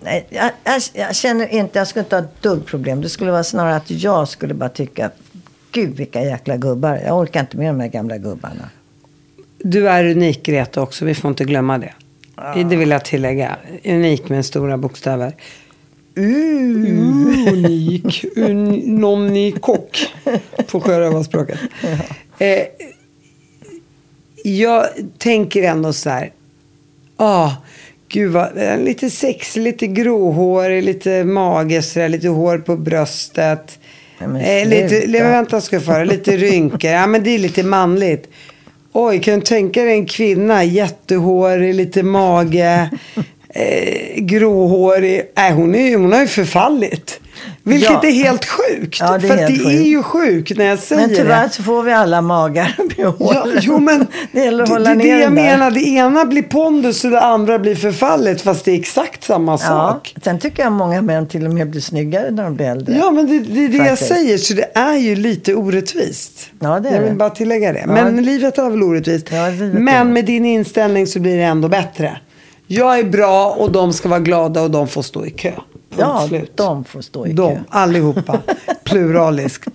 Nej, 0.00 0.26
jag, 0.30 0.50
jag, 0.64 0.82
jag 0.92 1.16
känner 1.16 1.46
inte, 1.46 1.78
jag 1.78 1.88
skulle 1.88 2.02
inte 2.02 2.16
ha 2.16 2.22
ett 2.22 2.42
dugg 2.42 2.66
problem. 2.66 3.02
Det 3.02 3.08
skulle 3.08 3.30
vara 3.30 3.44
snarare 3.44 3.76
att 3.76 3.90
jag 3.90 4.28
skulle 4.28 4.54
bara 4.54 4.68
tycka, 4.68 5.10
gud 5.72 5.96
vilka 5.96 6.22
jäkla 6.22 6.56
gubbar. 6.56 7.00
Jag 7.06 7.18
orkar 7.18 7.40
inte 7.40 7.56
med 7.56 7.66
de 7.66 7.80
här 7.80 7.88
gamla 7.88 8.18
gubbarna. 8.18 8.70
Du 9.62 9.88
är 9.88 10.04
unik 10.04 10.42
Greta 10.42 10.82
också, 10.82 11.04
vi 11.04 11.14
får 11.14 11.28
inte 11.28 11.44
glömma 11.44 11.78
det. 11.78 11.92
Det 12.54 12.76
vill 12.76 12.90
jag 12.90 13.04
tillägga. 13.04 13.56
Unik 13.84 14.28
med 14.28 14.46
stora 14.46 14.78
bokstäver. 14.78 15.32
Unik. 16.16 18.24
Un, 18.36 18.68
Nonnikok. 19.00 20.06
På 20.70 20.80
sjörövarspråket. 20.80 21.58
Eh, 22.38 22.62
jag 24.44 24.86
tänker 25.18 25.62
ändå 25.62 25.92
så 25.92 26.10
här. 26.10 26.32
Ah, 27.16 27.50
gud 28.08 28.32
vad, 28.32 28.58
eh, 28.58 28.78
lite 28.78 29.10
sexig, 29.10 29.62
lite 29.62 29.86
gråhårig, 29.86 30.82
lite 30.82 31.24
mage, 31.24 31.82
så 31.82 31.98
där, 31.98 32.08
lite 32.08 32.28
hår 32.28 32.58
på 32.58 32.76
bröstet. 32.76 33.78
Ja, 34.18 34.28
men 34.28 34.40
eh, 34.40 34.68
lite, 34.68 35.22
vänta 35.22 35.60
ska 35.60 35.76
jag 35.76 35.84
föra, 35.84 36.04
lite 36.04 36.36
rynkor. 36.36 36.90
Ja 36.90 37.06
men 37.06 37.22
det 37.22 37.30
är 37.30 37.38
lite 37.38 37.62
manligt. 37.62 38.28
Oj, 38.92 39.20
kan 39.22 39.40
du 39.40 39.46
tänka 39.46 39.82
dig 39.82 39.92
en 39.92 40.06
kvinna, 40.06 40.64
jättehårig, 40.64 41.74
lite 41.74 42.02
mage, 42.02 42.90
eh, 43.48 44.14
gråhårig. 44.16 45.22
Nej, 45.36 45.52
hon, 45.52 45.74
är, 45.74 45.96
hon 45.96 46.12
har 46.12 46.20
ju 46.20 46.26
förfallit. 46.26 47.20
Vilket 47.62 47.90
Ja. 47.90 48.00
är 48.04 48.10
helt 48.12 48.44
sjukt. 48.44 48.96
Ja, 49.00 49.18
det 49.18 49.28
för 49.28 49.36
det 49.36 49.46
sjukt. 49.48 49.66
är 49.66 49.70
ju 49.82 50.02
sjukt 50.02 50.56
när 50.58 50.64
jag 50.64 50.78
säger 50.78 51.06
Men 51.06 51.16
tyvärr 51.16 51.42
det. 51.42 51.50
så 51.54 51.62
får 51.62 51.82
vi 51.82 51.92
alla 51.92 52.20
magar 52.22 52.74
med. 52.78 53.12
Ja, 53.20 53.46
jo, 53.60 53.78
men 53.78 54.06
det 54.32 54.40
gäller 54.44 54.62
att 54.62 54.68
det, 54.68 54.74
hålla 54.74 54.90
det, 54.90 54.96
ner 54.96 55.04
det 55.16 55.20
jag 55.22 55.30
där. 55.34 55.42
menar. 55.42 55.70
Det 55.70 55.80
ena 55.88 56.24
blir 56.24 56.42
pondus 56.42 57.04
och 57.04 57.10
det 57.10 57.20
andra 57.20 57.58
blir 57.58 57.74
förfallet. 57.74 58.40
Fast 58.42 58.64
det 58.64 58.70
är 58.72 58.78
exakt 58.78 59.24
samma 59.24 59.52
Ja. 59.52 59.58
sak. 59.58 60.14
Sen 60.24 60.38
tycker 60.38 60.62
jag 60.62 60.72
många 60.72 61.02
män 61.02 61.28
till 61.28 61.46
och 61.46 61.54
med 61.54 61.70
blir 61.70 61.80
snyggare 61.80 62.30
när 62.30 62.42
de 62.44 62.56
blir 62.56 62.66
äldre. 62.66 62.96
Ja, 62.96 63.10
men 63.10 63.26
det, 63.26 63.38
det 63.38 63.64
är 63.64 63.68
det 63.68 63.88
jag 63.88 63.98
säger. 63.98 64.38
Så 64.38 64.54
det 64.54 64.70
är 64.74 64.96
ju 64.96 65.16
lite 65.16 65.54
orättvist. 65.54 66.50
Ja, 66.60 66.80
det 66.80 66.88
är 66.88 66.92
jag 66.94 67.00
vill 67.00 67.10
det. 67.10 67.16
bara 67.16 67.30
tillägga 67.30 67.72
det. 67.72 67.84
Men 67.86 68.22
livet 68.24 68.58
är 68.58 68.70
väl 68.70 68.82
orättvist. 68.82 69.30
Men 69.72 70.06
det. 70.06 70.12
med 70.12 70.24
din 70.24 70.44
inställning 70.44 71.06
så 71.06 71.20
blir 71.20 71.36
det 71.36 71.42
ändå 71.42 71.68
bättre. 71.68 72.16
Jag 72.66 72.98
är 72.98 73.04
bra 73.04 73.50
och 73.50 73.72
de 73.72 73.92
ska 73.92 74.08
vara 74.08 74.20
glada 74.20 74.62
och 74.62 74.70
de 74.70 74.88
får 74.88 75.02
stå 75.02 75.26
i 75.26 75.30
kö. 75.30 75.52
Punkt 75.90 76.00
ja 76.00 76.26
slut. 76.28 76.56
de 76.56 76.84
får 76.84 77.00
stå 77.00 77.26
i 77.26 77.32
De, 77.32 77.54
kö. 77.54 77.60
allihopa. 77.68 78.38
Pluraliskt. 78.84 79.66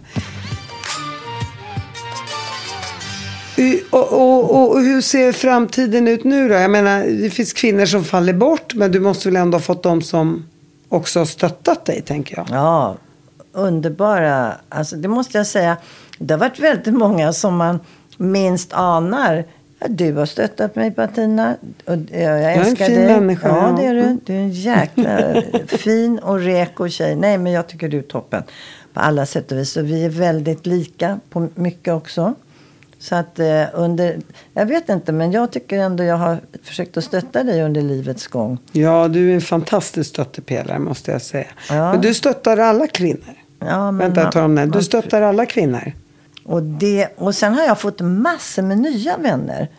Och, 3.89 4.13
och, 4.13 4.51
och, 4.51 4.71
och 4.71 4.81
hur 4.81 5.01
ser 5.01 5.31
framtiden 5.31 6.07
ut 6.07 6.23
nu 6.23 6.47
då? 6.49 6.55
Jag 6.55 6.71
menar, 6.71 7.03
det 7.21 7.29
finns 7.29 7.53
kvinnor 7.53 7.85
som 7.85 8.03
faller 8.03 8.33
bort. 8.33 8.73
Men 8.75 8.91
du 8.91 8.99
måste 8.99 9.27
väl 9.29 9.35
ändå 9.35 9.55
ha 9.57 9.61
fått 9.61 9.83
de 9.83 10.01
som 10.01 10.45
också 10.89 11.19
har 11.19 11.25
stöttat 11.25 11.85
dig, 11.85 12.01
tänker 12.01 12.37
jag. 12.37 12.47
Ja, 12.49 12.95
underbara. 13.53 14.53
Alltså, 14.69 14.95
det 14.95 15.07
måste 15.07 15.37
jag 15.37 15.47
säga. 15.47 15.77
Det 16.19 16.33
har 16.33 16.39
varit 16.39 16.59
väldigt 16.59 16.93
många 16.93 17.33
som 17.33 17.55
man 17.57 17.79
minst 18.17 18.73
anar. 18.73 19.45
Du 19.89 20.13
har 20.13 20.25
stöttat 20.25 20.75
mig 20.75 20.87
är 20.87 20.91
Bettina. 20.91 21.55
Och 21.85 21.93
eh, 22.11 22.23
jag 22.23 22.53
en 22.53 22.61
älskar 22.61 22.85
fin 22.85 22.95
dig. 22.95 23.05
människa, 23.07 23.47
Ja, 23.47 23.75
det 23.77 23.85
är 23.85 23.93
du. 23.93 24.19
Du 24.25 24.33
är 24.33 24.39
en 24.39 24.51
jäkla 24.51 25.41
fin 25.67 26.19
och 26.19 26.39
reko 26.39 26.89
tjej. 26.89 27.15
Nej, 27.15 27.37
men 27.37 27.51
jag 27.51 27.67
tycker 27.67 27.89
du 27.89 27.97
är 27.97 28.01
toppen. 28.01 28.43
På 28.93 28.99
alla 28.99 29.25
sätt 29.25 29.51
och 29.51 29.57
vis. 29.57 29.77
Och 29.77 29.85
vi 29.85 30.05
är 30.05 30.09
väldigt 30.09 30.65
lika 30.65 31.19
på 31.29 31.47
mycket 31.55 31.93
också. 31.93 32.33
Så 32.99 33.15
att 33.15 33.39
eh, 33.39 33.63
under, 33.73 34.17
jag 34.53 34.65
vet 34.65 34.89
inte, 34.89 35.11
men 35.11 35.31
jag 35.31 35.51
tycker 35.51 35.79
ändå 35.79 36.03
jag 36.03 36.17
har 36.17 36.37
försökt 36.63 36.97
att 36.97 37.03
stötta 37.03 37.43
dig 37.43 37.61
under 37.63 37.81
livets 37.81 38.27
gång. 38.27 38.57
Ja, 38.71 39.07
du 39.07 39.31
är 39.31 39.35
en 39.35 39.41
fantastisk 39.41 40.09
stöttepelare 40.09 40.79
måste 40.79 41.11
jag 41.11 41.21
säga. 41.21 41.47
Ja. 41.69 41.91
Men 41.91 42.01
du 42.01 42.13
stöttar 42.13 42.57
alla 42.57 42.87
kvinnor. 42.87 43.35
Ja, 43.59 43.91
men 43.91 43.97
Vänta, 43.97 44.21
jag 44.21 44.31
tar 44.31 44.41
om 44.41 44.55
det. 44.55 44.65
Du 44.65 44.83
stöttar 44.83 45.21
alla 45.21 45.45
kvinnor. 45.45 45.93
Och, 46.45 46.63
det, 46.63 47.07
och 47.17 47.35
sen 47.35 47.53
har 47.53 47.63
jag 47.63 47.79
fått 47.79 48.01
massor 48.01 48.61
med 48.61 48.77
nya 48.77 49.17
vänner. 49.17 49.69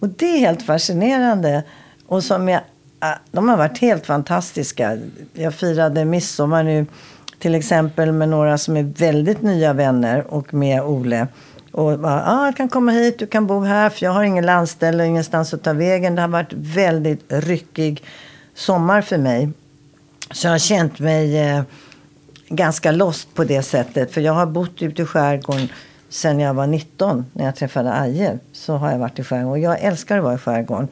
Och 0.00 0.08
det 0.08 0.26
är 0.26 0.38
helt 0.38 0.62
fascinerande. 0.62 1.62
Och 2.06 2.24
som 2.24 2.48
jag, 2.48 2.60
ah, 2.98 3.14
de 3.30 3.48
har 3.48 3.56
varit 3.56 3.78
helt 3.78 4.06
fantastiska. 4.06 4.98
Jag 5.32 5.54
firade 5.54 6.04
midsommar 6.04 6.62
nu 6.62 6.86
till 7.38 7.54
exempel 7.54 8.12
med 8.12 8.28
några 8.28 8.58
som 8.58 8.76
är 8.76 8.82
väldigt 8.82 9.42
nya 9.42 9.72
vänner 9.72 10.26
och 10.28 10.54
med 10.54 10.82
Ole. 10.82 11.28
Och 11.72 11.98
bara, 11.98 12.24
ah, 12.26 12.46
jag 12.46 12.56
kan 12.56 12.68
komma 12.68 12.92
hit, 12.92 13.18
du 13.18 13.26
kan 13.26 13.46
bo 13.46 13.60
här, 13.60 13.90
för 13.90 14.06
jag 14.06 14.12
har 14.12 14.24
ingen 14.24 14.46
landställe 14.46 15.02
och 15.02 15.08
ingenstans 15.08 15.54
att 15.54 15.62
ta 15.62 15.72
vägen. 15.72 16.14
Det 16.14 16.20
har 16.20 16.28
varit 16.28 16.52
väldigt 16.52 17.24
ryckig 17.28 18.02
sommar 18.54 19.02
för 19.02 19.18
mig. 19.18 19.50
Så 20.30 20.46
jag 20.46 20.52
har 20.52 20.58
känt 20.58 20.98
mig 20.98 21.38
eh, 21.38 21.62
ganska 22.48 22.92
lost 22.92 23.34
på 23.34 23.44
det 23.44 23.62
sättet. 23.62 24.12
För 24.12 24.20
jag 24.20 24.32
har 24.32 24.46
bott 24.46 24.82
ute 24.82 25.02
i 25.02 25.04
skärgården 25.04 25.68
sen 26.14 26.40
jag 26.40 26.54
var 26.54 26.66
19, 26.66 27.26
när 27.32 27.44
jag 27.44 27.56
träffade 27.56 27.92
Aje. 27.92 28.38
Så 28.52 28.76
har 28.76 28.90
jag 28.90 28.98
varit 28.98 29.18
i 29.18 29.24
skärgården. 29.24 29.50
Och 29.50 29.58
jag 29.58 29.80
älskar 29.80 30.18
att 30.18 30.24
vara 30.24 30.34
i 30.34 30.38
skärgården, 30.38 30.88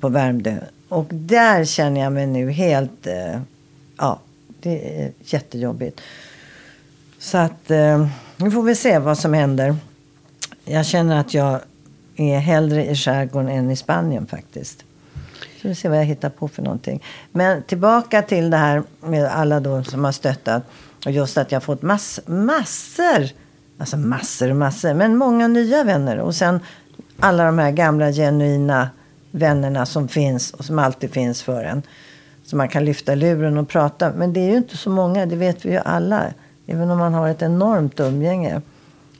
på 0.00 0.08
Värmdö. 0.08 0.56
Och 0.88 1.06
där 1.10 1.64
känner 1.64 2.00
jag 2.00 2.12
mig 2.12 2.26
nu 2.26 2.50
helt... 2.50 3.06
Eh, 3.06 3.40
ja, 3.96 4.20
det 4.60 5.00
är 5.00 5.12
jättejobbigt. 5.20 6.00
Så 7.18 7.38
att 7.38 7.70
eh, 7.70 8.08
nu 8.36 8.50
får 8.50 8.62
vi 8.62 8.74
se 8.74 8.98
vad 8.98 9.18
som 9.18 9.34
händer. 9.34 9.76
Jag 10.64 10.86
känner 10.86 11.20
att 11.20 11.34
jag 11.34 11.60
är 12.16 12.38
hellre 12.38 12.86
i 12.86 12.94
skärgården 12.94 13.48
än 13.48 13.70
i 13.70 13.76
Spanien 13.76 14.26
faktiskt. 14.26 14.84
Så 15.62 15.68
vi 15.68 15.74
ser 15.74 15.88
vad 15.88 15.98
jag 15.98 16.04
hittar 16.04 16.30
på 16.30 16.48
för 16.48 16.62
någonting. 16.62 17.02
Men 17.32 17.62
tillbaka 17.62 18.22
till 18.22 18.50
det 18.50 18.56
här 18.56 18.82
med 19.00 19.24
alla 19.24 19.60
då 19.60 19.84
som 19.84 20.04
har 20.04 20.12
stöttat. 20.12 20.62
Och 21.04 21.10
just 21.10 21.38
att 21.38 21.52
jag 21.52 21.56
har 21.56 21.64
fått 21.64 21.82
mass, 21.82 22.20
massor, 22.26 23.43
alltså 23.78 23.96
massor 23.96 24.50
och 24.50 24.56
massor, 24.56 24.94
men 24.94 25.16
många 25.16 25.48
nya 25.48 25.84
vänner. 25.84 26.18
Och 26.18 26.34
sen 26.34 26.60
alla 27.18 27.44
de 27.44 27.58
här 27.58 27.70
gamla 27.70 28.12
genuina 28.12 28.88
vännerna 29.30 29.86
som 29.86 30.08
finns 30.08 30.50
och 30.50 30.64
som 30.64 30.78
alltid 30.78 31.12
finns 31.12 31.42
för 31.42 31.64
en. 31.64 31.82
Så 32.44 32.56
man 32.56 32.68
kan 32.68 32.84
lyfta 32.84 33.14
luren 33.14 33.58
och 33.58 33.68
prata. 33.68 34.12
Men 34.16 34.32
det 34.32 34.40
är 34.40 34.50
ju 34.50 34.56
inte 34.56 34.76
så 34.76 34.90
många, 34.90 35.26
det 35.26 35.36
vet 35.36 35.64
vi 35.64 35.70
ju 35.70 35.78
alla. 35.78 36.24
Även 36.66 36.90
om 36.90 36.98
man 36.98 37.14
har 37.14 37.28
ett 37.28 37.42
enormt 37.42 38.00
umgänge. 38.00 38.62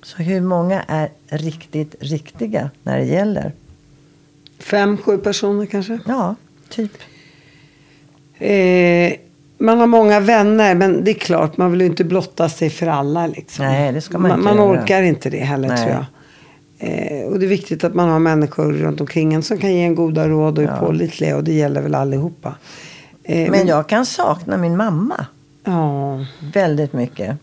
Så 0.02 0.22
hur 0.22 0.40
många 0.40 0.82
är 0.82 1.08
riktigt 1.28 1.94
riktiga 2.00 2.70
när 2.82 2.98
det 2.98 3.04
gäller? 3.04 3.52
Fem, 4.58 4.96
sju 4.96 5.18
personer 5.18 5.66
kanske? 5.66 5.98
Ja, 6.06 6.34
typ. 6.68 6.92
Eh, 8.38 9.12
man 9.58 9.78
har 9.80 9.86
många 9.86 10.20
vänner, 10.20 10.74
men 10.74 11.04
det 11.04 11.10
är 11.10 11.14
klart, 11.14 11.56
man 11.56 11.70
vill 11.70 11.80
ju 11.80 11.86
inte 11.86 12.04
blotta 12.04 12.48
sig 12.48 12.70
för 12.70 12.86
alla. 12.86 13.26
Liksom. 13.26 13.64
Nej, 13.66 13.92
det 13.92 14.00
ska 14.00 14.18
man 14.18 14.28
man, 14.28 14.38
inte 14.40 14.54
man 14.54 14.56
göra. 14.68 14.82
orkar 14.82 15.02
inte 15.02 15.30
det 15.30 15.38
heller, 15.38 15.68
Nej. 15.68 15.76
tror 15.78 15.90
jag. 15.90 16.04
Eh, 16.78 17.26
och 17.26 17.38
det 17.38 17.46
är 17.46 17.48
viktigt 17.48 17.84
att 17.84 17.94
man 17.94 18.08
har 18.08 18.18
människor 18.18 18.72
runt 18.72 19.00
omkring 19.00 19.34
en 19.34 19.42
som 19.42 19.58
kan 19.58 19.74
ge 19.74 19.82
en 19.82 19.94
goda 19.94 20.28
råd 20.28 20.58
och 20.58 20.64
är 20.64 20.68
Ja. 20.68 20.76
pålitliga. 20.86 21.36
Och 21.36 21.44
det 21.44 21.52
gäller 21.52 21.80
väl 21.82 21.94
allihopa. 21.94 22.54
Eh, 23.22 23.50
Men 23.50 23.66
jag 23.66 23.88
kan 23.88 24.06
sakna 24.06 24.56
min 24.56 24.76
mamma 24.76 25.26
Ja, 25.64 26.18
väldigt 26.54 26.92
mycket. 26.92 27.36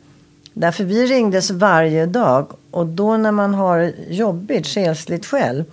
Därför 0.54 0.84
vi 0.84 1.06
ringdes 1.06 1.52
varje 1.52 2.06
dag. 2.06 2.48
Och 2.72 2.86
då 2.86 3.18
när 3.18 3.32
man 3.32 3.54
har 3.54 3.92
jobbigt, 4.10 4.68
själsligt 4.68 5.26
själv. 5.26 5.64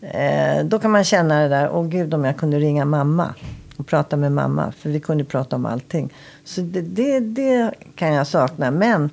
Eh, 0.00 0.64
då 0.64 0.78
kan 0.78 0.90
man 0.90 1.04
känna 1.04 1.40
det 1.42 1.48
där, 1.48 1.70
åh 1.72 1.86
gud 1.88 2.14
om 2.14 2.24
jag 2.24 2.36
kunde 2.36 2.58
ringa 2.58 2.84
mamma. 2.84 3.34
Och 3.80 3.86
prata 3.86 4.16
med 4.16 4.32
mamma. 4.32 4.72
För 4.72 4.90
vi 4.90 5.00
kunde 5.00 5.24
prata 5.24 5.56
om 5.56 5.66
allting. 5.66 6.12
Så 6.44 6.60
det, 6.60 6.80
det, 6.80 7.20
det 7.20 7.74
kan 7.94 8.12
jag 8.14 8.26
sakna. 8.26 8.70
Men 8.70 9.10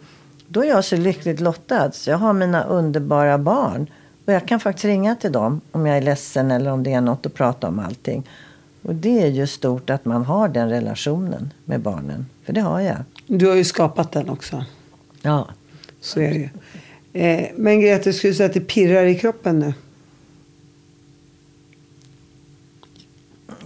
då 0.47 0.63
är 0.63 0.67
jag 0.67 0.85
så 0.85 0.95
lyckligt 0.95 1.39
lottad. 1.39 1.91
Så 1.91 2.09
jag 2.09 2.17
har 2.17 2.33
mina 2.33 2.63
underbara 2.63 3.37
barn. 3.37 3.89
Och 4.25 4.33
jag 4.33 4.47
kan 4.47 4.59
faktiskt 4.59 4.85
ringa 4.85 5.15
till 5.15 5.31
dem 5.31 5.61
om 5.71 5.85
jag 5.85 5.97
är 5.97 6.01
ledsen 6.01 6.51
eller 6.51 6.71
om 6.71 6.83
det 6.83 6.93
är 6.93 7.01
något 7.01 7.25
att 7.25 7.33
prata 7.33 7.67
om 7.67 7.79
allting. 7.79 8.29
Och 8.81 8.95
det 8.95 9.23
är 9.23 9.27
ju 9.27 9.47
stort 9.47 9.89
att 9.89 10.05
man 10.05 10.25
har 10.25 10.47
den 10.47 10.69
relationen 10.69 11.53
med 11.65 11.79
barnen. 11.79 12.25
För 12.45 12.53
det 12.53 12.61
har 12.61 12.79
jag. 12.81 12.97
du 13.27 13.47
har 13.47 13.55
ju 13.55 13.63
skapat 13.63 14.11
den 14.11 14.29
också. 14.29 14.65
Ja. 15.21 15.47
Så 16.01 16.19
är 16.19 16.29
det 16.29 16.37
ju. 16.37 16.49
Eh, 17.21 17.49
men 17.55 17.81
Grete, 17.81 18.13
skulle 18.13 18.31
du 18.31 18.35
säga 18.35 18.47
att 18.47 18.53
det 18.53 18.59
pirrar 18.59 19.05
i 19.05 19.15
kroppen 19.15 19.59
nu? 19.59 19.73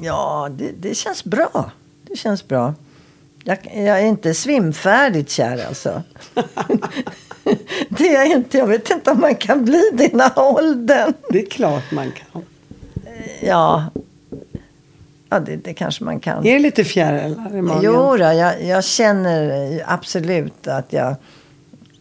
Ja, 0.02 0.49
det, 0.52 0.72
det 0.80 0.95
känns 0.95 1.24
bra. 1.24 1.72
Det 2.04 2.16
känns 2.16 2.47
bra. 2.47 2.74
Jag, 3.43 3.58
jag 3.74 3.99
är 3.99 4.06
inte 4.06 4.34
svimfärdigt 4.34 5.30
kär 5.30 5.66
alltså. 5.68 6.04
det 7.89 8.08
är 8.08 8.14
jag 8.14 8.28
inte. 8.28 8.58
Jag 8.58 8.68
vet 8.68 8.89
inte 8.89 9.12
om 9.12 9.20
man 9.20 9.36
kan 9.36 9.66
bli 9.66 10.10
här 10.14 10.32
åldern. 10.36 11.14
Det 11.30 11.39
är 11.39 11.49
klart 11.49 11.91
man 11.91 12.12
kan. 12.12 12.45
Ja, 13.41 13.86
ja 15.30 15.39
det, 15.39 15.56
det 15.56 15.74
kanske 15.74 16.04
man 16.04 16.20
kan. 16.20 16.45
Är 16.45 16.54
det 16.54 16.60
lite 16.60 16.84
fjärilar 16.84 17.56
i 17.58 17.62
magen? 17.62 17.82
Jo, 17.84 18.18
då, 18.18 18.24
jag, 18.24 18.64
jag 18.64 18.84
känner 18.84 19.84
absolut 19.88 20.68
att 20.68 20.93
jag 20.93 21.16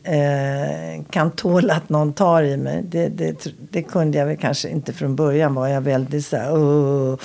eh, 0.02 1.02
kan 1.10 1.30
tåla 1.30 1.74
att 1.74 1.88
någon 1.88 2.12
tar 2.12 2.42
i 2.42 2.56
mig. 2.56 2.82
Det, 2.88 3.08
det, 3.08 3.46
det 3.70 3.82
kunde 3.82 4.18
jag 4.18 4.26
väl 4.26 4.36
kanske 4.36 4.68
inte 4.68 4.92
från 4.92 5.16
början. 5.16 5.54
var 5.54 5.68
jag 5.68 5.80
väldigt 5.80 6.26
så 6.26 6.36
här, 6.36 6.52
"Åh, 6.52 7.12
eh, 7.12 7.18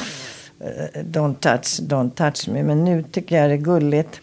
don't 0.95 1.39
touch, 1.39 1.79
don't 1.79 2.11
touch 2.11 2.47
me. 2.47 2.63
Men 2.63 2.85
nu 2.85 3.03
tycker 3.03 3.41
jag 3.41 3.49
det 3.49 3.53
är 3.53 3.57
gulligt. 3.57 4.21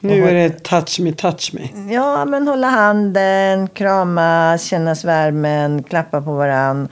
Nu 0.00 0.28
är 0.28 0.34
det 0.34 0.62
touch 0.62 1.00
me, 1.00 1.12
touch 1.12 1.54
me. 1.54 1.92
Ja, 1.94 2.24
men 2.24 2.48
hålla 2.48 2.66
handen, 2.66 3.68
krama, 3.68 4.58
känna 4.60 4.94
värmen, 5.04 5.82
klappa 5.82 6.22
på 6.22 6.32
varann 6.32 6.88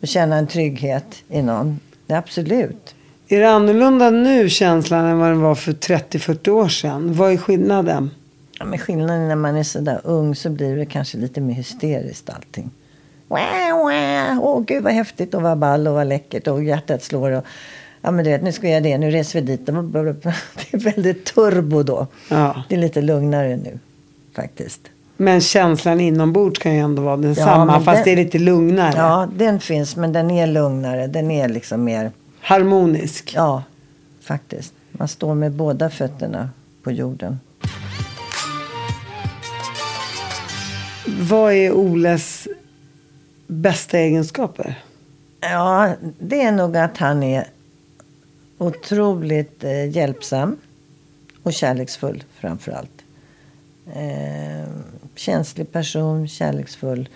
och 0.00 0.08
känna 0.08 0.36
en 0.36 0.46
trygghet 0.46 1.22
i 1.28 1.42
någon. 1.42 1.80
Absolut. 2.08 2.94
Är 3.28 3.40
det 3.40 3.50
annorlunda 3.50 4.10
nu 4.10 4.48
känslan 4.48 5.04
än 5.04 5.18
vad 5.18 5.28
den 5.28 5.40
var 5.40 5.54
för 5.54 5.72
30-40 5.72 6.48
år 6.48 6.68
sedan? 6.68 7.14
Vad 7.14 7.32
är 7.32 7.36
skillnaden? 7.36 8.10
Ja, 8.58 8.64
men 8.64 8.78
skillnaden 8.78 9.28
när 9.28 9.36
man 9.36 9.56
är 9.56 9.62
så 9.62 9.80
där 9.80 10.00
ung 10.04 10.34
så 10.34 10.50
blir 10.50 10.76
det 10.76 10.86
kanske 10.86 11.18
lite 11.18 11.40
mer 11.40 11.54
hysteriskt 11.54 12.30
allting. 12.30 12.70
Wah, 13.28 13.84
wah. 13.84 14.38
Åh 14.40 14.64
gud 14.64 14.82
vad 14.82 14.92
häftigt 14.92 15.34
och 15.34 15.42
vad 15.42 15.58
ball 15.58 15.88
och 15.88 15.94
vad 15.94 16.06
läckert 16.06 16.48
och 16.48 16.64
hjärtat 16.64 17.02
slår. 17.02 17.30
Och, 17.30 17.44
ja 18.02 18.10
men 18.10 18.24
du 18.24 18.30
vet, 18.30 18.42
nu 18.42 18.52
ska 18.52 18.62
vi 18.62 18.70
göra 18.70 18.80
det, 18.80 18.98
nu 18.98 19.10
reser 19.10 19.40
vi 19.40 19.46
dit. 19.46 19.66
Det 19.66 19.72
är 19.72 20.78
väldigt 20.78 21.24
turbo 21.24 21.82
då. 21.82 22.06
Ja. 22.28 22.62
Det 22.68 22.74
är 22.74 22.78
lite 22.78 23.02
lugnare 23.02 23.56
nu 23.56 23.78
faktiskt. 24.36 24.80
Men 25.16 25.40
känslan 25.40 26.00
inombords 26.00 26.58
kan 26.58 26.74
ju 26.74 26.80
ändå 26.80 27.02
vara 27.02 27.14
Ja, 27.16 27.22
densamma. 27.22 27.64
men 27.64 27.84
fast 27.84 27.96
den- 27.96 28.04
det 28.04 28.10
är 28.20 28.24
lite 28.24 28.38
lugnare. 28.38 28.94
Ja, 28.96 29.28
den 29.36 29.60
finns 29.60 29.96
men 29.96 30.12
den 30.12 30.30
är 30.30 30.46
lugnare. 30.46 31.06
Den 31.06 31.30
är 31.30 31.48
liksom 31.48 31.84
mer, 31.84 32.10
Harmonisk. 32.40 33.32
ja 33.36 33.62
faktiskt. 34.22 34.72
Man 34.92 35.08
står 35.08 35.34
med 35.34 35.52
båda 35.52 35.90
fötterna 35.90 36.50
på 36.82 36.90
jorden. 36.90 37.38
Vad 41.06 41.52
är 41.52 41.72
Oles 41.72 42.48
bästa 43.46 43.98
egenskaper? 43.98 44.74
Ja, 45.40 45.92
det 46.18 46.42
är 46.42 46.52
nog 46.52 46.76
att 46.76 46.98
han 46.98 47.22
är 47.22 47.46
otroligt 48.60 49.64
eh, 49.64 49.90
hjälpsam 49.90 50.56
och 51.42 51.52
kärleksfull 51.52 52.24
framför 52.34 52.72
allt. 52.72 53.04
Eh, 53.94 54.68
känslig 55.14 55.72
person, 55.72 56.28
kärleksfull. 56.28 57.08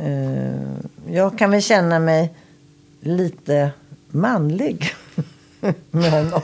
Eh, 0.00 0.62
jag 1.10 1.38
kan 1.38 1.50
väl 1.50 1.62
känna 1.62 1.98
mig 1.98 2.34
lite 3.00 3.70
manlig 4.08 4.86
med 5.90 6.10
honom. 6.10 6.40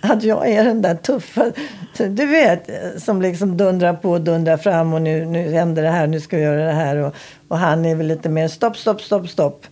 Att 0.00 0.22
jag 0.22 0.48
är 0.48 0.64
den 0.64 0.82
där 0.82 0.94
tuffa, 0.94 1.52
du 1.96 2.26
vet, 2.26 2.70
som 3.02 3.22
liksom 3.22 3.56
dundrar 3.56 3.94
på 3.94 4.10
och 4.10 4.20
dundrar 4.20 4.56
fram 4.56 4.92
och 4.92 5.02
nu, 5.02 5.24
nu 5.24 5.52
händer 5.52 5.82
det 5.82 5.90
här, 5.90 6.06
nu 6.06 6.20
ska 6.20 6.36
vi 6.36 6.42
göra 6.42 6.64
det 6.64 6.72
här. 6.72 6.96
Och, 6.96 7.14
och 7.48 7.58
han 7.58 7.84
är 7.84 7.94
väl 7.94 8.06
lite 8.06 8.28
mer 8.28 8.48
stopp, 8.48 8.76
stopp, 8.76 9.02
stopp, 9.02 9.28
stopp. 9.28 9.66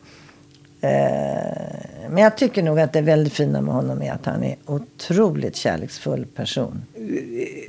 Eh, 0.80 1.93
men 2.11 2.22
jag 2.22 2.36
tycker 2.36 2.62
nog 2.62 2.80
att 2.80 2.92
det 2.92 3.00
väldigt 3.00 3.32
fina 3.32 3.61
med 3.61 3.74
honom 3.74 4.02
är 4.02 4.12
att 4.12 4.26
han 4.26 4.44
är 4.44 4.57
otroligt 4.66 5.57
kärleksfull 5.57 6.26
person. 6.26 6.82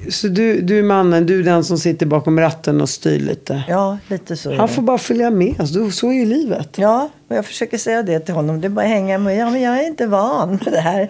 Så 0.10 0.28
du, 0.28 0.62
du 0.62 0.80
är 0.80 0.84
mannen, 0.84 1.26
du 1.26 1.40
är 1.40 1.44
den 1.44 1.64
som 1.64 1.78
sitter 1.78 2.06
bakom 2.06 2.40
ratten 2.40 2.82
och 2.82 2.90
styr 2.90 3.20
lite. 3.20 3.64
Ja, 3.68 3.98
lite 4.08 4.38
så 4.38 4.52
är 4.52 4.56
Han 4.56 4.70
får 4.70 4.82
bara 4.82 4.98
följa 4.98 5.30
med. 5.30 5.70
Så, 5.70 5.92
så 5.92 6.10
är 6.10 6.14
ju 6.14 6.26
livet. 6.26 6.78
Ja, 6.78 7.10
och 7.28 7.36
jag 7.36 7.46
försöker 7.46 7.78
säga 7.78 8.04
det 8.04 8.20
till 8.20 8.34
honom. 8.34 8.62
Det 8.62 8.68
är 8.68 8.70
bara 8.70 8.86
att 8.86 8.92
hänga 8.92 9.18
med. 9.18 9.38
Ja, 9.38 9.50
men 9.50 9.62
jag 9.62 9.80
är 9.84 9.88
inte 9.88 10.08
van 10.08 10.50
med 10.66 10.74
det 10.74 10.80
här. 10.80 11.10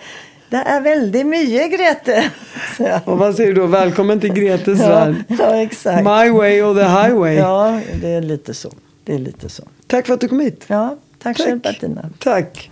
Det 0.50 0.58
är 0.58 0.82
väldigt 0.82 1.26
mycket, 1.26 1.72
Grete. 1.80 2.32
Så. 2.78 3.00
Och 3.12 3.18
vad 3.18 3.36
säger 3.36 3.54
du 3.54 3.62
då? 3.62 3.68
Välkommen 3.68 4.20
till 4.20 4.34
Gretes 4.34 4.80
Ja, 4.80 4.88
värld. 4.90 5.16
ja, 5.28 5.56
exakt. 5.62 5.98
My 6.04 6.30
way 6.30 6.62
or 6.62 6.74
the 6.76 7.08
highway. 7.08 7.36
Ja, 7.36 7.82
det 8.02 8.08
är 8.10 8.22
lite 8.22 8.54
så. 8.54 8.72
Det 9.04 9.14
är 9.16 9.20
lite 9.20 9.50
så. 9.50 9.64
Tack 9.88 10.06
för 10.08 10.14
att 10.14 10.22
du 10.22 10.28
kom 10.28 10.40
hit. 10.40 10.64
Ja, 10.68 10.98
tack, 11.24 11.38
själv 11.38 11.60
Bettina. 11.62 12.10
Tack. 12.20 12.72